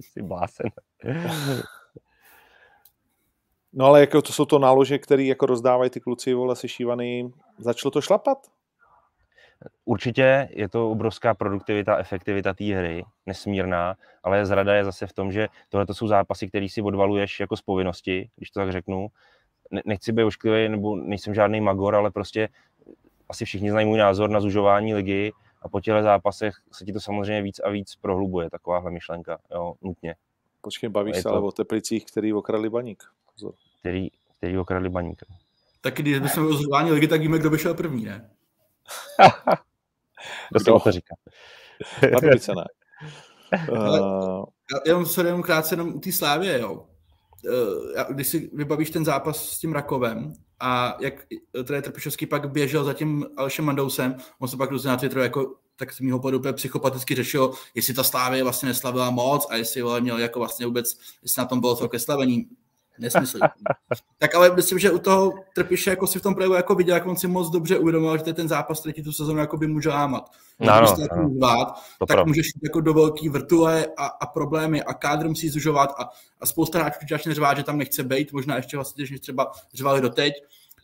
Jsi 0.00 0.22
blásen. 0.22 0.70
No 3.72 3.86
ale 3.86 4.00
jako 4.00 4.22
to 4.22 4.32
jsou 4.32 4.44
to 4.44 4.58
nálože, 4.58 4.98
které 4.98 5.22
jako 5.22 5.46
rozdávají 5.46 5.90
ty 5.90 6.00
kluci 6.00 6.34
vole 6.34 6.56
sešívaný. 6.56 7.32
Začalo 7.58 7.90
to 7.90 8.00
šlapat? 8.00 8.38
Určitě 9.84 10.48
je 10.50 10.68
to 10.68 10.90
obrovská 10.90 11.34
produktivita, 11.34 11.96
efektivita 11.96 12.54
té 12.54 12.64
hry, 12.64 13.04
nesmírná, 13.26 13.96
ale 14.22 14.46
zrada 14.46 14.74
je 14.74 14.84
zase 14.84 15.06
v 15.06 15.12
tom, 15.12 15.32
že 15.32 15.48
tohle 15.68 15.86
jsou 15.92 16.08
zápasy, 16.08 16.48
které 16.48 16.68
si 16.68 16.82
odvaluješ 16.82 17.40
jako 17.40 17.56
z 17.56 17.62
povinnosti, 17.62 18.30
když 18.36 18.50
to 18.50 18.60
tak 18.60 18.72
řeknu. 18.72 19.08
Nechci 19.84 20.12
být 20.12 20.24
ošklivý, 20.24 20.68
nebo 20.68 20.96
nejsem 20.96 21.34
žádný 21.34 21.60
magor, 21.60 21.94
ale 21.94 22.10
prostě 22.10 22.48
asi 23.30 23.44
všichni 23.44 23.70
znají 23.70 23.86
můj 23.86 23.98
názor 23.98 24.30
na 24.30 24.40
zužování 24.40 24.94
ligy 24.94 25.32
a 25.62 25.68
po 25.68 25.80
těchto 25.80 26.02
zápasech 26.02 26.54
se 26.72 26.84
ti 26.84 26.92
to 26.92 27.00
samozřejmě 27.00 27.42
víc 27.42 27.58
a 27.58 27.70
víc 27.70 27.94
prohlubuje, 28.00 28.50
takováhle 28.50 28.90
myšlenka, 28.90 29.38
jo, 29.54 29.74
nutně. 29.82 30.14
Počkej, 30.60 30.88
bavíš 30.88 31.16
se 31.16 31.22
to... 31.22 31.30
ale 31.30 31.40
o 31.40 31.52
Teplicích, 31.52 32.04
který 32.04 32.32
okradli 32.32 32.70
baník. 32.70 33.02
Pozor. 33.34 33.52
Který, 33.80 34.08
který 34.38 34.58
okradli 34.58 34.88
baník. 34.88 35.22
Tak 35.80 35.94
když 35.94 36.18
bychom 36.18 36.46
o 36.46 36.52
zužování 36.52 36.92
ligy, 36.92 37.08
tak 37.08 37.20
víme, 37.20 37.38
kdo 37.38 37.50
by 37.50 37.58
šel 37.58 37.74
první, 37.74 38.04
ne? 38.04 38.30
Kdo 40.50 40.60
se 40.60 40.64
to 40.84 40.92
říká? 40.92 41.14
Pardubice 42.00 42.52
ne. 42.54 42.64
Uh... 43.70 44.44
Jenom 44.86 45.06
se 45.06 45.26
jenom 45.26 45.42
krátce 45.42 45.72
jenom 45.72 45.94
u 45.94 46.00
té 46.00 46.12
slávě, 46.12 46.60
jo. 46.60 46.86
Uh, 47.44 48.14
když 48.14 48.28
si 48.28 48.50
vybavíš 48.52 48.90
ten 48.90 49.04
zápas 49.04 49.48
s 49.50 49.58
tím 49.58 49.72
Rakovem 49.72 50.32
a 50.60 50.96
jak 51.00 51.14
trenér 51.64 51.82
Trpišovský 51.82 52.26
pak 52.26 52.50
běžel 52.50 52.84
za 52.84 52.92
tím 52.92 53.26
Alešem 53.36 53.64
Mandousem, 53.64 54.14
on 54.38 54.48
se 54.48 54.56
pak 54.56 54.70
různě 54.70 54.90
na 54.90 54.96
Twitteru 54.96 55.20
jako 55.20 55.54
tak 55.76 55.92
z 55.92 56.00
mýho 56.00 56.18
pohledu 56.18 56.52
psychopaticky 56.52 57.14
řešil, 57.14 57.52
jestli 57.74 57.94
ta 57.94 58.04
Slávě 58.04 58.42
vlastně 58.42 58.68
neslavila 58.68 59.10
moc 59.10 59.46
a 59.50 59.56
jestli 59.56 59.82
měl 60.00 60.18
jako 60.18 60.38
vlastně 60.38 60.66
vůbec, 60.66 60.98
jestli 61.22 61.40
na 61.40 61.46
tom 61.46 61.60
bylo 61.60 61.76
to 61.76 61.88
ke 61.88 61.98
slavení 61.98 62.48
nesmysl. 63.00 63.38
tak 64.18 64.34
ale 64.34 64.54
myslím, 64.54 64.78
že 64.78 64.90
u 64.90 64.98
toho 64.98 65.32
Trpiše 65.54 65.90
jako 65.90 66.06
si 66.06 66.18
v 66.18 66.22
tom 66.22 66.34
projevu 66.34 66.54
jako 66.54 66.74
viděl, 66.74 66.94
jak 66.94 67.06
on 67.06 67.16
si 67.16 67.26
moc 67.26 67.50
dobře 67.50 67.78
uvědomil, 67.78 68.18
že 68.18 68.32
ten 68.32 68.48
zápas, 68.48 68.80
který 68.80 69.02
tu 69.02 69.12
sezónu 69.12 69.38
jako 69.38 69.56
by 69.56 69.66
může 69.66 69.88
lámat. 69.88 70.30
No, 70.60 70.80
no, 70.80 70.96
no. 71.16 71.30
Zvát, 71.36 71.68
tak 71.98 72.06
pravda. 72.06 72.24
můžeš 72.24 72.46
jít 72.46 72.64
jako 72.64 72.80
do 72.80 72.94
velký 72.94 73.28
vrtule 73.28 73.86
a, 73.96 74.06
a, 74.06 74.26
problémy 74.26 74.82
a 74.82 74.94
kádr 74.94 75.28
musí 75.28 75.48
zužovat 75.48 75.90
a, 75.98 76.08
a 76.40 76.46
spousta 76.46 76.78
hráčů 76.78 76.98
začne 77.10 77.34
řvát, 77.34 77.56
že 77.56 77.62
tam 77.62 77.78
nechce 77.78 78.04
být, 78.04 78.32
možná 78.32 78.56
ještě 78.56 78.76
vlastně, 78.76 79.04
než 79.10 79.20
třeba 79.20 79.52
řvali 79.74 80.00
doteď. 80.00 80.34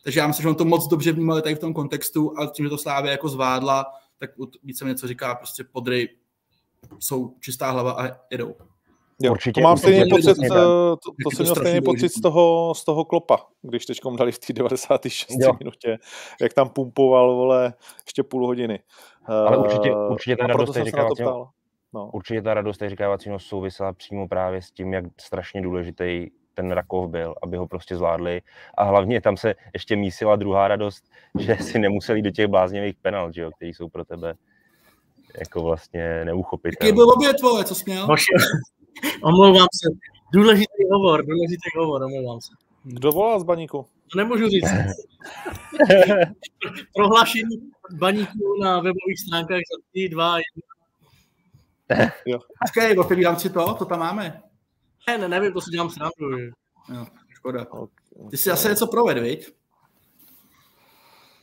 Takže 0.05 0.21
já 0.21 0.27
myslím, 0.27 0.43
že 0.43 0.49
on 0.49 0.55
to 0.55 0.65
moc 0.65 0.89
dobře 0.89 1.13
vnímal 1.13 1.41
tady 1.41 1.55
v 1.55 1.59
tom 1.59 1.75
kontextu 1.75 2.39
a 2.39 2.47
tím, 2.47 2.67
že 2.67 2.71
to 2.71 2.79
Slávě 2.79 3.11
jako 3.11 3.29
zvládla, 3.29 3.87
tak 4.19 4.31
více 4.63 4.85
něco 4.85 5.09
říká 5.09 5.35
prostě 5.35 5.65
podry 5.65 6.09
jsou 6.99 7.35
čistá 7.41 7.71
hlava 7.71 7.93
a 7.93 8.17
jedou. 8.31 8.55
Jo, 9.23 9.33
určitě, 9.33 9.61
to 9.61 9.65
mám 9.65 9.77
stejný 9.77 10.11
pocit, 10.11 10.35
to, 10.49 10.97
to, 10.97 11.11
to 11.25 11.31
jsem 11.31 11.45
měl 11.45 11.55
stejný 11.55 11.81
pocit 11.81 12.09
z 12.09 12.21
toho, 12.21 12.75
z 12.77 12.85
toho 12.85 13.05
klopa, 13.05 13.39
když 13.63 13.87
teď 13.87 13.99
dali 14.19 14.33
v 14.33 14.39
té 14.39 14.53
96 14.53 15.37
jo. 15.41 15.53
minutě, 15.59 15.99
jak 16.41 16.55
tam 16.55 16.69
pumpoval, 16.69 17.35
vole, 17.35 17.75
ještě 18.07 18.23
půl 18.23 18.47
hodiny. 18.47 18.81
Ale 19.27 19.57
určitě, 19.57 19.91
eh, 19.91 20.09
určitě 20.09 20.37
ta 20.37 20.47
radost 20.47 20.77
říkávacího, 20.77 21.49
no. 21.95 22.11
určitě 22.15 22.43
ta 22.43 22.55
radost 22.55 22.83
říkávacího 22.87 23.39
souvisela 23.39 23.93
přímo 23.93 24.29
právě 24.29 24.63
s 24.63 24.71
tím, 24.71 24.93
jak 24.93 25.05
strašně 25.21 25.63
důležitý 25.63 26.31
ten 26.55 26.71
Rakov 26.71 27.11
byl, 27.11 27.35
aby 27.43 27.57
ho 27.57 27.67
prostě 27.67 27.97
zvládli. 27.97 28.43
A 28.79 28.85
hlavně 28.85 29.21
tam 29.21 29.37
se 29.37 29.55
ještě 29.73 29.97
mísila 29.97 30.37
druhá 30.37 30.69
radost, 30.69 31.05
že 31.39 31.57
si 31.57 31.79
nemuseli 31.79 32.23
do 32.23 32.31
těch 32.31 32.47
bláznivých 32.47 32.95
penalt, 33.03 33.35
že 33.35 33.41
jo, 33.41 33.51
který 33.57 33.75
jsou 33.75 33.89
pro 33.89 34.05
tebe 34.05 34.35
jako 35.39 35.63
vlastně 35.63 36.25
neuchopitelné. 36.25 36.89
Jaký 36.89 36.95
byl 36.95 37.11
oběd, 37.11 37.43
vole, 37.43 37.65
co 37.65 37.75
směl? 37.75 38.07
Omlouvám 39.23 39.67
se. 39.75 39.99
Důležitý 40.33 40.83
hovor, 40.93 41.27
důležitý 41.27 41.71
hovor, 41.77 42.03
omlouvám 42.03 42.41
se. 42.41 42.53
Kdo 42.85 43.13
volal 43.13 43.41
z 43.41 43.45
baníku? 43.45 43.87
To 44.13 44.19
nemůžu 44.19 44.49
říct. 44.49 44.65
Prohlášení 46.95 47.57
baníku 47.99 48.61
na 48.63 48.77
webových 48.77 49.21
stránkách 49.27 49.59
za 49.59 49.83
3, 49.91 50.09
2, 50.09 50.39
1. 51.91 52.13
Jo. 52.27 52.39
Počkej, 52.65 52.99
otevírám 52.99 53.37
si 53.37 53.51
to, 53.51 53.75
to 53.75 53.85
tam 53.85 53.99
máme. 53.99 54.43
Ne, 55.09 55.19
ne, 55.19 55.29
nevím, 55.29 55.53
to 55.53 55.61
si 55.61 55.71
dělám 55.71 55.91
srandu. 55.91 56.39
Jo, 56.95 57.07
škoda. 57.29 57.67
Ty 58.31 58.37
si 58.37 58.49
zase 58.49 58.69
něco 58.69 58.87
proved, 58.87 59.19
viď? 59.19 59.53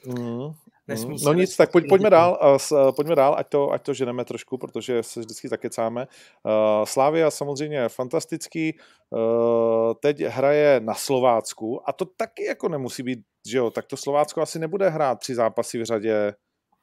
Mm. 0.06 0.54
Nesmí 0.88 1.16
no 1.26 1.34
nic, 1.34 1.56
tak 1.56 1.72
pojď, 1.72 1.86
pojďme 1.90 2.10
dál, 2.10 2.58
uh, 2.72 2.92
pojďme 2.92 3.16
dál, 3.16 3.36
ať 3.38 3.50
to, 3.50 3.72
ať 3.72 3.82
to 3.84 3.94
ženeme 3.94 4.26
trošku, 4.26 4.58
protože 4.58 5.04
se 5.04 5.20
vždycky 5.20 5.48
zakecáme. 5.48 6.08
Uh, 6.44 6.86
Slávia 6.86 7.32
samozřejmě 7.32 7.90
fantastický, 7.90 8.76
uh, 9.10 9.94
teď 10.02 10.22
hraje 10.22 10.80
na 10.80 10.94
Slovácku 10.94 11.90
a 11.90 11.94
to 11.94 12.06
taky 12.06 12.46
jako 12.46 12.70
nemusí 12.70 13.04
být, 13.04 13.20
že 13.48 13.58
jo, 13.58 13.72
tak 13.72 13.86
to 13.86 13.98
Slovácko 13.98 14.42
asi 14.42 14.60
nebude 14.60 14.90
hrát 14.90 15.20
tři 15.20 15.36
zápasy 15.36 15.80
v 15.82 15.86
řadě 15.86 16.34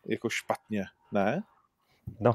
jako 0.07 0.29
špatně, 0.29 0.85
ne? 1.13 1.43
No, 2.21 2.33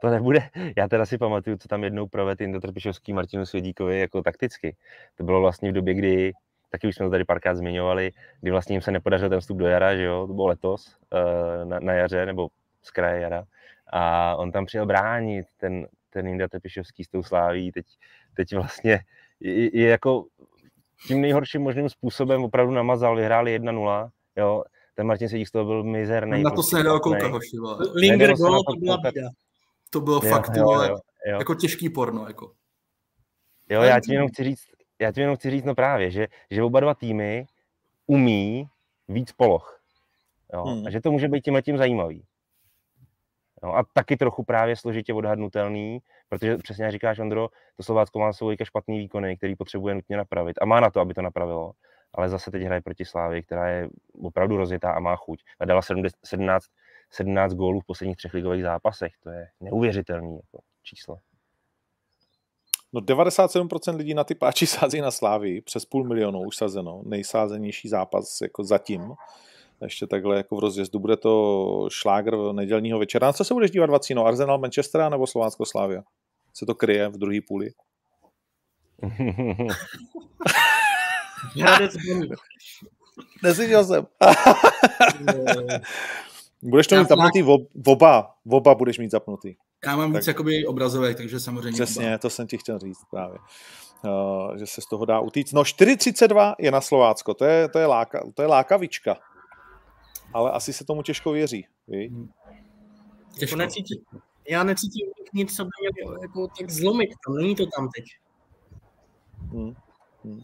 to 0.00 0.08
nebude. 0.08 0.50
Já 0.76 0.88
teda 0.88 1.06
si 1.06 1.18
pamatuju, 1.18 1.56
co 1.56 1.68
tam 1.68 1.84
jednou 1.84 2.06
provedl 2.06 2.42
Indo 2.42 2.60
Trpišovský 2.60 3.12
Martinu 3.12 3.46
Svědíkovi 3.46 4.00
jako 4.00 4.22
takticky. 4.22 4.76
To 5.16 5.24
bylo 5.24 5.40
vlastně 5.40 5.70
v 5.70 5.74
době, 5.74 5.94
kdy 5.94 6.32
taky 6.70 6.88
už 6.88 6.94
jsme 6.94 7.06
to 7.06 7.10
tady 7.10 7.24
párkrát 7.24 7.54
zmiňovali, 7.54 8.12
kdy 8.40 8.50
vlastně 8.50 8.74
jim 8.74 8.82
se 8.82 8.90
nepodařil 8.90 9.28
ten 9.28 9.40
vstup 9.40 9.58
do 9.58 9.66
jara, 9.66 9.96
že 9.96 10.02
jo, 10.02 10.26
to 10.26 10.34
bylo 10.34 10.46
letos 10.46 10.96
eh, 11.12 11.64
na, 11.64 11.80
na 11.80 11.92
jaře, 11.92 12.26
nebo 12.26 12.48
z 12.82 12.90
kraje 12.90 13.20
jara. 13.20 13.44
A 13.92 14.36
on 14.36 14.52
tam 14.52 14.66
přijel 14.66 14.86
bránit 14.86 15.46
ten, 15.56 15.86
ten 16.10 16.28
Inda 16.28 16.48
Tepišovský 16.48 17.04
s 17.04 17.08
tou 17.08 17.22
sláví. 17.22 17.72
Teď, 17.72 17.86
teď 18.34 18.54
vlastně 18.54 19.00
je, 19.40 19.78
je 19.78 19.88
jako 19.88 20.26
tím 21.06 21.20
nejhorším 21.20 21.62
možným 21.62 21.88
způsobem 21.88 22.44
opravdu 22.44 22.72
namazal, 22.72 23.16
vyhráli 23.16 23.60
1-0, 23.60 24.10
jo, 24.36 24.64
ten 24.94 25.06
Martin 25.06 25.28
Sedík 25.28 25.48
z 25.48 25.50
toho 25.50 25.64
byl 25.64 25.84
mizerný. 25.84 26.42
Na 26.42 26.50
to 26.50 26.62
se 26.62 26.76
nedal 26.76 27.00
koukat, 27.00 27.30
hoši, 27.30 27.56
Linger 27.94 28.32
gol, 28.32 28.62
to 28.62 28.76
byla 28.76 28.96
bída. 28.96 29.28
To 29.90 30.00
bylo 30.00 30.20
jo, 30.24 30.30
fakt, 30.30 30.56
jo, 30.56 30.72
jo, 30.72 30.96
jo. 31.26 31.38
jako 31.38 31.54
těžký 31.54 31.90
porno, 31.90 32.26
jako. 32.26 32.52
Jo, 33.70 33.82
já 33.82 34.00
ti 34.00 34.12
jenom 34.12 34.28
chci 34.28 34.44
říct, 34.44 34.64
já 35.00 35.12
ti 35.12 35.20
jenom 35.20 35.36
chci 35.36 35.50
říct, 35.50 35.64
no 35.64 35.74
právě, 35.74 36.10
že, 36.10 36.26
že 36.50 36.62
oba 36.62 36.80
dva 36.80 36.94
týmy 36.94 37.46
umí 38.06 38.68
víc 39.08 39.32
poloh. 39.32 39.82
Jo? 40.52 40.64
Hmm. 40.64 40.86
A 40.86 40.90
že 40.90 41.00
to 41.00 41.10
může 41.10 41.28
být 41.28 41.44
tímhle 41.44 41.62
tím 41.62 41.78
zajímavý. 41.78 42.24
No, 43.62 43.76
a 43.76 43.84
taky 43.92 44.16
trochu 44.16 44.44
právě 44.44 44.76
složitě 44.76 45.14
odhadnutelný, 45.14 45.98
protože 46.28 46.56
přesně 46.56 46.84
jak 46.84 46.92
říkáš, 46.92 47.18
Ondro, 47.18 47.48
to 47.76 47.82
Slovácko 47.82 48.18
má 48.18 48.32
svou 48.32 48.52
špatný 48.64 48.98
výkony, 48.98 49.36
který 49.36 49.56
potřebuje 49.56 49.94
nutně 49.94 50.16
napravit 50.16 50.56
a 50.60 50.64
má 50.64 50.80
na 50.80 50.90
to, 50.90 51.00
aby 51.00 51.14
to 51.14 51.22
napravilo. 51.22 51.72
Ale 52.14 52.28
zase 52.28 52.50
teď 52.50 52.62
hraje 52.62 52.80
proti 52.80 53.04
Slávy, 53.04 53.42
která 53.42 53.68
je 53.68 53.88
opravdu 54.22 54.56
rozjetá 54.56 54.92
a 54.92 55.00
má 55.00 55.16
chuť. 55.16 55.42
A 55.60 55.64
dala 55.64 55.82
17, 56.24 56.64
17 57.10 57.52
gólů 57.52 57.80
v 57.80 57.86
posledních 57.86 58.16
třech 58.16 58.34
ligových 58.34 58.62
zápasech. 58.62 59.12
To 59.22 59.30
je 59.30 59.48
neuvěřitelný 59.60 60.36
jako 60.36 60.58
číslo. 60.82 61.18
No 62.92 63.00
97% 63.00 63.96
lidí 63.96 64.14
na 64.14 64.24
ty 64.24 64.34
páči 64.34 64.66
sází 64.66 65.00
na 65.00 65.10
Slávy, 65.10 65.60
přes 65.60 65.84
půl 65.84 66.04
milionu 66.04 66.40
už 66.40 66.56
sazeno, 66.56 67.02
nejsázenější 67.04 67.88
zápas 67.88 68.40
jako 68.40 68.64
zatím. 68.64 69.14
Ještě 69.82 70.06
takhle 70.06 70.36
jako 70.36 70.56
v 70.56 70.58
rozjezdu 70.58 70.98
bude 70.98 71.16
to 71.16 71.88
šlágr 71.90 72.36
nedělního 72.52 72.98
večera. 72.98 73.26
Na 73.26 73.32
co 73.32 73.44
se 73.44 73.54
budeš 73.54 73.70
dívat 73.70 73.86
20? 73.86 74.14
No, 74.14 74.26
Arsenal 74.26 74.58
Manchestera 74.58 75.08
nebo 75.08 75.26
Slovácko 75.26 75.66
Slávia? 75.66 76.02
Se 76.54 76.66
to 76.66 76.74
kryje 76.74 77.08
v 77.08 77.18
druhé 77.18 77.38
půli? 77.48 77.70
Neslyšel 83.42 83.84
jsem. 83.84 84.06
budeš 86.62 86.86
to 86.86 86.96
mít 86.96 87.08
zapnutý 87.08 87.42
v 87.42 87.88
oba, 87.88 88.34
v 88.44 88.54
oba 88.54 88.74
budeš 88.74 88.98
mít 88.98 89.10
zapnutý. 89.10 89.54
Já 89.86 89.96
mám 89.96 90.12
tak. 90.12 90.20
víc 90.20 90.26
jakoby 90.26 90.66
obrazovek, 90.66 91.16
takže 91.16 91.40
samozřejmě. 91.40 91.72
Přesně, 91.72 92.08
oba. 92.08 92.18
to 92.18 92.30
jsem 92.30 92.46
ti 92.46 92.58
chtěl 92.58 92.78
říct 92.78 93.04
právě. 93.10 93.38
Uh, 94.04 94.56
že 94.56 94.66
se 94.66 94.80
z 94.80 94.86
toho 94.86 95.04
dá 95.04 95.20
utíct. 95.20 95.52
No 95.52 95.62
4,32 95.62 96.54
je 96.58 96.70
na 96.70 96.80
Slovácko, 96.80 97.34
to 97.34 97.44
je, 97.44 97.68
to 97.68 97.78
je, 97.78 97.86
láka, 97.86 98.22
to 98.34 98.42
je 98.42 98.48
lákavička. 98.48 99.16
Ale 100.34 100.50
asi 100.50 100.72
se 100.72 100.84
tomu 100.84 101.02
těžko 101.02 101.32
věří. 101.32 101.66
Ví? 101.88 102.08
Hmm. 102.08 102.28
Těžko. 103.38 103.56
Necítí, 103.56 104.04
já 104.48 104.64
necítím 104.64 105.06
nic, 105.34 105.56
co 105.56 105.64
by 105.64 105.70
měl 105.80 106.22
jako 106.22 106.48
tak 106.58 106.70
zlomit. 106.70 107.10
Tam 107.26 107.36
není 107.36 107.56
to 107.56 107.66
tam 107.76 107.88
teď. 107.96 108.04
Hmm. 109.52 109.74
Hmm. 110.24 110.42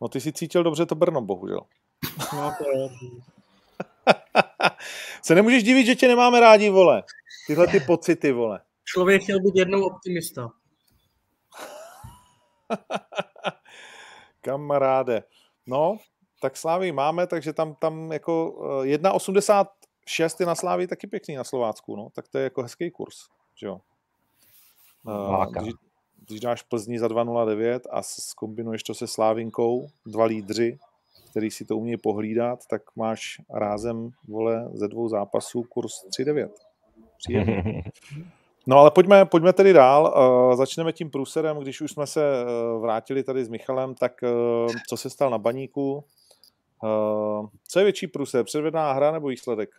No 0.00 0.08
ty 0.08 0.20
si 0.20 0.32
cítil 0.32 0.62
dobře 0.62 0.86
to 0.86 0.94
Brno, 0.94 1.20
bohužel. 1.22 1.60
No 2.32 2.52
to 2.58 2.78
je. 2.78 2.88
Se 5.22 5.34
nemůžeš 5.34 5.62
divit, 5.62 5.86
že 5.86 5.94
tě 5.94 6.08
nemáme 6.08 6.40
rádi, 6.40 6.70
vole. 6.70 7.02
Tyhle 7.46 7.66
ty 7.66 7.80
pocity, 7.80 8.32
vole. 8.32 8.60
Člověk 8.84 9.22
chtěl 9.22 9.40
být 9.40 9.56
jednou 9.56 9.86
optimista. 9.86 10.52
Kamaráde. 14.40 15.22
No, 15.66 15.98
tak 16.40 16.56
Slávy 16.56 16.92
máme, 16.92 17.26
takže 17.26 17.52
tam, 17.52 17.74
tam 17.74 18.12
jako 18.12 18.58
1,86 18.82 19.66
eh, 20.24 20.28
je 20.40 20.46
na 20.46 20.54
Slávy 20.54 20.86
taky 20.86 21.06
pěkný 21.06 21.34
na 21.34 21.44
Slovácku, 21.44 21.96
no. 21.96 22.08
Tak 22.14 22.28
to 22.28 22.38
je 22.38 22.44
jako 22.44 22.62
hezký 22.62 22.90
kurz, 22.90 23.16
že 23.54 23.66
jo. 23.66 23.80
Uh, 25.04 25.46
když, 25.52 25.74
když 26.26 26.40
dáš 26.40 26.62
Plzni 26.62 26.98
za 26.98 27.06
2,09 27.06 27.80
a 27.90 28.02
skombinuješ 28.02 28.82
to 28.82 28.94
se 28.94 29.06
Slávinkou, 29.06 29.88
dva 30.06 30.24
lídři, 30.24 30.78
který 31.30 31.50
si 31.50 31.64
to 31.64 31.76
umí 31.76 31.96
pohlídat, 31.96 32.66
tak 32.70 32.82
máš 32.96 33.40
rázem, 33.50 34.10
vole, 34.28 34.68
ze 34.72 34.88
dvou 34.88 35.08
zápasů 35.08 35.62
kurz 35.62 35.92
3,9. 36.18 36.48
Příjemně. 37.18 37.82
No 38.68 38.78
ale 38.78 38.90
pojďme, 38.90 39.24
pojďme 39.24 39.52
tedy 39.52 39.72
dál. 39.72 40.14
Uh, 40.16 40.56
začneme 40.56 40.92
tím 40.92 41.10
průserem, 41.10 41.58
když 41.58 41.80
už 41.80 41.90
jsme 41.90 42.06
se 42.06 42.44
uh, 42.44 42.82
vrátili 42.82 43.22
tady 43.22 43.44
s 43.44 43.48
Michalem, 43.48 43.94
tak 43.94 44.12
uh, 44.22 44.72
co 44.88 44.96
se 44.96 45.10
stal 45.10 45.30
na 45.30 45.38
baníku? 45.38 46.04
Uh, 46.82 47.48
co 47.68 47.78
je 47.78 47.84
větší 47.84 48.06
průser, 48.06 48.44
předvedná 48.44 48.92
hra 48.92 49.10
nebo 49.10 49.28
výsledek? 49.28 49.70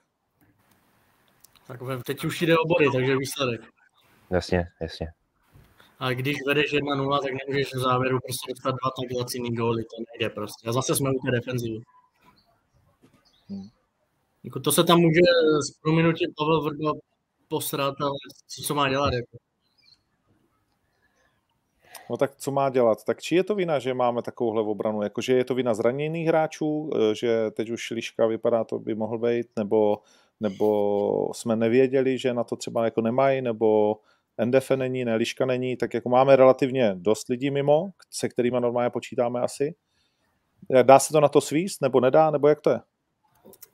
Tak 1.67 1.79
teď 2.05 2.25
už 2.25 2.41
jde 2.41 2.57
o 2.57 2.67
body, 2.67 2.85
takže 2.93 3.17
výsledek. 3.17 3.61
Jasně, 4.31 4.67
jasně. 4.81 5.07
A 5.99 6.09
když 6.09 6.35
vedeš 6.47 6.73
1-0, 6.73 7.19
tak 7.21 7.31
nemůžeš 7.47 7.73
v 7.73 7.79
závěru 7.79 8.19
prostě 8.19 8.51
dostat 8.51 8.71
dva 8.71 8.89
tak 8.89 9.19
laciný 9.19 9.55
góly, 9.55 9.83
to 9.83 10.03
nejde 10.11 10.33
prostě. 10.33 10.69
A 10.69 10.71
zase 10.71 10.95
jsme 10.95 11.09
u 11.09 11.19
té 11.25 11.31
defenzivy. 11.31 11.79
Hmm. 13.49 13.67
Jako 14.43 14.59
to 14.59 14.71
se 14.71 14.83
tam 14.83 14.99
může 14.99 15.21
s 15.67 15.79
prominutím 15.81 16.33
Pavel 16.37 16.61
Vrba 16.61 16.91
posrat, 17.47 17.95
ale 18.01 18.11
co, 18.47 18.61
co 18.61 18.75
má 18.75 18.89
dělat? 18.89 19.13
Jako? 19.13 19.37
No 22.09 22.17
tak 22.17 22.35
co 22.35 22.51
má 22.51 22.69
dělat? 22.69 23.03
Tak 23.03 23.21
či 23.21 23.35
je 23.35 23.43
to 23.43 23.55
vina, 23.55 23.79
že 23.79 23.93
máme 23.93 24.21
takovouhle 24.21 24.61
obranu? 24.61 25.01
Jakože 25.01 25.33
je 25.33 25.45
to 25.45 25.55
vina 25.55 25.73
zraněných 25.73 26.27
hráčů, 26.27 26.89
e, 26.95 27.15
že 27.15 27.51
teď 27.51 27.69
už 27.69 27.91
Liška 27.91 28.27
vypadá, 28.27 28.63
to 28.63 28.79
by 28.79 28.95
mohl 28.95 29.17
být, 29.17 29.47
nebo, 29.55 30.01
nebo 30.39 31.31
jsme 31.33 31.55
nevěděli, 31.55 32.17
že 32.17 32.33
na 32.33 32.43
to 32.43 32.55
třeba 32.55 32.85
jako 32.85 33.01
nemají, 33.01 33.41
nebo 33.41 33.97
NDF 34.45 34.71
není, 34.71 35.05
ne, 35.05 35.15
Liška 35.15 35.45
není, 35.45 35.77
tak 35.77 35.93
jako 35.93 36.09
máme 36.09 36.35
relativně 36.35 36.95
dost 36.95 37.27
lidí 37.29 37.51
mimo, 37.51 37.89
se 38.09 38.29
kterými 38.29 38.61
normálně 38.61 38.89
počítáme 38.89 39.41
asi. 39.41 39.75
Dá 40.83 40.99
se 40.99 41.13
to 41.13 41.21
na 41.21 41.29
to 41.29 41.41
svíst, 41.41 41.81
nebo 41.81 41.99
nedá, 41.99 42.31
nebo 42.31 42.47
jak 42.47 42.61
to 42.61 42.69
je? 42.69 42.79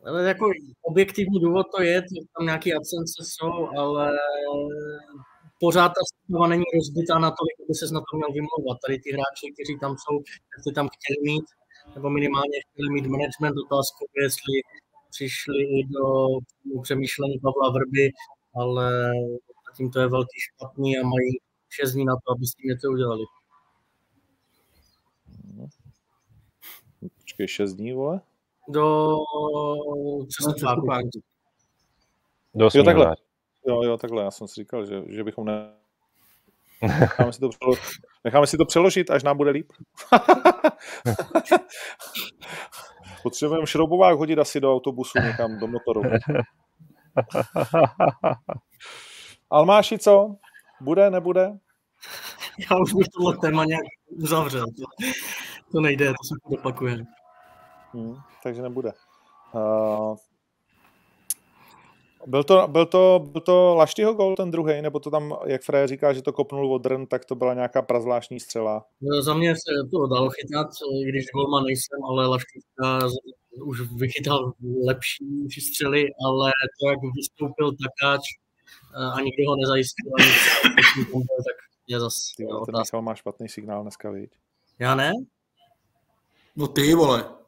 Ale 0.05 0.28
jako 0.28 0.45
objektivní 0.82 1.39
důvod 1.39 1.65
to 1.76 1.82
je, 1.84 2.01
tam 2.38 2.45
nějaké 2.45 2.69
absence 2.74 3.24
jsou, 3.24 3.67
ale 3.78 4.11
pořád 5.59 5.89
ta 5.89 6.01
stava 6.09 6.47
není 6.47 6.63
rozbitá 6.76 7.19
na 7.19 7.30
to, 7.32 7.41
aby 7.65 7.74
se 7.74 7.93
na 7.93 7.99
to 7.99 8.17
měl 8.17 8.32
vymlouvat. 8.34 8.78
Tady 8.86 8.99
ty 8.99 9.09
hráči, 9.11 9.45
kteří 9.53 9.80
tam 9.80 9.95
jsou, 9.97 10.15
ty 10.63 10.71
tam 10.74 10.89
chtěli 10.95 11.17
mít, 11.32 11.45
nebo 11.95 12.09
minimálně 12.09 12.57
chtěli 12.67 12.89
mít 12.95 13.05
management 13.05 13.55
otázku, 13.65 14.05
jestli 14.24 14.55
přišli 15.11 15.63
i 15.63 15.88
do 15.95 16.03
přemýšlení 16.82 17.39
Pavla 17.39 17.69
Vrby, 17.71 18.11
ale 18.55 19.11
zatím 19.69 19.91
to 19.91 19.99
je 19.99 20.07
velký 20.07 20.39
špatný 20.39 20.97
a 20.97 21.03
mají 21.03 21.32
6 21.69 21.91
dní 21.93 22.05
na 22.05 22.15
to, 22.15 22.32
aby 22.32 22.45
s 22.47 22.53
tím 22.55 22.69
něco 22.69 22.91
udělali. 22.91 23.24
Počkej, 27.17 27.47
6 27.47 27.74
dní, 27.74 27.93
vole? 27.93 28.21
Do 28.70 29.16
přestupáku. 30.28 31.09
Do 32.55 32.70
jo, 32.74 32.84
takhle. 32.84 33.16
Jo, 33.68 33.82
jo, 33.84 33.97
takhle. 33.97 34.24
Já 34.24 34.32
jsem 34.32 34.47
si 34.47 34.53
říkal, 34.61 34.86
že, 34.86 35.01
že 35.07 35.24
bychom 35.24 35.45
ne... 35.45 35.74
Necháme 36.82 37.34
si, 37.34 37.39
to 37.39 37.49
přeložit, 37.49 37.84
necháme 38.24 38.47
si 38.47 38.57
to 38.57 38.66
přeložit, 38.66 39.11
až 39.11 39.24
nám 39.24 39.38
bude 39.38 39.51
líp. 39.51 39.72
Potřebujeme 43.24 43.68
šroubovák 43.68 44.18
hodit 44.18 44.39
asi 44.39 44.59
do 44.59 44.74
autobusu 44.74 45.20
někam, 45.20 45.59
do 45.59 45.68
motoru. 45.68 46.01
Almáši, 49.49 49.97
co? 49.97 50.36
Bude, 50.82 51.09
nebude? 51.09 51.51
Já 52.72 52.78
už 52.82 52.93
bych 52.93 53.07
tohle 53.07 53.38
téma 53.38 53.66
nějak 53.66 53.84
uzavřel. 54.09 54.66
To, 54.66 55.05
to 55.72 55.82
nejde, 55.82 56.05
to 56.05 56.28
se 56.28 56.36
opakuje. 56.59 56.97
Hmm, 57.94 58.16
takže 58.44 58.62
nebude. 58.62 58.91
Uh, 59.54 60.16
byl 62.28 62.44
to, 62.44 62.68
byl 62.68 62.86
to, 62.86 63.28
byl 63.32 63.41
to 63.41 63.76
Laštyho 63.76 64.14
gol 64.14 64.36
ten 64.36 64.52
druhý, 64.52 64.82
nebo 64.82 65.00
to 65.00 65.12
tam, 65.12 65.38
jak 65.46 65.62
Freje 65.62 65.88
říká, 65.88 66.14
že 66.14 66.22
to 66.22 66.34
kopnul 66.34 66.74
Odrn, 66.74 67.06
tak 67.06 67.26
to 67.26 67.36
byla 67.36 67.54
nějaká 67.54 67.82
prazvláštní 67.82 68.39
střela? 68.39 68.86
No, 69.02 69.22
za 69.22 69.34
mě 69.34 69.56
se 69.56 69.89
to 69.91 70.08
dalo 70.08 70.30
chytat, 70.30 70.68
když 71.10 71.26
golman 71.34 71.64
nejsem, 71.64 72.04
ale 72.10 72.28
Laštyka 72.28 73.00
už 73.64 73.82
vychytal 73.82 74.54
lepší 74.88 75.62
střely, 75.62 76.06
ale 76.26 76.52
to, 76.82 76.89
jak 76.89 77.00
vystoupil 77.16 77.72
Takáč, 77.72 78.22
a 79.14 79.22
nikdo 79.22 79.44
ho 79.50 79.56
nezajistil, 79.56 80.12
tak 81.38 81.56
je 81.88 82.00
zase. 82.00 82.34
Ty, 82.38 82.46
ten 82.66 82.80
Michal 82.80 83.02
má 83.02 83.16
špatný 83.16 83.50
signál 83.50 83.82
dneska, 83.82 84.10
viď? 84.10 84.32
Já 84.80 84.96
ne? 84.96 85.12
No 86.56 86.68
ty, 86.68 86.94
vole. 86.94 87.43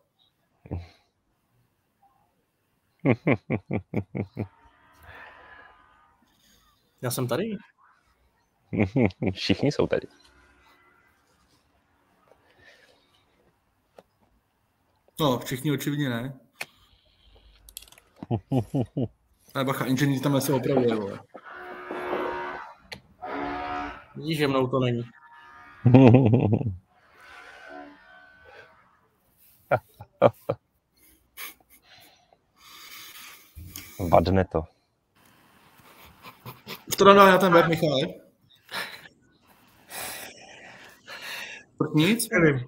Já 7.02 7.12
jsem 7.12 7.28
tady. 7.28 7.58
Všichni 9.34 9.72
jsou 9.72 9.88
tady. 9.88 10.08
No, 15.20 15.40
všichni 15.40 15.72
očividně 15.72 16.10
ne. 16.10 16.40
Ale 19.54 19.66
bacha, 19.66 19.86
inženýr 19.86 20.22
tam 20.22 20.42
se 20.42 20.54
opravuje, 20.54 20.96
vole. 20.96 21.20
Vidíš, 24.16 24.38
že 24.38 24.48
mnou 24.48 24.68
to 24.68 24.80
není. 24.80 25.04
Vadne 34.00 34.46
to. 34.46 34.64
Už 36.88 36.96
to 36.96 37.04
dodal 37.04 37.28
na 37.28 37.38
ten 37.38 37.54
web, 37.54 37.68
Michale? 37.68 38.02
Nic? 41.96 42.30
Nevím. 42.30 42.68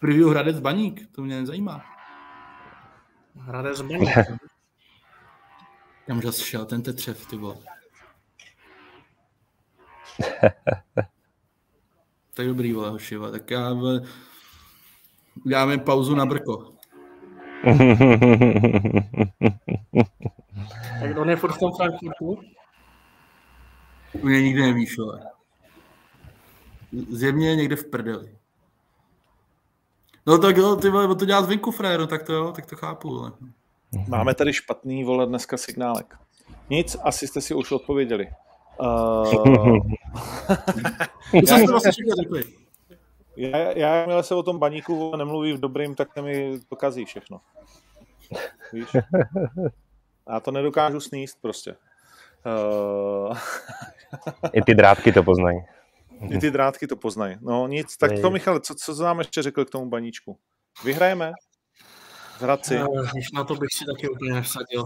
Preview 0.00 0.28
Hradec 0.28 0.60
Baník, 0.60 1.12
to 1.12 1.22
mě 1.22 1.40
nezajímá. 1.40 1.84
Hradec 3.34 3.80
Baník. 3.80 4.08
Kam 6.06 6.18
už 6.18 6.36
šel 6.36 6.66
ten 6.66 6.82
tetřev, 6.82 7.26
ty 7.26 7.36
vole. 7.36 7.56
tak 12.34 12.46
dobrý, 12.46 12.72
vole, 12.72 12.90
hoši, 12.90 13.16
vole. 13.16 13.32
Tak 13.32 13.50
já 13.50 13.72
vole, 13.72 14.02
dáme 15.46 15.78
pauzu 15.78 16.14
na 16.14 16.26
brko. 16.26 16.72
tak 21.00 21.16
on 21.16 21.30
je 21.30 21.36
furt 21.36 21.52
v 21.52 21.58
tom 21.58 21.72
Frankfurtu? 21.76 22.40
Mě 24.22 24.42
nikdy 24.42 24.62
nevíš, 24.62 24.98
vole. 24.98 25.20
Zjevně 27.10 27.56
někde 27.56 27.76
v 27.76 27.84
prdeli. 27.84 28.36
No 30.26 30.38
tak 30.38 30.56
jo, 30.56 30.76
ty 30.76 30.90
vole, 30.90 31.14
to 31.14 31.24
dělat 31.24 31.44
zvinku, 31.44 31.70
fréro, 31.70 32.06
tak 32.06 32.22
to 32.22 32.32
jo, 32.32 32.52
tak 32.52 32.66
to 32.66 32.76
chápu, 32.76 33.08
vole. 33.08 33.32
Máme 34.08 34.34
tady 34.34 34.52
špatný, 34.52 35.04
vole, 35.04 35.26
dneska 35.26 35.56
signálek. 35.56 36.18
Nic, 36.70 36.96
asi 37.02 37.26
jste 37.26 37.40
si 37.40 37.54
už 37.54 37.72
odpověděli. 37.72 38.28
Uh... 38.80 39.78
já, 43.36 43.48
já, 43.48 43.72
já, 43.76 43.94
jakmile 43.94 44.22
se 44.22 44.34
o 44.34 44.42
tom 44.42 44.58
baníku 44.58 45.16
nemluví 45.16 45.52
v 45.52 45.60
dobrým, 45.60 45.94
tak 45.94 46.14
to 46.14 46.22
mi 46.22 46.60
to 46.68 46.76
kazí 46.76 47.04
všechno. 47.04 47.40
Víš? 48.72 48.88
Já 50.28 50.40
to 50.40 50.50
nedokážu 50.50 51.00
sníst 51.00 51.38
prostě. 51.40 51.76
Uh... 52.46 53.38
I 54.52 54.62
ty 54.62 54.74
drátky 54.74 55.12
to 55.12 55.22
poznají. 55.22 55.58
I 56.30 56.38
ty 56.38 56.50
drátky 56.50 56.86
to 56.86 56.96
poznají. 56.96 57.36
No 57.40 57.66
nic, 57.66 57.96
tak 57.96 58.10
to 58.20 58.30
Michal, 58.30 58.60
co, 58.60 58.74
co 58.74 59.02
nám 59.02 59.18
ještě 59.18 59.42
řekl 59.42 59.64
k 59.64 59.70
tomu 59.70 59.90
baníčku? 59.90 60.38
Vyhrajeme? 60.84 61.32
V 62.38 62.42
Hradci? 62.42 62.78
No, 62.78 62.88
na 63.34 63.44
to 63.44 63.54
bych 63.54 63.68
si 63.72 63.84
taky 63.84 64.08
úplně 64.08 64.32
nevsadil. 64.32 64.84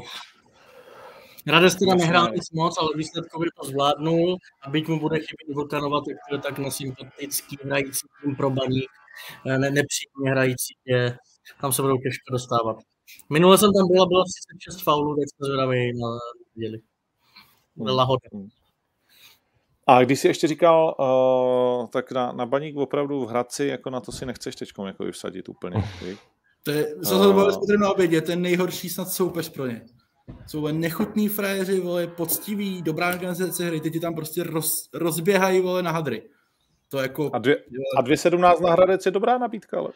Radec 1.46 1.76
teda 1.76 1.94
nehrál 1.94 2.28
nic 2.34 2.50
moc, 2.50 2.78
ale 2.78 2.88
výsledkově 2.96 3.50
to 3.60 3.68
zvládnul 3.68 4.36
a 4.62 4.70
byť 4.70 4.88
mu 4.88 5.00
bude 5.00 5.16
chybět 5.16 5.54
Vulkanova, 5.54 6.00
tak 6.00 6.16
to 6.28 6.34
je 6.34 6.40
tak 6.40 6.58
nesympatický 6.58 7.56
hrající 7.64 8.06
tým 8.22 8.36
pro 8.36 8.50
baník, 8.50 8.90
ne, 9.44 9.58
nepříjemně 9.58 10.30
hrající, 10.30 10.74
je, 10.84 11.16
tam 11.60 11.72
se 11.72 11.82
budou 11.82 11.96
těžko 11.96 12.32
dostávat. 12.32 12.76
Minule 13.30 13.58
jsem 13.58 13.72
tam 13.72 13.88
byla, 13.88 14.06
bylo 14.06 14.24
36 14.24 14.82
faulů, 14.82 15.16
teď 15.16 15.24
jsme 15.28 15.46
zvědaví 15.46 16.00
na 16.00 16.08
děli. 16.54 16.78
Lahodě. 17.94 18.28
A 19.86 20.04
když 20.04 20.20
jsi 20.20 20.28
ještě 20.28 20.46
říkal, 20.46 20.94
uh, 20.98 21.86
tak 21.86 22.12
na, 22.12 22.32
na 22.32 22.46
baník 22.46 22.76
opravdu 22.76 23.24
v 23.24 23.28
Hradci, 23.28 23.66
jako 23.66 23.90
na 23.90 24.00
to 24.00 24.12
si 24.12 24.26
nechceš 24.26 24.56
teď 24.56 24.68
jako 24.86 25.04
vsadit 25.12 25.48
úplně. 25.48 25.84
to 26.62 26.70
je, 26.70 26.94
zase 26.98 27.28
uh, 27.28 27.80
na 27.80 27.90
obědě, 27.90 28.20
ten 28.20 28.42
nejhorší 28.42 28.88
snad 28.88 29.08
soupeř 29.08 29.48
pro 29.48 29.66
ně. 29.66 29.86
Jsou 30.46 30.68
nechutný 30.68 31.28
frajeři, 31.28 31.80
vole, 31.80 32.06
poctiví, 32.06 32.82
dobrá 32.82 33.08
organizace 33.08 33.64
hry, 33.64 33.80
ty 33.80 33.90
ti 33.90 34.00
tam 34.00 34.14
prostě 34.14 34.42
roz, 34.42 34.88
rozběhají, 34.94 35.60
vole, 35.60 35.82
na 35.82 35.90
hadry. 35.90 36.22
To 36.88 36.98
jako... 36.98 37.30
A, 37.32 37.38
dvě, 37.38 37.56
a 37.98 38.02
2.17 38.02 38.60
na 38.60 38.72
Hradec 38.72 39.06
je 39.06 39.12
dobrá 39.12 39.38
nabídka, 39.38 39.78
ale... 39.78 39.88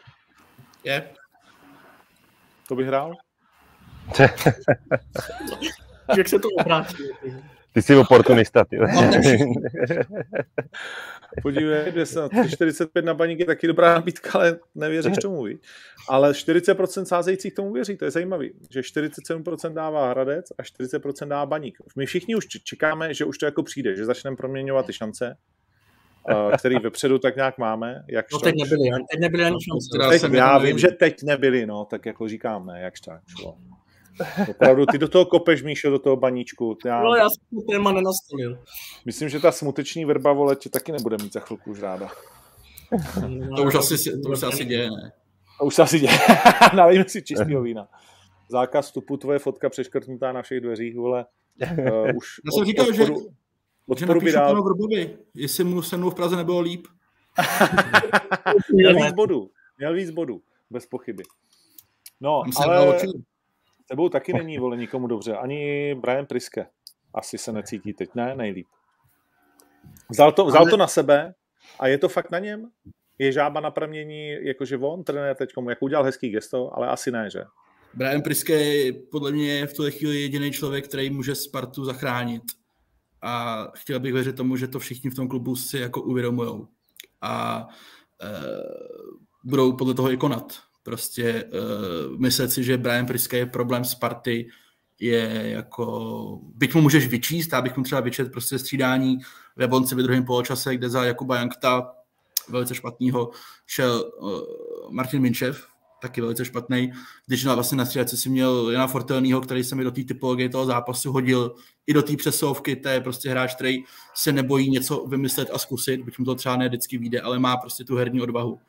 Je. 0.83 1.09
To 2.67 2.75
bych 2.75 2.87
hrál? 2.87 3.13
Jak 6.17 6.29
se 6.29 6.39
to 6.39 6.47
obrátí? 6.59 7.03
Ty 7.73 7.81
jsi 7.81 7.95
oportunista, 7.95 8.65
ty. 8.65 8.79
Podívej, 11.41 11.93
45 12.49 13.05
na 13.05 13.13
baník 13.13 13.39
je 13.39 13.45
taky 13.45 13.67
dobrá 13.67 13.93
nabídka, 13.93 14.29
ale 14.33 14.59
nevěříš 14.75 15.17
tomu, 15.17 15.43
ví? 15.43 15.59
Ale 16.09 16.31
40% 16.31 17.03
sázejících 17.03 17.53
tomu 17.53 17.73
věří, 17.73 17.97
to 17.97 18.05
je 18.05 18.11
zajímavý, 18.11 18.51
že 18.69 18.81
47% 18.81 19.73
dává 19.73 20.09
Hradec 20.09 20.51
a 20.57 20.63
40% 20.63 21.27
dává 21.27 21.45
baník. 21.45 21.77
My 21.95 22.05
všichni 22.05 22.35
už 22.35 22.47
čekáme, 22.47 23.13
že 23.13 23.25
už 23.25 23.37
to 23.37 23.45
jako 23.45 23.63
přijde, 23.63 23.95
že 23.95 24.05
začneme 24.05 24.37
proměňovat 24.37 24.85
ty 24.85 24.93
šance, 24.93 25.37
který 26.59 26.75
vepředu 26.75 27.19
tak 27.19 27.35
nějak 27.35 27.57
máme. 27.57 28.03
Jak 28.09 28.25
no 28.33 28.39
teď 28.39 28.55
nebyli, 28.63 28.89
teď 29.11 29.19
nebyli 29.19 29.43
ani 29.43 29.55
šance. 29.69 30.19
Teď, 30.19 30.33
já 30.33 30.57
vím, 30.57 30.77
že 30.77 30.87
teď 30.87 31.23
nebyli, 31.23 31.65
no, 31.65 31.85
tak 31.85 32.05
jako 32.05 32.27
říkáme, 32.27 32.81
jak 32.81 32.93
tak 33.05 33.21
šlo. 33.39 33.57
Opravdu, 34.49 34.85
ty 34.85 34.97
do 34.97 35.07
toho 35.07 35.25
kopeš, 35.25 35.63
Míšo, 35.63 35.89
do 35.89 35.99
toho 35.99 36.15
baníčku. 36.15 36.77
Já... 36.85 37.03
No, 37.03 37.15
já 37.15 37.29
jsem 37.29 37.59
to 37.59 37.71
téma 37.71 37.91
nenastolil. 37.91 38.59
Myslím, 39.05 39.29
že 39.29 39.39
ta 39.39 39.51
smuteční 39.51 40.05
vrba, 40.05 40.33
vole, 40.33 40.55
tě 40.55 40.69
taky 40.69 40.91
nebude 40.91 41.17
mít 41.21 41.33
za 41.33 41.39
chvilku 41.39 41.71
už 41.71 41.81
ráda. 41.81 42.09
to 43.55 43.63
už, 43.63 43.75
asi, 43.75 44.21
to 44.21 44.29
už 44.29 44.39
se 44.39 44.45
asi 44.45 44.65
děje, 44.65 44.89
ne? 44.91 45.11
To 45.59 45.65
už 45.65 45.75
se 45.75 45.81
asi 45.81 45.99
děje. 45.99 46.17
Nalejme 46.75 47.05
si 47.07 47.21
čistého 47.21 47.61
vína. 47.61 47.87
Zákaz 48.49 48.85
vstupu, 48.85 49.17
tvoje 49.17 49.39
fotka 49.39 49.69
přeškrtnutá 49.69 50.31
na 50.31 50.41
všech 50.41 50.61
dveřích, 50.61 50.95
vole. 50.95 51.25
Uh, 51.71 52.09
už 52.15 52.27
já 52.45 52.51
jsem 52.51 52.65
říkal, 52.65 52.93
že, 52.93 53.05
že 53.97 54.05
napíšu 54.05 54.37
panu 54.37 54.63
Vrbovi, 54.63 55.17
jestli 55.35 55.63
mu 55.63 55.81
se 55.81 55.97
mnou 55.97 56.09
v 56.09 56.15
Praze 56.15 56.35
nebylo 56.35 56.59
líp. 56.59 56.87
Měl 58.73 58.95
víc 58.95 59.13
bodů. 59.13 59.51
Měl 59.77 59.93
víc 59.93 60.09
bodů, 60.09 60.41
bez 60.69 60.85
pochyby. 60.85 61.23
No, 62.21 62.43
ale 62.57 62.97
tebou 63.89 64.09
taky 64.09 64.33
není, 64.33 64.57
vole, 64.57 64.77
nikomu 64.77 65.07
dobře. 65.07 65.35
Ani 65.35 65.95
Brian 65.95 66.25
Priske 66.25 66.67
asi 67.13 67.37
se 67.37 67.51
necítí 67.51 67.93
teď, 67.93 68.09
ne? 68.15 68.35
Nejlíp. 68.35 68.67
Vzal 70.09 70.31
to, 70.31 70.45
vzal 70.45 70.61
Ale... 70.61 70.71
to 70.71 70.77
na 70.77 70.87
sebe 70.87 71.33
a 71.79 71.87
je 71.87 71.97
to 71.97 72.09
fakt 72.09 72.31
na 72.31 72.39
něm? 72.39 72.69
Je 73.19 73.31
žába 73.31 73.59
na 73.59 73.71
pramění, 73.71 74.29
jakože 74.41 74.77
on 74.77 75.03
trenér 75.03 75.35
teď, 75.35 75.49
jak 75.69 75.81
udělal 75.81 76.05
hezký 76.05 76.29
gesto, 76.29 76.77
ale 76.77 76.87
asi 76.87 77.11
ne, 77.11 77.29
že? 77.29 77.43
Brian 77.93 78.21
Priske 78.21 78.53
je 78.53 78.93
podle 78.93 79.31
mě 79.31 79.67
v 79.67 79.73
tuhle 79.73 79.91
chvíli 79.91 80.21
jediný 80.21 80.51
člověk, 80.51 80.87
který 80.87 81.09
může 81.09 81.35
Spartu 81.35 81.85
zachránit. 81.85 82.43
A 83.25 83.67
chtěl 83.75 83.99
bych 83.99 84.13
věřit 84.13 84.35
tomu, 84.35 84.57
že 84.57 84.67
to 84.67 84.79
všichni 84.79 85.09
v 85.09 85.15
tom 85.15 85.27
klubu 85.27 85.55
si 85.55 85.77
jako 85.77 86.01
uvědomujou. 86.01 86.67
A 87.21 87.67
e, 88.21 88.29
budou 89.43 89.73
podle 89.73 89.93
toho 89.93 90.11
i 90.11 90.17
konat. 90.17 90.59
Prostě 90.83 91.43
uh, 91.43 92.19
myslet 92.19 92.51
si, 92.51 92.63
že 92.63 92.77
Brian 92.77 93.05
Priske 93.05 93.37
je 93.37 93.45
problém 93.45 93.85
Sparty, 93.85 94.49
je 94.99 95.49
jako, 95.49 96.39
byť 96.55 96.73
mu 96.73 96.81
můžeš 96.81 97.07
vyčíst, 97.07 97.53
já 97.53 97.61
bych 97.61 97.77
mu 97.77 97.83
třeba 97.83 98.01
vyčet 98.01 98.31
prostě 98.31 98.59
střídání 98.59 99.17
v 99.57 99.61
Jablonci 99.61 99.95
ve 99.95 100.03
druhém 100.03 100.25
poločase, 100.25 100.75
kde 100.75 100.89
za 100.89 101.05
Jakuba 101.05 101.37
Jankta 101.37 101.91
velice 102.49 102.75
špatného 102.75 103.31
šel 103.65 104.11
uh, 104.21 104.41
Martin 104.91 105.21
Minčev, 105.21 105.67
taky 106.01 106.21
velice 106.21 106.45
špatný. 106.45 106.91
Když 107.27 107.43
na, 107.43 107.55
vlastně 107.55 107.77
na 107.77 107.85
střídaci 107.85 108.17
si 108.17 108.29
měl 108.29 108.69
Jana 108.71 108.87
Fortelnýho, 108.87 109.41
který 109.41 109.63
se 109.63 109.75
mi 109.75 109.83
do 109.83 109.91
té 109.91 110.03
typologie 110.03 110.49
toho 110.49 110.65
zápasu 110.65 111.11
hodil 111.11 111.55
i 111.87 111.93
do 111.93 112.01
té 112.01 112.15
přesovky, 112.17 112.75
to 112.75 112.89
je 112.89 113.01
prostě 113.01 113.29
hráč, 113.29 113.55
který 113.55 113.77
se 114.13 114.31
nebojí 114.31 114.69
něco 114.69 115.05
vymyslet 115.05 115.49
a 115.53 115.57
zkusit, 115.57 116.01
byť 116.01 116.19
mu 116.19 116.25
to 116.25 116.35
třeba 116.35 116.55
ne 116.55 116.67
vždycky 116.67 116.97
vyjde, 116.97 117.21
ale 117.21 117.39
má 117.39 117.57
prostě 117.57 117.83
tu 117.83 117.95
herní 117.95 118.21
odvahu 118.21 118.59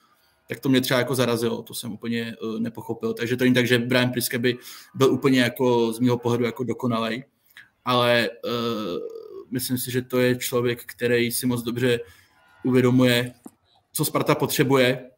tak 0.49 0.61
to 0.61 0.68
mě 0.68 0.81
třeba 0.81 1.01
jako 1.01 1.14
zarazilo, 1.14 1.62
to 1.62 1.74
jsem 1.74 1.93
úplně 1.93 2.37
uh, 2.43 2.61
nepochopil. 2.61 3.14
Takže 3.14 3.37
to 3.37 3.45
není 3.45 3.55
tak, 3.55 3.66
že 3.66 3.79
Brian 3.79 4.11
Priske 4.11 4.39
by 4.39 4.59
byl 4.95 5.12
úplně 5.12 5.41
jako 5.41 5.93
z 5.93 5.99
mého 6.01 6.18
pohledu 6.18 6.45
jako 6.45 6.64
dokonalej, 6.64 7.24
ale 7.85 8.31
uh, 8.45 8.99
myslím 9.51 9.79
si, 9.79 9.91
že 9.91 10.03
to 10.03 10.18
je 10.18 10.37
člověk, 10.37 10.85
který 10.85 11.33
si 11.33 11.47
moc 11.47 11.62
dobře 11.62 12.01
uvědomuje, 12.64 13.33
co 13.93 14.05
Sparta 14.05 14.35
potřebuje 14.35 15.11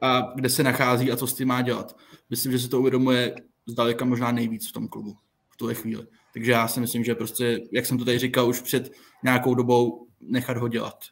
a 0.00 0.32
kde 0.34 0.48
se 0.48 0.62
nachází 0.62 1.12
a 1.12 1.16
co 1.16 1.26
s 1.26 1.34
tím 1.34 1.48
má 1.48 1.62
dělat. 1.62 1.96
Myslím, 2.30 2.52
že 2.52 2.58
si 2.58 2.68
to 2.68 2.80
uvědomuje 2.80 3.34
zdaleka 3.66 4.04
možná 4.04 4.32
nejvíc 4.32 4.68
v 4.68 4.72
tom 4.72 4.88
klubu 4.88 5.16
v 5.50 5.56
tuhle 5.56 5.74
chvíli. 5.74 6.06
Takže 6.34 6.52
já 6.52 6.68
si 6.68 6.80
myslím, 6.80 7.04
že 7.04 7.14
prostě, 7.14 7.60
jak 7.72 7.86
jsem 7.86 7.98
to 7.98 8.04
tady 8.04 8.18
říkal 8.18 8.48
už 8.48 8.60
před 8.60 8.92
nějakou 9.24 9.54
dobou, 9.54 10.06
nechat 10.20 10.56
ho 10.56 10.68
dělat. 10.68 11.04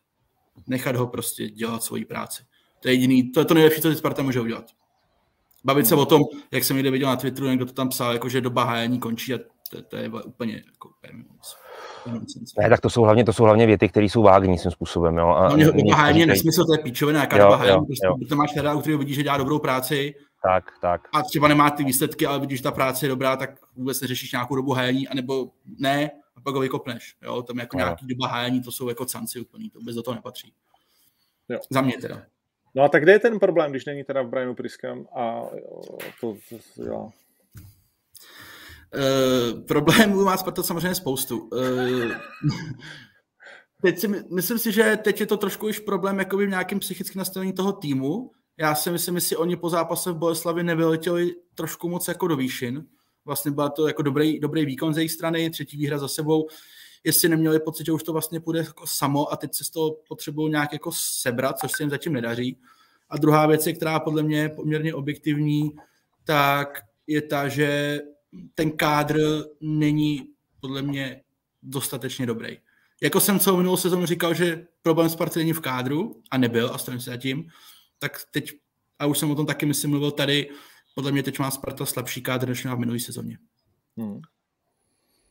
Nechat 0.66 0.96
ho 0.96 1.06
prostě 1.06 1.50
dělat 1.50 1.82
svoji 1.82 2.04
práci. 2.04 2.42
To 2.80 2.88
je 2.88 2.94
jediný, 2.94 3.32
to 3.32 3.40
je 3.40 3.44
to 3.44 3.54
nejlepší, 3.54 3.80
co 3.80 3.94
Sparta 3.94 4.22
může 4.22 4.40
udělat. 4.40 4.64
Bavit 5.64 5.86
se 5.86 5.94
o 5.94 6.06
tom, 6.06 6.22
jak 6.50 6.64
jsem 6.64 6.76
někde 6.76 6.90
viděl 6.90 7.08
na 7.08 7.16
Twitteru, 7.16 7.46
někdo 7.46 7.66
to 7.66 7.72
tam 7.72 7.88
psal, 7.88 8.12
jako 8.12 8.28
že 8.28 8.40
doba 8.40 8.64
hájení 8.64 8.98
končí 8.98 9.34
a 9.34 9.38
to, 9.70 9.82
to 9.82 9.96
je 9.96 10.08
úplně 10.08 10.62
jako, 10.66 10.90
ne, 12.58 12.68
tak 12.68 12.80
to 12.80 12.90
jsou 12.90 13.02
hlavně, 13.02 13.24
to 13.24 13.32
jsou 13.32 13.44
hlavně 13.44 13.66
věty, 13.66 13.88
které 13.88 14.06
jsou 14.06 14.22
vágní 14.22 14.58
svým 14.58 14.72
způsobem. 14.72 15.16
Jo. 15.18 15.28
A 15.28 15.56
no, 15.56 15.72
doba 15.72 15.96
hájení 15.96 16.20
je 16.20 16.26
nesmysl, 16.26 16.64
to 16.64 16.72
je 16.72 16.78
píčovina, 16.78 17.20
jaká 17.20 17.38
doba 17.38 17.56
hájení, 17.56 17.86
prostě, 17.86 18.26
to 18.28 18.36
máš 18.36 18.52
teda, 18.52 18.74
u 18.74 18.80
kterého 18.80 18.98
vidíš, 18.98 19.16
že 19.16 19.22
dělá 19.22 19.36
dobrou 19.36 19.58
práci, 19.58 20.14
tak, 20.42 20.64
tak. 20.80 21.08
A 21.12 21.22
třeba 21.22 21.48
nemá 21.48 21.70
ty 21.70 21.84
výsledky, 21.84 22.26
ale 22.26 22.40
vidíš, 22.40 22.58
že 22.58 22.62
ta 22.62 22.70
práce 22.70 23.06
je 23.06 23.08
dobrá, 23.08 23.36
tak 23.36 23.50
vůbec 23.76 24.00
neřešíš 24.00 24.32
nějakou 24.32 24.56
dobu 24.56 24.72
hájení, 24.72 25.08
anebo 25.08 25.50
ne, 25.78 26.10
a 26.36 26.40
pak 26.40 26.54
ho 26.54 26.60
vykopneš. 26.60 27.16
Jo? 27.22 27.42
Tam 27.42 27.58
jako 27.58 27.76
no. 27.76 27.84
nějaký 27.84 28.06
doba 28.06 28.28
hájení, 28.28 28.62
to 28.62 28.72
jsou 28.72 28.88
jako 28.88 29.04
canci 29.04 29.40
úplný, 29.40 29.70
to 29.70 29.78
vůbec 29.78 29.94
do 29.94 30.02
toho 30.02 30.14
nepatří. 30.14 30.52
Jo. 31.48 31.58
Za 31.70 31.80
mě 31.80 31.98
teda. 32.00 32.22
No 32.74 32.82
a 32.82 32.88
tak 32.88 33.02
kde 33.02 33.12
je 33.12 33.18
ten 33.18 33.38
problém, 33.38 33.70
když 33.70 33.84
není 33.84 34.04
teda 34.04 34.22
v 34.22 34.28
Brianu 34.28 34.54
Priském 34.54 35.06
a 35.14 35.42
to, 36.20 36.36
to 36.76 36.82
jo. 36.82 37.10
Uh, 38.94 39.60
problémů 39.60 40.24
má 40.24 40.36
Sparta 40.36 40.62
samozřejmě 40.62 40.94
spoustu. 40.94 41.38
Uh, 41.38 42.12
teď 43.82 43.98
si, 43.98 44.08
myslím 44.08 44.58
si, 44.58 44.72
že 44.72 44.98
teď 45.04 45.20
je 45.20 45.26
to 45.26 45.36
trošku 45.36 45.66
už 45.66 45.78
problém 45.78 46.18
jakoby 46.18 46.46
v 46.46 46.50
nějakém 46.50 46.78
psychickém 46.78 47.18
nastavení 47.18 47.52
toho 47.52 47.72
týmu. 47.72 48.30
Já 48.58 48.74
si 48.74 48.90
myslím, 48.90 49.20
že 49.20 49.36
oni 49.36 49.56
po 49.56 49.70
zápase 49.70 50.12
v 50.12 50.16
Boleslavi 50.16 50.62
nevyletěli 50.62 51.34
trošku 51.54 51.88
moc 51.88 52.08
jako 52.08 52.28
do 52.28 52.36
výšin 52.36 52.86
vlastně 53.26 53.50
byla 53.50 53.68
to 53.68 53.86
jako 53.86 54.02
dobrý, 54.02 54.40
dobrý 54.40 54.66
výkon 54.66 54.94
ze 54.94 55.00
jejich 55.00 55.12
strany, 55.12 55.50
třetí 55.50 55.76
výhra 55.76 55.98
za 55.98 56.08
sebou, 56.08 56.48
jestli 57.04 57.28
neměli 57.28 57.60
pocit, 57.60 57.86
že 57.86 57.92
už 57.92 58.02
to 58.02 58.12
vlastně 58.12 58.40
půjde 58.40 58.58
jako 58.58 58.86
samo 58.86 59.32
a 59.32 59.36
teď 59.36 59.54
se 59.54 59.64
z 59.64 59.70
toho 59.70 59.96
potřebují 60.08 60.50
nějak 60.50 60.72
jako 60.72 60.90
sebrat, 60.94 61.58
což 61.58 61.72
se 61.72 61.82
jim 61.82 61.90
zatím 61.90 62.12
nedaří. 62.12 62.58
A 63.10 63.16
druhá 63.16 63.46
věc, 63.46 63.68
která 63.76 64.00
podle 64.00 64.22
mě 64.22 64.38
je 64.38 64.48
poměrně 64.48 64.94
objektivní, 64.94 65.70
tak 66.24 66.80
je 67.06 67.22
ta, 67.22 67.48
že 67.48 68.00
ten 68.54 68.70
kádr 68.70 69.44
není 69.60 70.28
podle 70.60 70.82
mě 70.82 71.22
dostatečně 71.62 72.26
dobrý. 72.26 72.58
Jako 73.02 73.20
jsem 73.20 73.38
celou 73.38 73.56
minulou 73.56 73.76
sezónu 73.76 74.06
říkal, 74.06 74.34
že 74.34 74.66
problém 74.82 75.08
Sparty 75.08 75.38
není 75.38 75.52
v 75.52 75.60
kádru 75.60 76.22
a 76.30 76.38
nebyl 76.38 76.70
a 76.74 76.78
stojím 76.78 77.00
se 77.00 77.10
za 77.10 77.16
tím, 77.16 77.48
tak 77.98 78.18
teď, 78.30 78.52
a 78.98 79.06
už 79.06 79.18
jsem 79.18 79.30
o 79.30 79.34
tom 79.34 79.46
taky 79.46 79.66
myslím 79.66 79.90
mluvil 79.90 80.10
tady, 80.10 80.50
podle 80.94 81.12
mě 81.12 81.22
teď 81.22 81.38
má 81.38 81.50
Sparta 81.50 81.86
slabší 81.86 82.22
kádr, 82.22 82.48
než 82.48 82.62
měla 82.62 82.76
v 82.76 82.78
minulé 82.78 83.00
sezóně. 83.00 83.38
Hmm. 83.96 84.20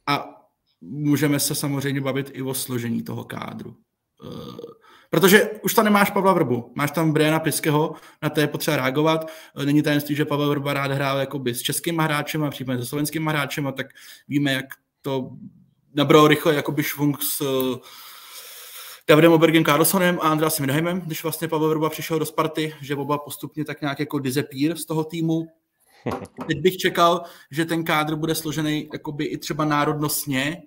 A 0.07 0.41
můžeme 0.81 1.39
se 1.39 1.55
samozřejmě 1.55 2.01
bavit 2.01 2.31
i 2.33 2.41
o 2.41 2.53
složení 2.53 3.03
toho 3.03 3.23
kádru. 3.23 3.77
Uh, 4.23 4.55
protože 5.09 5.49
už 5.63 5.73
tam 5.73 5.85
nemáš 5.85 6.11
Pavla 6.11 6.33
Vrbu, 6.33 6.71
máš 6.75 6.91
tam 6.91 7.13
Briana 7.13 7.39
Piského, 7.39 7.95
na 8.21 8.29
to 8.29 8.39
je 8.39 8.47
potřeba 8.47 8.77
reagovat. 8.77 9.31
Uh, 9.57 9.65
není 9.65 9.81
tajemství, 9.81 10.15
že 10.15 10.25
Pavel 10.25 10.49
Vrba 10.49 10.73
rád 10.73 10.91
hrál 10.91 11.19
jakoby 11.19 11.55
s 11.55 11.61
českými 11.61 12.03
hráčem 12.03 12.43
a 12.43 12.49
případně 12.49 12.81
se 12.81 12.89
slovenskými 12.89 13.29
hráčem, 13.29 13.73
tak 13.75 13.87
víme, 14.27 14.53
jak 14.53 14.65
to 15.01 15.29
nabralo 15.93 16.27
rychle 16.27 16.55
jakoby 16.55 16.83
švung 16.83 17.21
s 17.21 17.41
uh, 17.41 17.77
Davidem 19.07 19.31
Obergem 19.31 19.65
Carlsonem 19.65 20.19
a 20.21 20.29
Andrásem 20.29 20.65
Midheimem, 20.65 21.01
když 21.01 21.23
vlastně 21.23 21.47
Pavel 21.47 21.69
Vrba 21.69 21.89
přišel 21.89 22.19
do 22.19 22.25
Sparty, 22.25 22.75
že 22.81 22.95
oba 22.95 23.17
postupně 23.17 23.65
tak 23.65 23.81
nějak 23.81 23.99
jako 23.99 24.19
disappear 24.19 24.77
z 24.77 24.85
toho 24.85 25.03
týmu. 25.03 25.47
Teď 26.47 26.61
bych 26.61 26.77
čekal, 26.77 27.23
že 27.51 27.65
ten 27.65 27.83
kádr 27.83 28.15
bude 28.15 28.35
složený 28.35 28.89
jakoby 28.93 29.25
i 29.25 29.37
třeba 29.37 29.65
národnostně, 29.65 30.63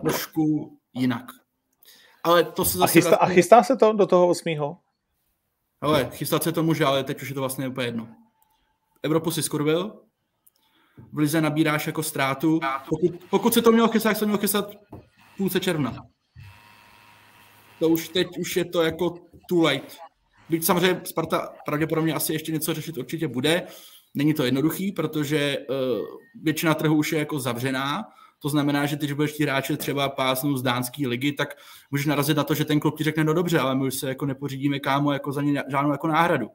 trošku 0.00 0.76
jinak. 0.94 1.24
Ale 2.22 2.44
to 2.44 2.64
se 2.64 2.78
zase 2.78 2.90
a, 2.90 2.92
chystá, 2.92 3.16
a 3.16 3.26
chystá 3.26 3.62
se 3.62 3.76
to 3.76 3.92
do 3.92 4.06
toho 4.06 4.28
osmého? 4.28 4.78
Ale 5.80 6.10
chystat 6.12 6.42
se 6.42 6.52
to 6.52 6.62
může, 6.62 6.84
ale 6.84 7.04
teď 7.04 7.22
už 7.22 7.28
je 7.28 7.34
to 7.34 7.40
vlastně 7.40 7.68
úplně 7.68 7.86
jedno. 7.86 8.08
Evropu 9.02 9.30
si 9.30 9.42
skurvil, 9.42 10.02
v 11.12 11.18
Lize 11.18 11.40
nabíráš 11.40 11.86
jako 11.86 12.02
ztrátu. 12.02 12.60
Pokud, 12.88 13.10
pokud 13.30 13.54
se 13.54 13.62
to 13.62 13.72
mělo 13.72 13.88
chystat, 13.88 14.18
se 14.18 14.24
mělo 14.24 14.38
chystat 14.38 14.70
půlce 15.36 15.60
června. 15.60 15.96
To 17.78 17.88
už 17.88 18.08
teď 18.08 18.38
už 18.38 18.56
je 18.56 18.64
to 18.64 18.82
jako 18.82 19.18
too 19.48 19.62
late. 19.62 19.96
Byť 20.48 20.64
samozřejmě 20.64 21.00
Sparta 21.04 21.52
pravděpodobně 21.64 22.14
asi 22.14 22.32
ještě 22.32 22.52
něco 22.52 22.74
řešit 22.74 22.98
určitě 22.98 23.28
bude. 23.28 23.66
Není 24.14 24.34
to 24.34 24.44
jednoduchý, 24.44 24.92
protože 24.92 25.58
uh, 25.58 25.76
většina 26.42 26.74
trhu 26.74 26.96
už 26.96 27.12
je 27.12 27.18
jako 27.18 27.38
zavřená, 27.38 28.04
to 28.42 28.48
znamená, 28.48 28.86
že 28.86 28.96
když 28.96 29.12
budeš 29.12 29.32
ti 29.32 29.42
hráče 29.42 29.76
třeba 29.76 30.08
pásnout 30.08 30.58
z 30.58 30.62
dánské 30.62 31.08
ligy, 31.08 31.32
tak 31.32 31.54
můžeš 31.90 32.06
narazit 32.06 32.36
na 32.36 32.44
to, 32.44 32.54
že 32.54 32.64
ten 32.64 32.80
klub 32.80 32.98
ti 32.98 33.04
řekne, 33.04 33.24
no 33.24 33.34
dobře, 33.34 33.58
ale 33.58 33.74
my 33.74 33.86
už 33.86 33.94
se 33.94 34.08
jako 34.08 34.26
nepořídíme 34.26 34.80
kámo 34.80 35.12
jako 35.12 35.32
za 35.32 35.42
ně 35.42 35.62
žádnou 35.68 35.92
jako 35.92 36.06
náhradu. 36.06 36.50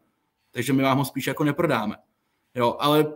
Takže 0.52 0.74
my 0.74 0.84
vám 0.84 0.98
ho 0.98 1.06
spíš 1.06 1.28
jako 1.28 1.44
neprodáme. 1.44 1.96
Jo, 2.56 2.76
ale 2.80 3.14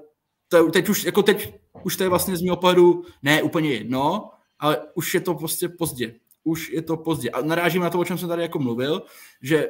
to, 0.48 0.72
teď 0.72 0.90
už, 0.90 1.04
jako 1.04 1.24
teď 1.24 1.54
už 1.84 1.98
to 1.98 2.04
je 2.04 2.10
vlastně 2.10 2.38
z 2.38 2.42
mého 2.42 2.58
pohledu 2.58 3.04
ne 3.24 3.44
úplně 3.44 3.72
jedno, 3.72 4.30
ale 4.60 4.78
už 4.94 5.14
je 5.14 5.22
to 5.22 5.34
prostě 5.36 5.70
pozdě. 5.70 6.16
Už 6.44 6.70
je 6.70 6.82
to 6.82 6.98
pozdě. 6.98 7.30
A 7.30 7.42
narážím 7.42 7.82
na 7.82 7.90
to, 7.90 8.00
o 8.00 8.06
čem 8.06 8.18
jsem 8.18 8.30
tady 8.30 8.42
jako 8.42 8.60
mluvil, 8.60 9.04
že 9.42 9.68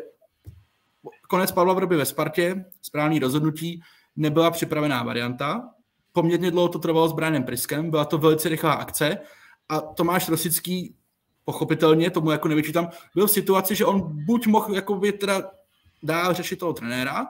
konec 1.27 1.51
Pavla 1.51 1.73
Vrby 1.73 1.95
ve 1.95 2.05
Spartě, 2.05 2.65
správný 2.81 3.19
rozhodnutí, 3.19 3.81
nebyla 4.15 4.51
připravená 4.51 5.03
varianta, 5.03 5.69
poměrně 6.13 6.51
dlouho 6.51 6.69
to 6.69 6.79
trvalo 6.79 7.07
s 7.07 7.13
Brianem 7.13 7.43
Priskem, 7.43 7.89
byla 7.89 8.05
to 8.05 8.17
velice 8.17 8.49
rychlá 8.49 8.73
akce 8.73 9.17
a 9.69 9.81
Tomáš 9.81 10.29
Rosický 10.29 10.95
pochopitelně, 11.45 12.11
tomu 12.11 12.31
jako 12.31 12.47
nevyčítám, 12.47 12.89
byl 13.15 13.27
v 13.27 13.31
situaci, 13.31 13.75
že 13.75 13.85
on 13.85 14.25
buď 14.25 14.47
mohl 14.47 14.75
jakoby 14.75 15.11
teda 15.11 15.51
dál 16.03 16.33
řešit 16.33 16.55
toho 16.55 16.73
trenéra 16.73 17.27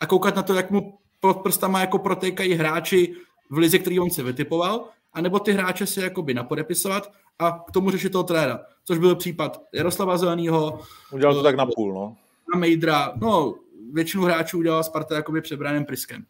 a 0.00 0.06
koukat 0.06 0.36
na 0.36 0.42
to, 0.42 0.54
jak 0.54 0.70
mu 0.70 0.98
pod 1.20 1.42
prstama 1.42 1.80
jako 1.80 1.98
protékají 1.98 2.54
hráči 2.54 3.14
v 3.50 3.58
lize, 3.58 3.78
který 3.78 4.00
on 4.00 4.10
si 4.10 4.22
vytipoval, 4.22 4.88
anebo 5.12 5.38
ty 5.38 5.52
hráče 5.52 5.86
si 5.86 6.00
jakoby 6.00 6.34
napodepisovat 6.34 7.12
a 7.38 7.64
k 7.68 7.70
tomu 7.70 7.90
řešit 7.90 8.10
toho 8.10 8.24
trenéra, 8.24 8.60
což 8.84 8.98
byl 8.98 9.16
případ 9.16 9.62
Jaroslava 9.72 10.18
Zeleného. 10.18 10.80
Udělal 11.12 11.34
to 11.34 11.42
tak 11.42 11.56
na 11.56 11.66
půl, 11.66 11.94
no. 11.94 12.16
Na 12.54 12.60
Mejdra, 12.60 13.12
no, 13.16 13.54
většinu 13.92 14.22
hráčů 14.22 14.58
udělal 14.58 14.84
Sparta 14.84 15.14
jakoby 15.14 15.40
před 15.40 15.56
Brianem 15.56 15.84
Priskem. 15.84 16.24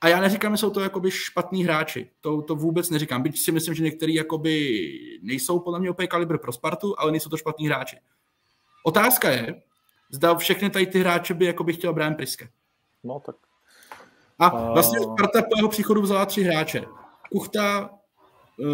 A 0.00 0.08
já 0.08 0.20
neříkám, 0.20 0.52
že 0.52 0.60
jsou 0.60 0.70
to 0.70 0.80
jakoby 0.80 1.10
špatní 1.10 1.64
hráči. 1.64 2.10
To, 2.20 2.42
to 2.42 2.54
vůbec 2.54 2.90
neříkám. 2.90 3.22
Byť 3.22 3.40
si 3.40 3.52
myslím, 3.52 3.74
že 3.74 3.82
některý 3.82 4.14
jakoby 4.14 4.78
nejsou 5.22 5.58
podle 5.58 5.80
mě 5.80 5.90
opět 5.90 6.06
kalibr 6.06 6.38
pro 6.38 6.52
Spartu, 6.52 7.00
ale 7.00 7.10
nejsou 7.10 7.30
to 7.30 7.36
špatní 7.36 7.66
hráči. 7.66 7.96
Otázka 8.84 9.30
je, 9.30 9.62
zda 10.10 10.34
všechny 10.34 10.70
tady 10.70 10.86
ty 10.86 11.00
hráče 11.00 11.34
by 11.34 11.44
jakoby 11.44 11.72
chtěl 11.72 11.92
Brian 11.92 12.14
Priske. 12.14 12.48
No 13.04 13.20
tak. 13.26 13.36
A 14.38 14.72
vlastně 14.72 15.00
Sparta 15.00 15.42
po 15.42 15.56
jeho 15.56 15.68
příchodu 15.68 16.02
vzala 16.02 16.26
tři 16.26 16.42
hráče. 16.42 16.84
Kuchta, 17.32 17.90
uh, 18.58 18.68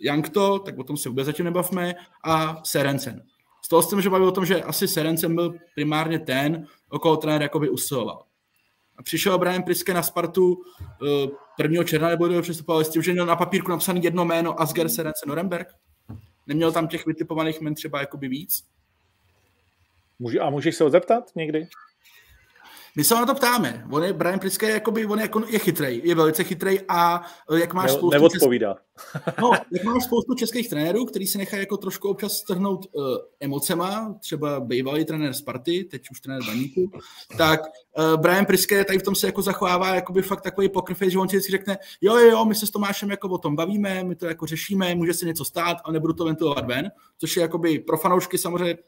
Jankto, 0.00 0.58
tak 0.58 0.78
o 0.78 0.84
tom 0.84 0.96
se 0.96 1.08
vůbec 1.08 1.26
zatím 1.26 1.44
nebavme, 1.44 1.94
a 2.24 2.60
Serencen. 2.64 3.22
Z 3.64 3.68
toho 3.68 3.82
jsem 3.82 4.00
že 4.00 4.10
bavil 4.10 4.28
o 4.28 4.32
tom, 4.32 4.46
že 4.46 4.62
asi 4.62 4.88
Serencen 4.88 5.34
byl 5.34 5.54
primárně 5.74 6.18
ten, 6.18 6.66
okolo 6.90 7.16
trenér 7.16 7.42
jakoby 7.42 7.68
usiloval. 7.68 8.24
Přišel 9.02 9.38
Brian 9.38 9.62
Priske 9.62 9.94
na 9.94 10.02
Spartu 10.02 10.52
uh, 10.52 10.60
prvního 11.56 11.84
června, 11.84 12.08
nebo 12.08 12.28
kdo 12.28 12.42
přestupoval 12.42 12.84
s 12.84 12.88
tím, 12.88 13.02
že 13.02 13.12
měl 13.12 13.26
na 13.26 13.36
papírku 13.36 13.70
napsaný 13.70 14.02
jedno 14.02 14.24
jméno 14.24 14.60
Asger 14.60 14.88
Serence 14.88 15.26
Norenberg. 15.26 15.68
Neměl 16.46 16.72
tam 16.72 16.88
těch 16.88 17.06
vytipovaných 17.06 17.60
men 17.60 17.74
třeba 17.74 18.00
jakoby 18.00 18.28
víc. 18.28 18.64
Může, 20.18 20.40
a 20.40 20.50
můžeš 20.50 20.76
se 20.76 20.84
ho 20.84 20.90
zeptat 20.90 21.30
někdy? 21.34 21.68
My 22.96 23.04
se 23.04 23.14
na 23.14 23.26
to 23.26 23.34
ptáme. 23.34 23.86
On 23.90 24.04
je, 24.04 24.12
Brian 24.12 24.38
Priske 24.38 24.66
je, 24.66 24.72
jakoby, 24.72 25.06
on 25.06 25.18
je, 25.18 25.22
jako, 25.22 25.42
je 25.48 25.58
chytrej, 25.58 26.00
je 26.04 26.14
velice 26.14 26.44
chytrej 26.44 26.80
a 26.88 27.26
e, 27.50 27.60
jak 27.60 27.74
máš 27.74 27.90
ne, 27.90 27.98
spoustu... 27.98 28.18
Neodpovídá. 28.18 28.74
Českých, 28.74 29.38
no, 29.40 29.50
jak 29.70 29.84
máš 29.84 30.04
spoustu 30.04 30.34
českých 30.34 30.68
trenérů, 30.68 31.04
který 31.04 31.26
se 31.26 31.38
nechají 31.38 31.60
jako 31.60 31.76
trošku 31.76 32.08
občas 32.08 32.32
strhnout 32.32 32.86
uh, 32.92 33.04
emocema, 33.40 34.14
třeba 34.20 34.60
bývalý 34.60 35.04
trenér 35.04 35.32
Sparty, 35.32 35.84
teď 35.84 36.10
už 36.10 36.20
trenér 36.20 36.42
Baníku, 36.46 36.90
tak 37.36 37.60
uh, 37.60 38.20
Brian 38.20 38.46
Priske 38.46 38.84
tady 38.84 38.98
v 38.98 39.02
tom 39.02 39.14
se 39.14 39.26
jako 39.26 39.42
zachovává 39.42 39.94
jakoby 39.94 40.22
fakt 40.22 40.40
takový 40.40 40.68
poker 40.68 40.96
face, 40.96 41.10
že 41.10 41.18
on 41.18 41.28
si 41.28 41.40
řekne, 41.40 41.78
jo, 42.00 42.16
jo, 42.16 42.30
jo, 42.30 42.44
my 42.44 42.54
se 42.54 42.66
s 42.66 42.70
Tomášem 42.70 43.10
jako 43.10 43.28
o 43.28 43.38
tom 43.38 43.56
bavíme, 43.56 44.04
my 44.04 44.16
to 44.16 44.26
jako 44.26 44.46
řešíme, 44.46 44.94
může 44.94 45.14
se 45.14 45.26
něco 45.26 45.44
stát, 45.44 45.76
ale 45.84 45.92
nebudu 45.92 46.12
to 46.12 46.24
ventilovat 46.24 46.66
ven, 46.66 46.90
což 47.18 47.36
je 47.36 47.42
jakoby 47.42 47.78
pro 47.78 47.98
fanoušky 47.98 48.38
samozřejmě 48.38 48.78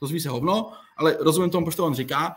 dozví 0.00 0.20
se 0.20 0.28
hovno, 0.28 0.72
ale 0.96 1.16
rozumím 1.20 1.50
tomu, 1.50 1.66
proč 1.66 1.76
to 1.76 1.86
on 1.86 1.94
říká, 1.94 2.36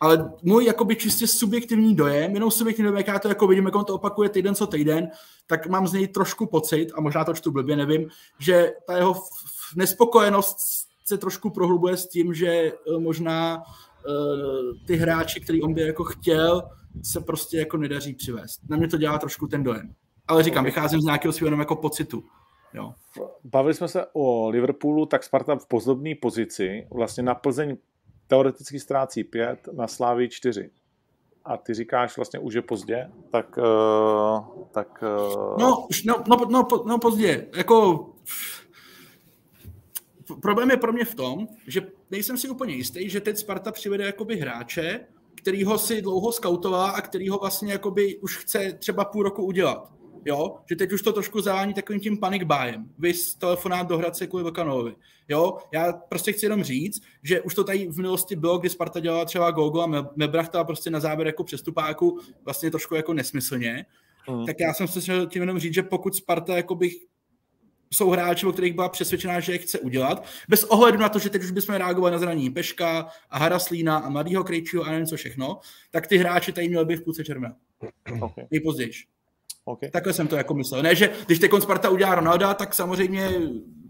ale 0.00 0.32
můj 0.42 0.64
jakoby 0.64 0.96
čistě 0.96 1.26
subjektivní 1.26 1.94
dojem, 1.94 2.34
jenom 2.34 2.50
subjektivní 2.50 2.84
dojem, 2.84 2.96
jak 2.96 3.08
já 3.08 3.18
to 3.18 3.28
jako 3.28 3.46
vidím, 3.46 3.64
jak 3.64 3.74
on 3.74 3.84
to 3.84 3.94
opakuje 3.94 4.28
týden 4.28 4.54
co 4.54 4.66
týden, 4.66 5.10
tak 5.46 5.66
mám 5.66 5.86
z 5.86 5.92
něj 5.92 6.08
trošku 6.08 6.46
pocit, 6.46 6.92
a 6.94 7.00
možná 7.00 7.24
to 7.24 7.34
čtu 7.34 7.50
blbě, 7.50 7.76
nevím, 7.76 8.08
že 8.38 8.72
ta 8.86 8.96
jeho 8.96 9.22
nespokojenost 9.76 10.56
se 11.04 11.18
trošku 11.18 11.50
prohlubuje 11.50 11.96
s 11.96 12.08
tím, 12.08 12.34
že 12.34 12.46
eh, 12.48 12.98
možná 12.98 13.56
uh, 13.56 14.86
ty 14.86 14.96
hráči, 14.96 15.40
který 15.40 15.62
on 15.62 15.74
by 15.74 15.82
jako 15.82 16.04
chtěl, 16.04 16.62
se 17.02 17.20
prostě 17.20 17.58
jako 17.58 17.76
nedaří 17.76 18.14
přivést. 18.14 18.60
Na 18.68 18.76
mě 18.76 18.88
to 18.88 18.96
dělá 18.96 19.18
trošku 19.18 19.46
ten 19.46 19.62
dojem. 19.62 19.94
Ale 20.26 20.42
říkám, 20.42 20.64
vycházím 20.64 21.00
z 21.00 21.04
nějakého 21.04 21.32
svého 21.32 21.56
jako 21.56 21.76
pocitu. 21.76 22.24
Jo. 22.74 22.94
Bavili 23.44 23.74
jsme 23.74 23.88
se 23.88 24.06
o 24.12 24.48
Liverpoolu, 24.48 25.06
tak 25.06 25.24
Sparta 25.24 25.56
v 25.56 25.66
podobné 25.66 26.14
pozici. 26.22 26.86
Vlastně 26.90 27.22
na 27.22 27.34
Plzeň 27.34 27.76
teoreticky 28.30 28.80
ztrácí 28.80 29.24
pět, 29.24 29.68
na 29.72 29.86
Slávii 29.86 30.28
čtyři. 30.28 30.70
A 31.44 31.56
ty 31.56 31.74
říkáš 31.74 32.16
vlastně 32.16 32.38
už 32.38 32.54
je 32.54 32.62
pozdě, 32.62 33.10
tak... 33.30 33.58
Uh, 33.58 34.64
tak 34.70 35.02
uh... 35.02 35.58
No, 35.58 35.86
už, 35.90 36.04
no, 36.04 36.24
no, 36.28 36.36
no, 36.50 36.68
no, 36.86 36.98
pozdě. 36.98 37.46
Jako... 37.56 38.06
Problém 40.42 40.70
je 40.70 40.76
pro 40.76 40.92
mě 40.92 41.04
v 41.04 41.14
tom, 41.14 41.48
že 41.66 41.86
nejsem 42.10 42.38
si 42.38 42.48
úplně 42.48 42.74
jistý, 42.74 43.10
že 43.10 43.20
teď 43.20 43.36
Sparta 43.36 43.72
přivede 43.72 44.04
jakoby 44.04 44.36
hráče, 44.36 45.00
který 45.34 45.64
ho 45.64 45.78
si 45.78 46.02
dlouho 46.02 46.32
skautovala 46.32 46.90
a 46.90 47.00
který 47.00 47.28
ho 47.28 47.38
vlastně 47.38 47.72
jakoby 47.72 48.16
už 48.16 48.36
chce 48.36 48.72
třeba 48.72 49.04
půl 49.04 49.22
roku 49.22 49.44
udělat 49.44 49.99
jo, 50.24 50.58
že 50.68 50.76
teď 50.76 50.92
už 50.92 51.02
to 51.02 51.12
trošku 51.12 51.40
zavání 51.40 51.74
takovým 51.74 52.00
tím 52.00 52.18
panic 52.18 52.42
buyem. 52.42 52.90
Vys 52.98 53.34
telefonát 53.34 53.88
do 53.88 53.98
Hradce 53.98 54.26
kvůli 54.26 54.44
Vlkanovi. 54.44 54.94
Jo, 55.28 55.58
já 55.72 55.92
prostě 55.92 56.32
chci 56.32 56.46
jenom 56.46 56.64
říct, 56.64 57.02
že 57.22 57.40
už 57.40 57.54
to 57.54 57.64
tady 57.64 57.88
v 57.88 57.96
minulosti 57.96 58.36
bylo, 58.36 58.58
kdy 58.58 58.68
Sparta 58.68 59.00
dělala 59.00 59.24
třeba 59.24 59.50
Gogo 59.50 59.80
a 59.80 60.12
Mebrachta 60.16 60.64
prostě 60.64 60.90
na 60.90 61.00
závěr 61.00 61.26
jako 61.26 61.44
přestupáku 61.44 62.18
vlastně 62.44 62.70
trošku 62.70 62.94
jako 62.94 63.14
nesmyslně. 63.14 63.86
Hmm. 64.26 64.46
Tak 64.46 64.60
já 64.60 64.74
jsem 64.74 64.88
se 64.88 65.00
chtěl 65.00 65.26
tím 65.26 65.42
jenom 65.42 65.58
říct, 65.58 65.74
že 65.74 65.82
pokud 65.82 66.14
Sparta 66.14 66.56
jako 66.56 66.74
bych 66.74 66.92
jsou 67.92 68.10
hráči, 68.10 68.46
o 68.46 68.52
kterých 68.52 68.74
byla 68.74 68.88
přesvědčená, 68.88 69.40
že 69.40 69.52
je 69.52 69.58
chce 69.58 69.78
udělat, 69.78 70.24
bez 70.48 70.64
ohledu 70.64 70.98
na 70.98 71.08
to, 71.08 71.18
že 71.18 71.30
teď 71.30 71.42
už 71.42 71.50
bychom 71.50 71.74
reagovali 71.74 72.12
na 72.12 72.18
zranění 72.18 72.50
Peška 72.50 73.08
a 73.30 73.38
Haraslína 73.38 73.96
a 73.96 74.08
mladýho 74.08 74.44
Krejčího 74.44 74.82
a 74.82 74.90
nevím 74.90 75.06
co 75.06 75.16
všechno, 75.16 75.60
tak 75.90 76.06
ty 76.06 76.16
hráči 76.16 76.52
tady 76.52 76.68
měli 76.68 76.84
být 76.84 76.96
v 76.96 77.04
půlce 77.04 77.24
června. 77.24 77.56
Okay. 78.20 78.46
Nejpozději. 78.50 78.90
Okay. 79.64 79.90
Takhle 79.90 80.12
jsem 80.12 80.28
to 80.28 80.36
jako 80.36 80.54
myslel. 80.54 80.82
Ne, 80.82 80.94
že 80.94 81.10
když 81.26 81.38
teď 81.38 81.50
Sparta 81.60 81.88
udělá 81.88 82.14
Ronalda, 82.14 82.54
tak 82.54 82.74
samozřejmě 82.74 83.30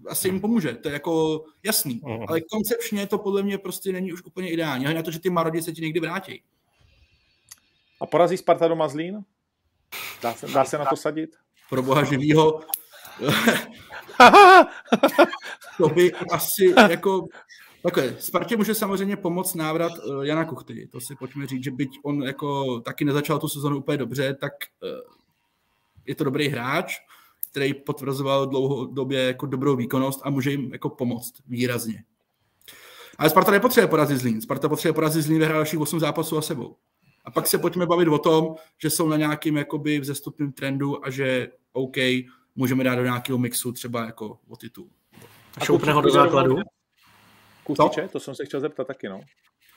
asi 0.09 0.29
jim 0.29 0.41
pomůže, 0.41 0.73
to 0.73 0.89
je 0.89 0.93
jako 0.93 1.45
jasný. 1.63 2.01
Mm. 2.05 2.25
Ale 2.29 2.41
koncepčně 2.41 3.07
to 3.07 3.19
podle 3.19 3.43
mě 3.43 3.59
prostě 3.59 3.93
není 3.93 4.13
už 4.13 4.23
úplně 4.23 4.51
ideální. 4.51 4.87
Ale 4.87 4.95
na 4.95 5.03
to, 5.03 5.11
že 5.11 5.21
ty 5.21 5.31
Marodi 5.31 5.63
se 5.63 5.73
ti 5.73 5.83
někdy 5.83 6.01
vrátí. 6.01 6.43
A 8.01 8.07
porazí 8.07 8.37
Sparta 8.37 8.69
doma 8.69 8.89
Zlín? 8.89 9.25
Dá 10.23 10.35
se, 10.35 10.47
dá 10.47 10.65
se 10.65 10.79
na 10.79 10.85
to 10.85 10.97
sadit? 10.97 11.37
Pro 11.71 11.83
boha 11.83 12.05
živýho. 12.05 12.61
to 15.79 15.89
by 15.89 16.13
asi 16.13 16.75
jako... 16.91 17.27
Takhle, 17.83 18.17
Spartě 18.19 18.57
může 18.57 18.75
samozřejmě 18.75 19.17
pomoct 19.17 19.55
návrat 19.55 19.93
uh, 19.99 20.23
Jana 20.23 20.45
Kuchty. 20.45 20.89
To 20.93 21.01
si 21.01 21.15
pojďme 21.17 21.47
říct, 21.47 21.65
že 21.65 21.71
byť 21.71 21.91
on 22.05 22.23
jako 22.23 22.81
taky 22.81 23.05
nezačal 23.05 23.39
tu 23.39 23.49
sezonu 23.49 23.79
úplně 23.79 23.99
dobře, 23.99 24.35
tak 24.35 24.53
uh, 24.83 25.20
je 26.07 26.15
to 26.15 26.25
dobrý 26.25 26.49
hráč, 26.49 26.97
který 27.51 27.75
potvrzoval 27.75 28.47
dlouhodobě 28.47 29.21
jako 29.21 29.47
dobrou 29.47 29.77
výkonnost 29.77 30.21
a 30.25 30.31
může 30.31 30.51
jim 30.51 30.73
jako 30.73 30.89
pomoct 30.89 31.35
výrazně. 31.47 32.05
Ale 33.19 33.31
Sparta 33.31 33.51
nepotřebuje 33.51 33.89
porazit 33.89 34.19
Zlín. 34.19 34.41
Sparta 34.41 34.69
potřebuje 34.69 34.95
porazit 34.95 35.23
Zlín, 35.23 35.39
vyhrál 35.39 35.59
dalších 35.59 35.81
8 35.81 36.01
zápasů 36.01 36.39
a 36.39 36.43
sebou. 36.43 36.77
A 37.25 37.31
pak 37.31 37.47
se 37.47 37.59
pojďme 37.59 37.87
bavit 37.87 38.09
o 38.09 38.19
tom, 38.19 38.55
že 38.83 38.91
jsou 38.91 39.09
na 39.09 39.17
nějakým 39.17 39.57
jakoby 39.57 40.01
vzestupném 40.01 40.53
trendu 40.53 41.07
a 41.07 41.11
že 41.11 41.49
OK, 41.73 41.97
můžeme 42.57 42.85
dát 42.85 42.95
do 42.95 43.03
nějakého 43.03 43.39
mixu 43.39 43.73
třeba 43.73 44.05
jako 44.05 44.39
o 44.49 44.57
titul. 44.57 44.89
A 45.57 45.65
šoupne 45.65 45.93
ho 45.93 46.01
do 46.01 46.11
základu? 46.11 46.57
Kustiče, 47.65 48.09
to 48.09 48.21
jsem 48.21 48.35
se 48.35 48.45
chtěl 48.45 48.61
zeptat 48.61 48.87
taky, 48.87 49.09
no. 49.09 49.21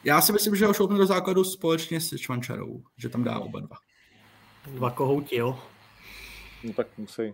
Já 0.04 0.22
si 0.22 0.34
myslím, 0.34 0.56
že 0.56 0.66
ho 0.66 0.74
šoupne 0.74 0.98
do 0.98 1.06
základu 1.06 1.44
společně 1.44 2.02
s 2.02 2.18
Čvančarou, 2.18 2.84
že 2.98 3.10
tam 3.10 3.24
dá 3.24 3.40
oba 3.40 3.60
dva. 3.60 3.78
Dva 4.68 4.92
kohouti, 4.92 5.36
jo. 5.36 5.60
No 6.64 6.74
tak 6.74 6.88
musí 6.98 7.34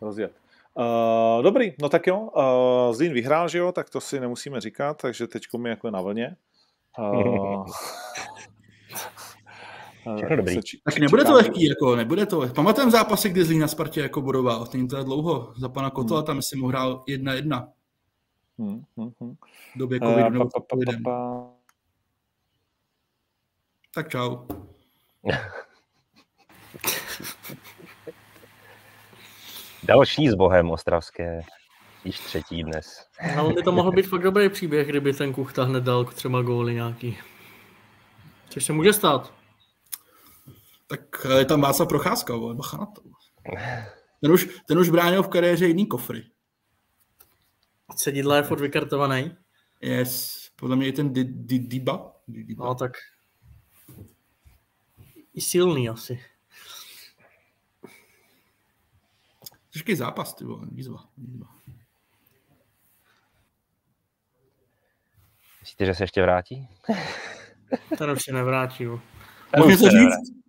rozjet. 0.00 0.32
Uh, 0.74 1.42
dobrý, 1.42 1.72
no 1.82 1.88
tak 1.88 2.06
jo, 2.06 2.20
uh, 2.20 2.94
Zlín 2.94 3.12
vyhrál, 3.12 3.48
že 3.48 3.58
jo, 3.58 3.72
tak 3.72 3.90
to 3.90 4.00
si 4.00 4.20
nemusíme 4.20 4.60
říkat, 4.60 5.02
takže 5.02 5.26
teď 5.26 5.42
mi 5.58 5.68
jako 5.68 5.90
na 5.90 6.00
vlně. 6.00 6.36
Uh, 6.98 7.66
Všechno 10.16 10.36
dobrý. 10.36 10.56
Tak 10.84 10.98
nebude 10.98 11.24
to 11.24 11.32
lehký, 11.32 11.64
jako, 11.68 11.96
nebude 11.96 12.26
to 12.26 12.38
lehký. 12.38 12.54
Pamatujeme 12.54 12.90
zápasy, 12.90 13.28
kdy 13.30 13.44
Zlín 13.44 13.60
na 13.60 13.68
Spartě 13.68 14.00
jako 14.00 14.22
bodoval, 14.22 14.68
není 14.72 14.88
to 14.88 15.04
dlouho, 15.04 15.52
za 15.56 15.68
pana 15.68 15.90
Kotla, 15.90 16.16
hmm. 16.16 16.26
tam 16.26 16.42
si 16.42 16.56
mu 16.56 16.66
hrál 16.66 17.04
jedna 17.06 17.32
jedna. 17.32 17.68
Hmm, 18.58 18.82
hmm, 18.96 19.12
hmm. 19.20 19.34
V 19.74 19.78
době 19.78 20.00
covidu 20.00 20.40
uh, 20.40 20.50
pa, 20.50 20.60
pa, 20.60 20.76
pa, 20.86 20.92
pa. 21.04 21.46
Tak 23.94 24.08
čau. 24.08 24.36
Další 29.84 30.28
s 30.28 30.34
Bohem 30.34 30.70
ostravské, 30.70 31.40
již 32.04 32.18
třetí 32.18 32.62
dnes. 32.62 33.06
Ale 33.36 33.52
by 33.52 33.62
to 33.62 33.72
mohl 33.72 33.92
být 33.92 34.06
fakt 34.06 34.22
dobrý 34.22 34.48
příběh, 34.48 34.88
kdyby 34.88 35.12
ten 35.12 35.32
Kuchta 35.32 35.64
hned 35.64 35.84
dal 35.84 36.04
k 36.04 36.14
třema 36.14 36.42
góly 36.42 36.74
nějaký. 36.74 37.18
Což 38.50 38.64
se 38.64 38.72
může 38.72 38.92
stát. 38.92 39.34
Tak 40.86 41.26
eh, 41.30 41.38
je 41.38 41.44
tam 41.44 41.60
Václav 41.60 41.88
Procházka, 41.88 42.36
vole, 42.36 42.54
bacha 42.54 42.76
na 42.76 42.86
to. 42.86 43.02
Ten 44.20 44.32
už, 44.32 44.48
ten 44.66 44.78
už 44.78 44.88
bránil 44.88 45.22
v 45.22 45.28
kariéře 45.28 45.66
jiný 45.66 45.86
kofry. 45.86 46.22
Sedidla 47.96 48.36
je 48.36 48.42
furt 48.42 48.60
vykartovaný? 48.60 49.36
Yes, 49.80 50.48
podle 50.56 50.76
mě 50.76 50.86
je 50.86 50.92
ten 50.92 51.12
Diba. 51.12 52.12
No 52.58 52.74
tak 52.74 52.92
i 55.34 55.40
silný 55.40 55.88
asi. 55.88 56.20
Těžký 59.74 59.94
zápas, 59.94 60.34
ty 60.34 60.44
vole, 60.44 60.66
výzva. 60.70 61.04
výzva. 61.16 61.46
Myslíte, 65.60 65.86
že 65.86 65.94
se 65.94 66.04
ještě 66.04 66.22
vrátí? 66.22 66.68
Ten 67.98 68.10
už 68.10 68.22
se 68.22 68.32
nevrátí. 68.32 68.86
Můžu 69.56 69.78
to 69.78 69.90
říct? 69.90 70.44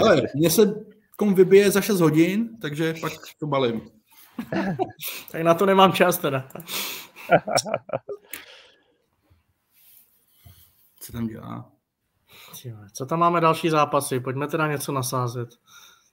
Ale 0.00 0.22
mě 0.34 0.50
se 0.50 0.74
kom 1.16 1.34
vybije 1.34 1.70
za 1.70 1.80
6 1.80 2.00
hodin, 2.00 2.58
takže 2.60 2.94
pak 3.00 3.12
to 3.38 3.46
balím. 3.46 3.90
tak 5.32 5.42
na 5.42 5.54
to 5.54 5.66
nemám 5.66 5.92
čas 5.92 6.18
teda. 6.18 6.48
Co 11.00 11.12
tam 11.12 11.26
dělá? 11.26 11.72
Co 12.92 13.06
tam 13.06 13.18
máme 13.18 13.40
další 13.40 13.70
zápasy? 13.70 14.20
Pojďme 14.20 14.48
teda 14.48 14.66
něco 14.66 14.92
nasázet. 14.92 15.48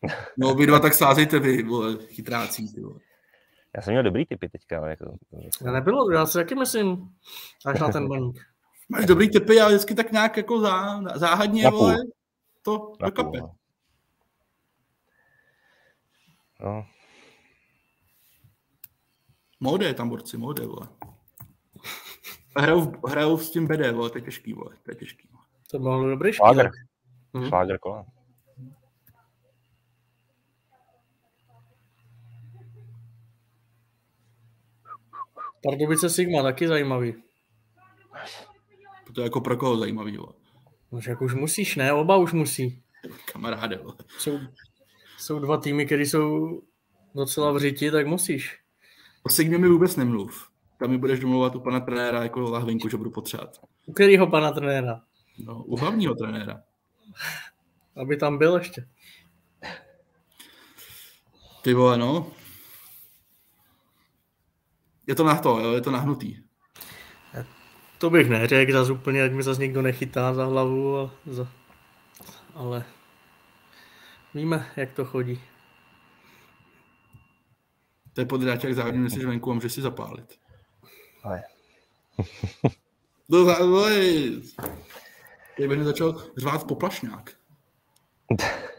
No 0.37 0.55
vy 0.55 0.65
dva 0.65 0.79
tak 0.79 0.93
sázejte 0.93 1.39
vy, 1.39 1.63
vole, 1.63 1.97
chytrácí, 2.07 2.73
ty 2.73 2.81
vole. 2.81 2.99
Já 3.75 3.81
jsem 3.81 3.93
měl 3.93 4.03
dobrý 4.03 4.25
typy 4.25 4.49
teďka. 4.49 4.77
Ale 4.77 4.89
jako... 4.89 5.17
Já 5.65 5.71
nebylo, 5.71 6.11
já 6.11 6.25
si 6.25 6.33
taky 6.33 6.55
myslím, 6.55 7.15
až 7.65 7.79
na 7.79 7.89
ten 7.89 8.07
baník. 8.07 8.39
Máš 8.89 9.05
dobrý 9.05 9.29
typy, 9.29 9.59
ale 9.59 9.71
vždycky 9.71 9.95
tak 9.95 10.11
nějak 10.11 10.37
jako 10.37 10.59
zá, 10.59 11.01
záhadně, 11.15 11.69
vole, 11.69 11.97
to 12.61 12.93
na 13.01 13.07
dokape. 13.07 13.39
Půl, 13.39 13.49
no. 16.59 16.65
no. 16.69 16.85
Mode 19.59 19.85
je 19.85 19.93
tam 19.93 20.09
borci, 20.09 20.37
mode, 20.37 20.65
vole. 20.65 20.87
Hrajou, 22.57 22.93
hrajou 23.07 23.37
s 23.37 23.51
tím 23.51 23.67
BD, 23.67 23.91
vole, 23.91 24.09
to 24.09 24.17
je 24.17 24.21
těžký, 24.21 24.53
vole, 24.53 24.75
to 24.83 24.91
je 24.91 24.95
těžký. 24.95 25.27
Vole. 25.31 25.43
To 25.71 25.79
byl 25.79 26.09
dobrý 26.09 26.33
špílek. 26.33 26.71
Mhm. 27.33 27.47
Šláger 27.47 27.79
kola. 27.79 28.05
Pardubice 35.63 36.09
Sigma, 36.09 36.43
taky 36.43 36.67
zajímavý. 36.67 37.13
To 39.13 39.21
je 39.21 39.23
jako 39.23 39.41
pro 39.41 39.57
koho 39.57 39.77
zajímavý, 39.77 40.17
vole. 40.17 40.33
No, 40.91 40.99
jak 41.07 41.21
už 41.21 41.33
musíš, 41.33 41.75
ne? 41.75 41.93
Oba 41.93 42.17
už 42.17 42.33
musí. 42.33 42.83
Kamaráde, 43.31 43.77
vole. 43.77 43.95
Jsou, 44.17 44.39
jsou 45.17 45.39
dva 45.39 45.57
týmy, 45.57 45.85
které 45.85 46.01
jsou 46.01 46.61
docela 47.15 47.51
v 47.51 47.59
řiti, 47.59 47.91
tak 47.91 48.07
musíš. 48.07 48.59
O 49.23 49.29
Sigmě 49.29 49.57
mi 49.57 49.67
vůbec 49.67 49.95
nemluv. 49.95 50.49
Tam 50.79 50.89
mi 50.89 50.97
budeš 50.97 51.19
domluvat 51.19 51.55
u 51.55 51.59
pana 51.59 51.79
trenéra 51.79 52.23
jako 52.23 52.41
lahvinku, 52.41 52.89
že 52.89 52.97
budu 52.97 53.11
potřebovat. 53.11 53.61
U 53.85 53.93
kterého 53.93 54.27
pana 54.27 54.51
trenéra? 54.51 55.01
No, 55.45 55.63
u 55.63 55.75
hlavního 55.75 56.15
trenéra. 56.15 56.63
Aby 57.95 58.17
tam 58.17 58.37
byl 58.37 58.57
ještě. 58.57 58.87
Ty 61.61 61.73
vole, 61.73 61.97
no. 61.97 62.31
Je 65.07 65.15
to 65.15 65.23
na 65.23 65.35
to, 65.35 65.59
jo? 65.59 65.73
je 65.73 65.81
to 65.81 65.91
nahnutý. 65.91 66.37
To 67.97 68.09
bych 68.09 68.29
neřekl 68.29 68.73
zase 68.73 68.91
úplně, 68.91 69.23
ať 69.23 69.31
mi 69.31 69.43
zase 69.43 69.61
někdo 69.61 69.81
nechytá 69.81 70.33
za 70.33 70.45
hlavu, 70.45 70.97
a 70.97 71.11
za... 71.25 71.47
ale 72.53 72.85
víme, 74.33 74.71
jak 74.75 74.91
to 74.91 75.05
chodí. 75.05 75.41
To 78.13 78.21
je 78.21 78.25
podráček 78.25 78.75
závodní, 78.75 79.09
jsi 79.09 79.25
venku 79.25 79.51
a 79.51 79.53
můžeš 79.53 79.73
si 79.73 79.81
zapálit. 79.81 80.39
Ale. 81.23 81.43
no, 83.29 83.57
ale 83.59 83.91
bych 85.57 85.83
začal 85.83 86.23
řvát 86.37 86.63
poplašňák. 86.63 87.33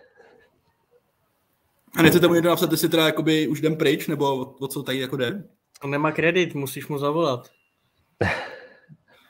A 1.96 2.02
nechcete 2.02 2.28
mu 2.28 2.34
někdo 2.34 2.48
napsat, 2.50 2.72
jestli 2.72 2.88
teda 2.88 3.06
jakoby 3.06 3.48
už 3.48 3.58
jdem 3.58 3.76
pryč, 3.76 4.06
nebo 4.06 4.24
o, 4.24 4.54
o 4.60 4.68
co 4.68 4.82
tady 4.82 4.98
jako 4.98 5.16
jde? 5.16 5.44
On 5.84 5.90
nemá 5.90 6.12
kredit, 6.12 6.54
musíš 6.54 6.88
mu 6.88 6.98
zavolat. 6.98 7.50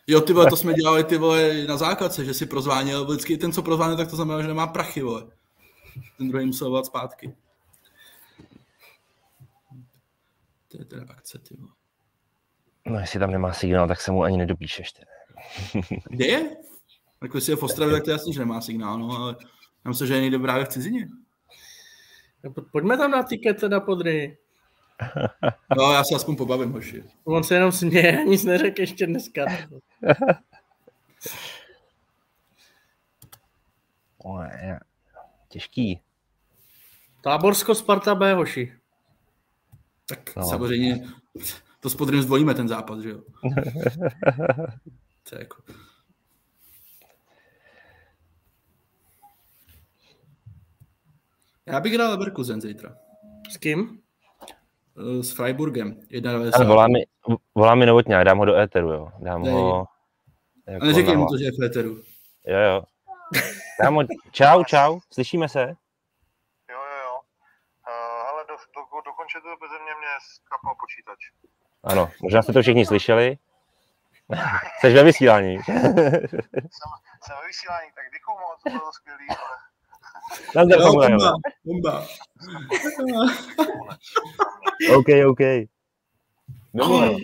Jo, 0.07 0.20
ty 0.20 0.32
vole, 0.32 0.50
to 0.50 0.57
jsme 0.57 0.74
dělali 0.74 1.05
ty 1.05 1.16
vole 1.16 1.64
na 1.64 1.76
základce, 1.76 2.24
že 2.24 2.34
si 2.34 2.46
prozvánil, 2.46 3.05
vždycky 3.05 3.36
ten, 3.36 3.52
co 3.52 3.62
prozvánil, 3.62 3.96
tak 3.96 4.11
to 4.11 4.16
znamená, 4.16 4.42
že 4.42 4.48
nemá 4.48 4.66
prachy, 4.66 5.02
vole. 5.02 5.26
Ten 6.18 6.28
druhý 6.28 6.46
musel 6.46 6.70
volat 6.70 6.86
zpátky. 6.86 7.34
To 10.68 10.78
je 10.78 10.84
teda 10.84 11.07
akce, 11.09 11.38
ty 11.38 11.57
vole. 11.57 11.72
No, 12.86 12.98
jestli 12.98 13.20
tam 13.20 13.30
nemá 13.30 13.52
signál, 13.52 13.88
tak 13.88 14.00
se 14.00 14.12
mu 14.12 14.22
ani 14.22 14.36
nedopíšeš. 14.36 14.92
Teda. 14.92 15.11
Kde 16.11 16.26
je? 16.26 16.57
Tak 17.20 17.30
když 17.30 17.48
je 17.48 17.57
v 17.57 17.62
Ostravě, 17.62 17.94
tak 17.94 18.05
to 18.05 18.11
jasně, 18.11 18.32
že 18.32 18.40
nemá 18.40 18.61
signál, 18.61 18.98
no, 18.98 19.11
ale 19.11 19.36
já 19.84 19.88
myslím, 19.88 20.09
že 20.09 20.14
je 20.14 20.20
někdo 20.20 20.40
právě 20.40 20.64
v 20.64 20.68
cizině. 20.68 21.09
Pojďme 22.72 22.96
tam 22.96 23.11
na 23.11 23.22
tiket 23.22 23.61
teda 23.61 23.80
podry. 23.80 24.38
No, 25.76 25.92
já 25.92 26.05
se 26.05 26.14
aspoň 26.14 26.36
pobavím, 26.36 26.72
hoši. 26.72 27.05
On 27.24 27.45
se 27.45 27.55
jenom 27.55 27.72
směje, 27.72 28.24
nic 28.28 28.45
neřekl 28.45 28.80
ještě 28.80 29.07
dneska. 29.07 29.45
Těžký. 35.55 36.01
Táborsko 37.22 37.74
Sparta 37.74 38.14
B, 38.14 38.34
hoši. 38.34 38.72
Tak 40.07 40.36
no. 40.36 40.45
samozřejmě 40.45 41.07
to 41.80 41.90
s 41.90 41.95
Podrym 41.95 42.22
zdvojíme 42.22 42.55
ten 42.55 42.68
zápas, 42.68 43.01
že 43.01 43.11
jo? 43.11 43.18
to 45.28 45.36
je 45.36 45.38
jako... 45.38 45.62
Já 51.66 51.80
bych 51.80 51.92
hrál 51.92 52.11
Leverkusen 52.11 52.61
zítra. 52.61 52.97
S 53.51 53.57
kým? 53.57 54.03
Eh, 54.97 55.22
S 55.22 55.32
Freiburgem. 55.32 56.01
91. 56.11 56.51
Ale 56.55 56.64
volá 56.64 56.86
mi, 56.88 57.05
volá 57.55 57.74
mi 57.74 57.86
novotňák, 57.86 58.24
dám 58.24 58.38
ho 58.38 58.45
do 58.45 58.57
éteru, 58.57 58.92
jo. 58.92 59.09
Dám 59.18 59.42
Dej. 59.42 59.53
ho... 59.53 59.86
A 60.66 60.70
Jako 60.70 60.86
neříkej 60.86 61.16
mu 61.16 61.26
to, 61.26 61.38
že 61.38 61.45
je 61.45 61.51
v 61.53 61.64
éteru. 61.64 62.03
Jo, 62.47 62.59
jo. 62.59 62.82
Dám 63.82 63.95
ho... 63.95 64.03
Čau, 64.30 64.64
čau, 64.64 65.01
slyšíme 65.12 65.49
se? 65.49 65.61
Jo, 66.70 66.80
jo, 66.90 66.99
jo. 67.05 67.16
Uh, 67.88 68.28
ale 68.28 68.45
do, 68.49 68.55
do, 68.74 69.01
dokončit 69.05 69.42
to 69.42 69.57
beze 69.61 69.82
mě 69.82 69.95
mě 70.01 70.12
skapal 70.20 70.74
počítač. 70.80 71.18
Ano, 71.84 72.11
možná 72.22 72.42
jste 72.42 72.53
to 72.53 72.62
všichni 72.62 72.86
slyšeli. 72.86 73.38
Jsi 74.80 74.92
ve 74.92 75.05
vysílání. 75.05 75.59
Jsem, 76.76 76.90
jsem 77.24 77.36
ve 77.40 77.47
vysílání, 77.47 77.90
tak 77.95 78.05
děkuju 78.12 78.38
moc, 78.38 78.62
to 78.62 78.70
bylo 78.70 78.92
skvělý, 78.92 79.28
ale 79.28 79.57
Nazdar, 80.57 80.79
Jo, 80.81 80.87
Samuel. 80.87 81.18
bomba, 81.18 81.33
bomba. 81.64 82.07
OK, 84.97 85.07
OK. 85.27 85.41
Domluveno. 86.75 87.16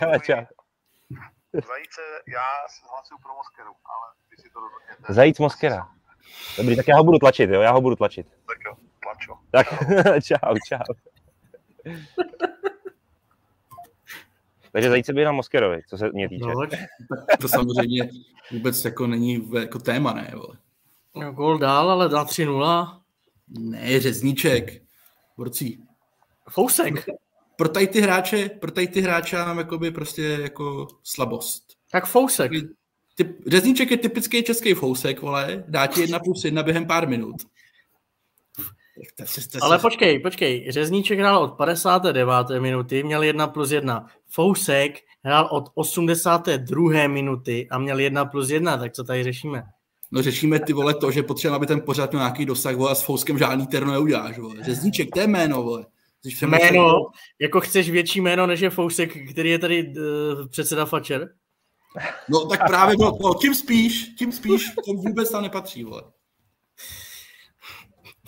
Hele, 0.00 0.20
čau. 0.20 0.44
zajíce, 1.52 2.00
já 2.28 2.42
se 2.68 2.82
hlasuju 2.90 3.18
pro 3.22 3.34
Moskeru, 3.34 3.70
ale 3.70 4.12
ty 4.30 4.42
si 4.42 4.48
to 4.50 4.60
dotkněte. 4.60 5.12
Zajíc 5.14 5.38
Moskera. 5.38 5.88
Dobrý, 6.56 6.76
tak 6.76 6.88
já 6.88 6.96
ho 6.96 7.04
budu 7.04 7.18
tlačit, 7.18 7.50
jo, 7.50 7.60
já 7.60 7.70
ho 7.72 7.80
budu 7.80 7.96
tlačit. 7.96 8.26
Tak 8.46 8.58
jo, 8.66 8.74
tlačo. 9.02 9.34
Tak, 9.50 9.66
čau, 10.24 10.54
čau. 10.68 10.94
Takže 14.72 14.90
zajíce 14.90 15.12
by 15.12 15.24
na 15.24 15.32
Moskerovi, 15.32 15.80
co 15.88 15.98
se 15.98 16.08
mě 16.12 16.28
týče. 16.28 16.44
No, 16.46 16.66
To 17.40 17.48
samozřejmě 17.48 18.08
vůbec 18.52 18.84
jako 18.84 19.06
není 19.06 19.38
v- 19.38 19.60
jako 19.60 19.78
téma, 19.78 20.12
ne? 20.12 20.30
Vole. 20.34 20.56
No, 21.16 21.32
gol 21.32 21.58
dál, 21.58 21.90
ale 21.90 22.08
na 22.08 22.24
3-0. 22.24 23.00
Ne, 23.48 24.00
řezníček. 24.00 24.82
Borcí. 25.36 25.84
Fousek. 26.50 27.06
Pro 27.56 27.68
tady 27.68 27.86
ty 27.86 28.00
hráče, 28.00 28.48
pro 28.48 28.70
tady 28.70 28.88
ty 28.88 29.00
hráče 29.00 29.36
mám 29.36 29.58
jakoby 29.58 29.90
prostě 29.90 30.22
jako 30.22 30.86
slabost. 31.02 31.64
Tak 31.90 32.06
Fousek. 32.06 32.52
Typ, 33.14 33.40
řezníček 33.46 33.90
je 33.90 33.96
typický 33.96 34.42
český 34.42 34.74
fousek, 34.74 35.22
vole, 35.22 35.64
dá 35.68 35.86
ti 35.86 36.00
jedna 36.00 36.18
plus 36.18 36.44
jedna 36.44 36.62
během 36.62 36.86
pár 36.86 37.08
minut. 37.08 37.36
Tak 39.16 39.28
to 39.52 39.64
Ale 39.64 39.78
počkej, 39.78 40.18
počkej. 40.18 40.72
Řezníček 40.72 41.18
hrál 41.18 41.42
od 41.42 41.56
59. 41.56 42.26
minuty, 42.58 43.02
měl 43.02 43.22
1 43.22 43.46
plus 43.46 43.70
1. 43.70 44.06
Fousek 44.26 45.00
hrál 45.24 45.48
od 45.50 45.64
82. 45.74 47.08
minuty 47.08 47.68
a 47.70 47.78
měl 47.78 48.00
1 48.00 48.24
plus 48.24 48.50
1, 48.50 48.76
tak 48.76 48.92
co 48.92 49.04
tady 49.04 49.24
řešíme? 49.24 49.62
No 50.12 50.22
řešíme 50.22 50.60
ty 50.60 50.72
vole 50.72 50.94
to, 50.94 51.10
že 51.10 51.22
potřebujeme, 51.22 51.56
aby 51.56 51.66
ten 51.66 51.80
pořád 51.80 52.10
měl 52.10 52.22
nějaký 52.22 52.46
dosah, 52.46 52.76
vole, 52.76 52.90
a 52.90 52.94
s 52.94 53.02
Fouskem 53.02 53.38
žádný 53.38 53.66
terno 53.66 53.92
neuděláš, 53.92 54.38
vole. 54.38 54.54
Řezníček, 54.64 55.08
to 55.14 55.20
je 55.20 55.26
jméno, 55.26 55.62
vole. 55.62 55.86
Jméno, 56.42 56.92
jako 57.38 57.60
chceš 57.60 57.90
větší 57.90 58.20
jméno, 58.20 58.46
než 58.46 58.60
je 58.60 58.70
Fousek, 58.70 59.30
který 59.30 59.50
je 59.50 59.58
tady 59.58 59.88
uh, 59.88 60.48
předseda 60.48 60.84
Fatscher? 60.84 61.28
No 62.28 62.46
tak 62.46 62.66
právě, 62.66 62.96
no, 63.00 63.18
no, 63.22 63.34
tím 63.34 63.54
spíš, 63.54 64.14
tím 64.18 64.32
spíš, 64.32 64.64
to 64.86 64.92
vůbec 64.92 65.30
tam 65.30 65.42
nepatří, 65.42 65.84
vole. 65.84 66.02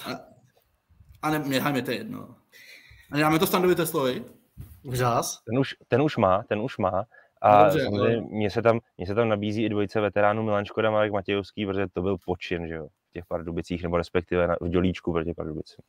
A, 0.05 0.11
a 1.22 1.30
ne, 1.30 1.39
nechajme 1.39 1.82
to 1.82 1.91
jedno. 1.91 2.35
A 3.11 3.16
nedáme 3.16 3.39
to 3.39 3.47
standovité 3.47 3.87
slovy? 3.87 4.24
Vřás? 4.85 5.39
Ten 5.45 5.59
už, 5.59 5.74
ten 5.89 6.03
už 6.03 6.16
má, 6.16 6.43
ten 6.49 6.61
už 6.61 6.78
má. 6.78 7.05
A 7.45 7.64
dobře, 7.64 7.84
samozřejmě 7.84 8.20
mně 8.30 8.51
se, 8.51 8.62
tam, 8.62 8.80
mně 8.99 9.07
se 9.07 9.14
tam 9.14 9.28
nabízí 9.28 9.64
i 9.64 9.68
dvojice 9.68 10.01
veteránů 10.01 10.42
Milan 10.42 10.64
Škoda, 10.64 10.90
Marek 10.90 11.12
Matějovský, 11.12 11.66
protože 11.66 11.86
to 11.92 12.03
byl 12.03 12.16
počin, 12.24 12.68
že 12.68 12.74
jo, 12.74 12.86
v 13.09 13.12
těch 13.12 13.26
Pardubicích, 13.26 13.82
nebo 13.82 13.97
respektive 13.97 14.47
na, 14.47 14.57
v 14.61 14.68
Dělíčku 14.68 15.12
proti 15.12 15.34
Pardubicím. 15.34 15.84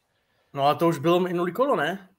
No 0.53 0.67
a 0.67 0.75
to 0.75 0.87
už 0.87 0.99
bylo 0.99 1.19
minulý 1.19 1.53
kolo, 1.53 1.75
ne? 1.75 2.09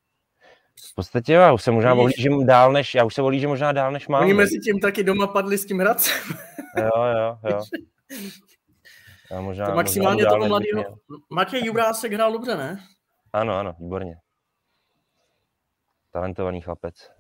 V 0.91 0.95
podstatě 0.95 1.33
já 1.33 1.53
už 1.53 1.63
se 1.63 1.71
možná 1.71 1.95
Vidíš? 1.95 2.03
ohlížím 2.05 2.47
dál 2.47 2.73
než, 2.73 2.95
já 2.95 3.05
už 3.05 3.15
se 3.15 3.23
ohlížím 3.23 3.49
možná 3.49 3.73
dál 3.73 3.93
než 3.93 4.09
mám. 4.09 4.23
Oni 4.23 4.35
mezi 4.35 4.59
tím 4.59 4.81
taky 4.81 5.05
doma 5.05 5.27
padli 5.27 5.59
s 5.59 5.67
tím 5.67 5.79
Hradcem. 5.79 6.37
Jo, 6.79 6.91
jo, 7.17 7.39
jo. 7.51 7.61
Já 9.31 9.41
možná, 9.41 9.65
To 9.65 9.71
možná 9.71 9.75
maximálně 9.75 10.25
dál, 10.25 10.33
toho 10.35 10.49
mladého. 10.49 10.85
Matěj 11.31 11.65
Jubrásek 11.65 12.13
hrál 12.13 12.33
dobře, 12.33 12.57
ne? 12.57 12.79
Ano, 13.33 13.55
ano, 13.55 13.75
výborně. 13.81 14.17
Talentovaný 16.11 16.61
chlapec. 16.61 17.11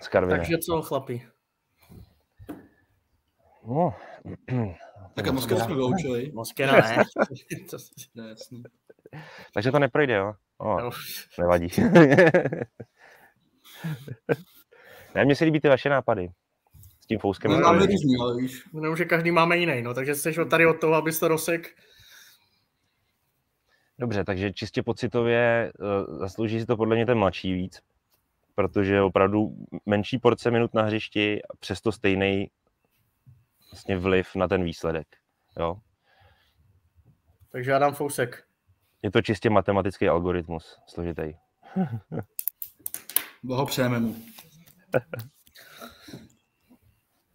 Z 0.00 0.08
Karviné. 0.08 0.38
Takže 0.38 0.58
co, 0.58 0.82
chlapi? 0.82 1.26
No. 3.68 3.94
Tak 5.14 5.28
a 5.28 5.32
Moskva 5.32 5.58
jsme 5.64 5.74
vyloučili. 5.74 6.30
Moskera 6.34 6.72
ne. 6.72 6.96
To- 7.70 7.78
To 8.14 8.22
je 8.22 8.28
jasný. 8.28 8.62
Takže 9.54 9.72
to 9.72 9.78
neprojde, 9.78 10.14
jo? 10.14 10.32
O, 10.58 10.80
no, 10.80 10.90
nevadí. 11.38 11.68
ne, 15.14 15.24
mně 15.24 15.34
se 15.36 15.44
líbí 15.44 15.60
ty 15.60 15.68
vaše 15.68 15.88
nápady. 15.88 16.28
S 17.00 17.06
tím 17.06 17.18
fouskem. 17.18 17.50
No, 17.50 17.58
máme 17.58 17.78
různý, 17.86 18.16
ale 18.20 18.36
víš. 18.36 18.64
Jenom, 18.74 18.96
že 18.96 19.04
každý 19.04 19.30
máme 19.30 19.56
jiný, 19.56 19.82
no, 19.82 19.94
takže 19.94 20.14
jsi 20.14 20.32
tady 20.50 20.66
od 20.66 20.80
toho, 20.80 20.94
abyste 20.94 21.28
rozsek. 21.28 21.68
Dobře, 23.98 24.24
takže 24.24 24.52
čistě 24.52 24.82
pocitově 24.82 25.72
uh, 26.08 26.18
zaslouží 26.18 26.60
si 26.60 26.66
to 26.66 26.76
podle 26.76 26.96
mě 26.96 27.06
ten 27.06 27.18
mladší 27.18 27.52
víc, 27.52 27.80
protože 28.58 29.00
opravdu 29.00 29.56
menší 29.86 30.18
porce 30.18 30.50
minut 30.50 30.74
na 30.74 30.82
hřišti 30.82 31.42
a 31.42 31.56
přesto 31.60 31.92
stejný 31.92 32.50
vlastně 33.72 33.98
vliv 33.98 34.34
na 34.34 34.48
ten 34.48 34.64
výsledek. 34.64 35.06
Jo? 35.58 35.76
Takže 37.52 37.70
já 37.70 37.78
dám 37.78 37.94
Fousek. 37.94 38.44
Je 39.02 39.10
to 39.10 39.22
čistě 39.22 39.50
matematický 39.50 40.08
algoritmus, 40.08 40.78
složitý. 40.88 41.32
Blahopřejeme 43.42 44.00
mu. 44.00 44.16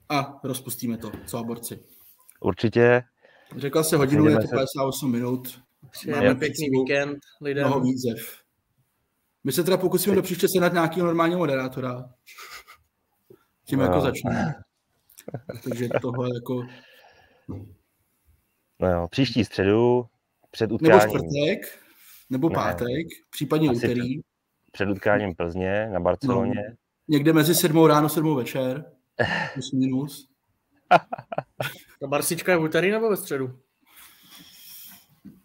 A 0.09 0.39
rozpustíme 0.43 0.97
to, 0.97 1.11
co 1.26 1.38
a 1.38 1.43
borci. 1.43 1.80
Určitě 2.39 3.03
Řekla 3.57 3.84
se 3.84 3.97
hodinu, 3.97 4.26
je 4.26 4.32
Sejdeme 4.32 4.41
to 4.43 4.47
se- 4.47 4.55
58 4.55 5.11
minut. 5.11 5.61
Přejeme 5.91 6.21
Máme 6.21 6.39
pěkný 6.39 6.69
víkend 6.69 7.17
lidem. 7.41 7.67
Mnoho 7.67 7.82
výzev. 7.82 8.43
My 9.44 9.52
se 9.52 9.64
teda 9.64 9.78
pokusíme 9.78 10.16
do 10.16 10.22
příště 10.22 10.48
sehnat 10.50 10.74
nějakého 10.74 11.06
normálního 11.08 11.39
moderátora. 11.39 12.10
Tím 13.66 13.80
No. 13.80 13.86
jako 13.86 14.02
začneme. 14.02 14.56
Takže 15.64 15.89
tohle 16.02 16.30
jako... 16.36 16.64
No 18.80 18.91
jo, 18.91 19.08
příští 19.12 19.46
středu, 19.46 20.06
před 20.52 20.66
Nebo 20.72 20.76
utkáním, 20.76 21.10
čtvrtek, 21.10 21.80
nebo 22.30 22.50
Ne. 22.50 22.56
pátek, 22.56 23.08
případně 23.30 23.70
Asi 23.70 23.78
úterý. 23.78 24.20
před 24.72 24.89
utkáním 24.89 25.36
Plzně 25.36 25.89
na 25.89 26.00
Barceloně. 26.00 26.54
No. 26.70 26.76
Někde 27.08 27.34
mezi 27.34 27.56
sedmou 27.56 27.88
ráno, 27.88 28.10
sedmou 28.10 28.36
večer. 28.36 28.91
Plus 29.54 29.72
minus. 29.72 30.28
Ta 32.00 32.08
Barsička 32.08 32.52
je 32.52 32.58
v 32.58 32.62
úterý 32.64 32.91
nebo 32.91 33.10
ve 33.10 33.18
středu? 33.18 33.60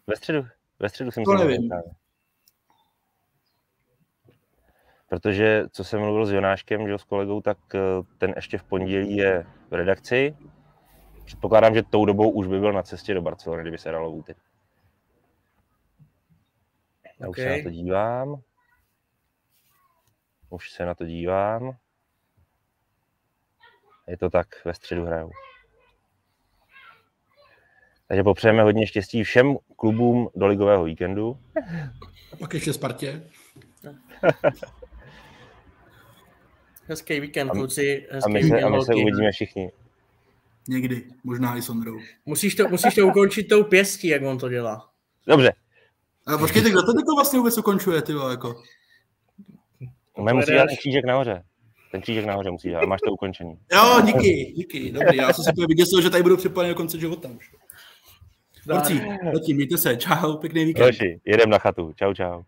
Ve 0.07 0.17
středu, 0.17 0.47
ve 0.79 0.89
středu 0.89 1.11
si 1.11 1.23
To 1.25 1.37
že 1.39 1.45
nevím. 1.45 1.71
Protože, 5.09 5.65
co 5.73 5.85
jsem 5.85 6.01
mluvil 6.01 6.27
s 6.27 6.33
Jonáškem, 6.33 6.87
že 6.87 6.91
jo, 6.91 6.99
s 6.99 7.05
kolegou, 7.05 7.41
tak 7.41 7.59
eh, 7.75 7.79
ten 8.19 8.33
ještě 8.37 8.59
v 8.59 8.65
pondělí 8.65 9.17
je 9.17 9.47
v 9.71 9.75
redakci. 9.75 10.37
Předpokládám, 11.25 11.75
že 11.75 11.83
tou 11.83 12.05
dobou 12.05 12.31
už 12.31 12.47
by 12.47 12.61
byl 12.61 12.73
na 12.73 12.83
cestě 12.83 13.15
do 13.15 13.23
Barcelony, 13.23 13.63
kdyby 13.63 13.79
se 13.79 13.91
dalo 13.91 14.11
úterý. 14.11 14.41
Já 17.21 17.29
už 17.29 17.37
se 17.37 17.49
na 17.57 17.63
to 17.63 17.71
dívám. 17.71 18.43
Už 20.51 20.71
se 20.71 20.85
na 20.85 20.95
to 20.95 21.05
dívám. 21.05 21.77
Je 24.07 24.17
to 24.17 24.31
tak, 24.31 24.65
ve 24.65 24.75
středu 24.75 25.05
hrajou. 25.05 25.31
Takže 28.09 28.23
popřejeme 28.23 28.63
hodně 28.63 28.87
štěstí 28.87 29.25
všem 29.25 29.57
klubům 29.77 30.29
do 30.35 30.47
ligového 30.47 30.85
víkendu. 30.85 31.39
Pak 32.39 32.55
ještě 32.55 32.73
Spartě. 32.73 33.23
Hezký 36.89 37.21
víkend, 37.21 37.49
kluci. 37.49 38.07
A 38.11 38.15
Hezký 38.15 38.33
my 38.33 38.41
se, 38.41 38.45
víkend, 38.45 38.65
a 38.65 38.69
my 38.69 38.83
se 38.83 38.95
uvidíme 38.95 39.33
všichni. 39.33 39.71
Někdy. 40.69 41.05
Možná 41.25 41.57
i 41.57 41.63
s 41.63 41.71
Ondrou. 41.71 41.99
Musíš 42.27 42.55
to, 42.55 42.69
musíš 42.69 42.95
to 42.95 43.07
ukončit 43.07 43.43
tou 43.43 43.65
pěstí, 43.65 44.09
jak 44.09 44.23
on 44.23 44.39
to 44.39 44.49
dělá. 44.49 44.89
Dobře, 45.27 45.53
A 46.27 46.39
počkejte, 46.39 46.71
kdo 46.71 46.83
to 46.83 46.93
to 46.93 47.15
vlastně 47.17 47.39
vůbec 47.39 47.59
ukončuje, 47.59 48.03
ty 48.03 48.15
vole, 48.15 48.31
jako? 48.31 48.63
Máme 50.19 50.33
musí 50.33 50.45
Povedeš. 50.47 50.57
dát 50.57 50.67
ten 50.67 50.77
křížek 50.77 51.05
nahoře. 51.05 51.43
Ten 51.93 52.01
křížek 52.01 52.25
nahoře 52.25 52.51
musí 52.51 52.71
dát, 52.71 52.87
máš 52.87 53.01
to 53.01 53.13
ukončený. 53.13 53.59
Jo, 53.73 54.01
díky, 54.05 54.53
díky, 54.57 54.93
dobrý. 54.93 55.17
Já 55.17 55.33
jsem 55.33 55.45
si 55.45 55.51
úplně 55.53 55.67
vyděsil, 55.67 56.03
že 56.03 56.11
tady 56.11 56.23
budu 56.23 56.37
připojený 56.37 56.71
do 56.71 56.77
konce 56.77 56.99
života 56.99 57.29
už. 57.37 57.51
Borci, 58.67 59.55
mějte 59.55 59.79
se, 59.79 59.97
čau, 59.97 60.37
pěkný 60.37 60.65
víkend. 60.65 60.83
Další, 60.83 61.21
jedem 61.25 61.51
na 61.51 61.59
chatu. 61.59 61.93
Čau, 61.97 62.15
čau. 62.15 62.43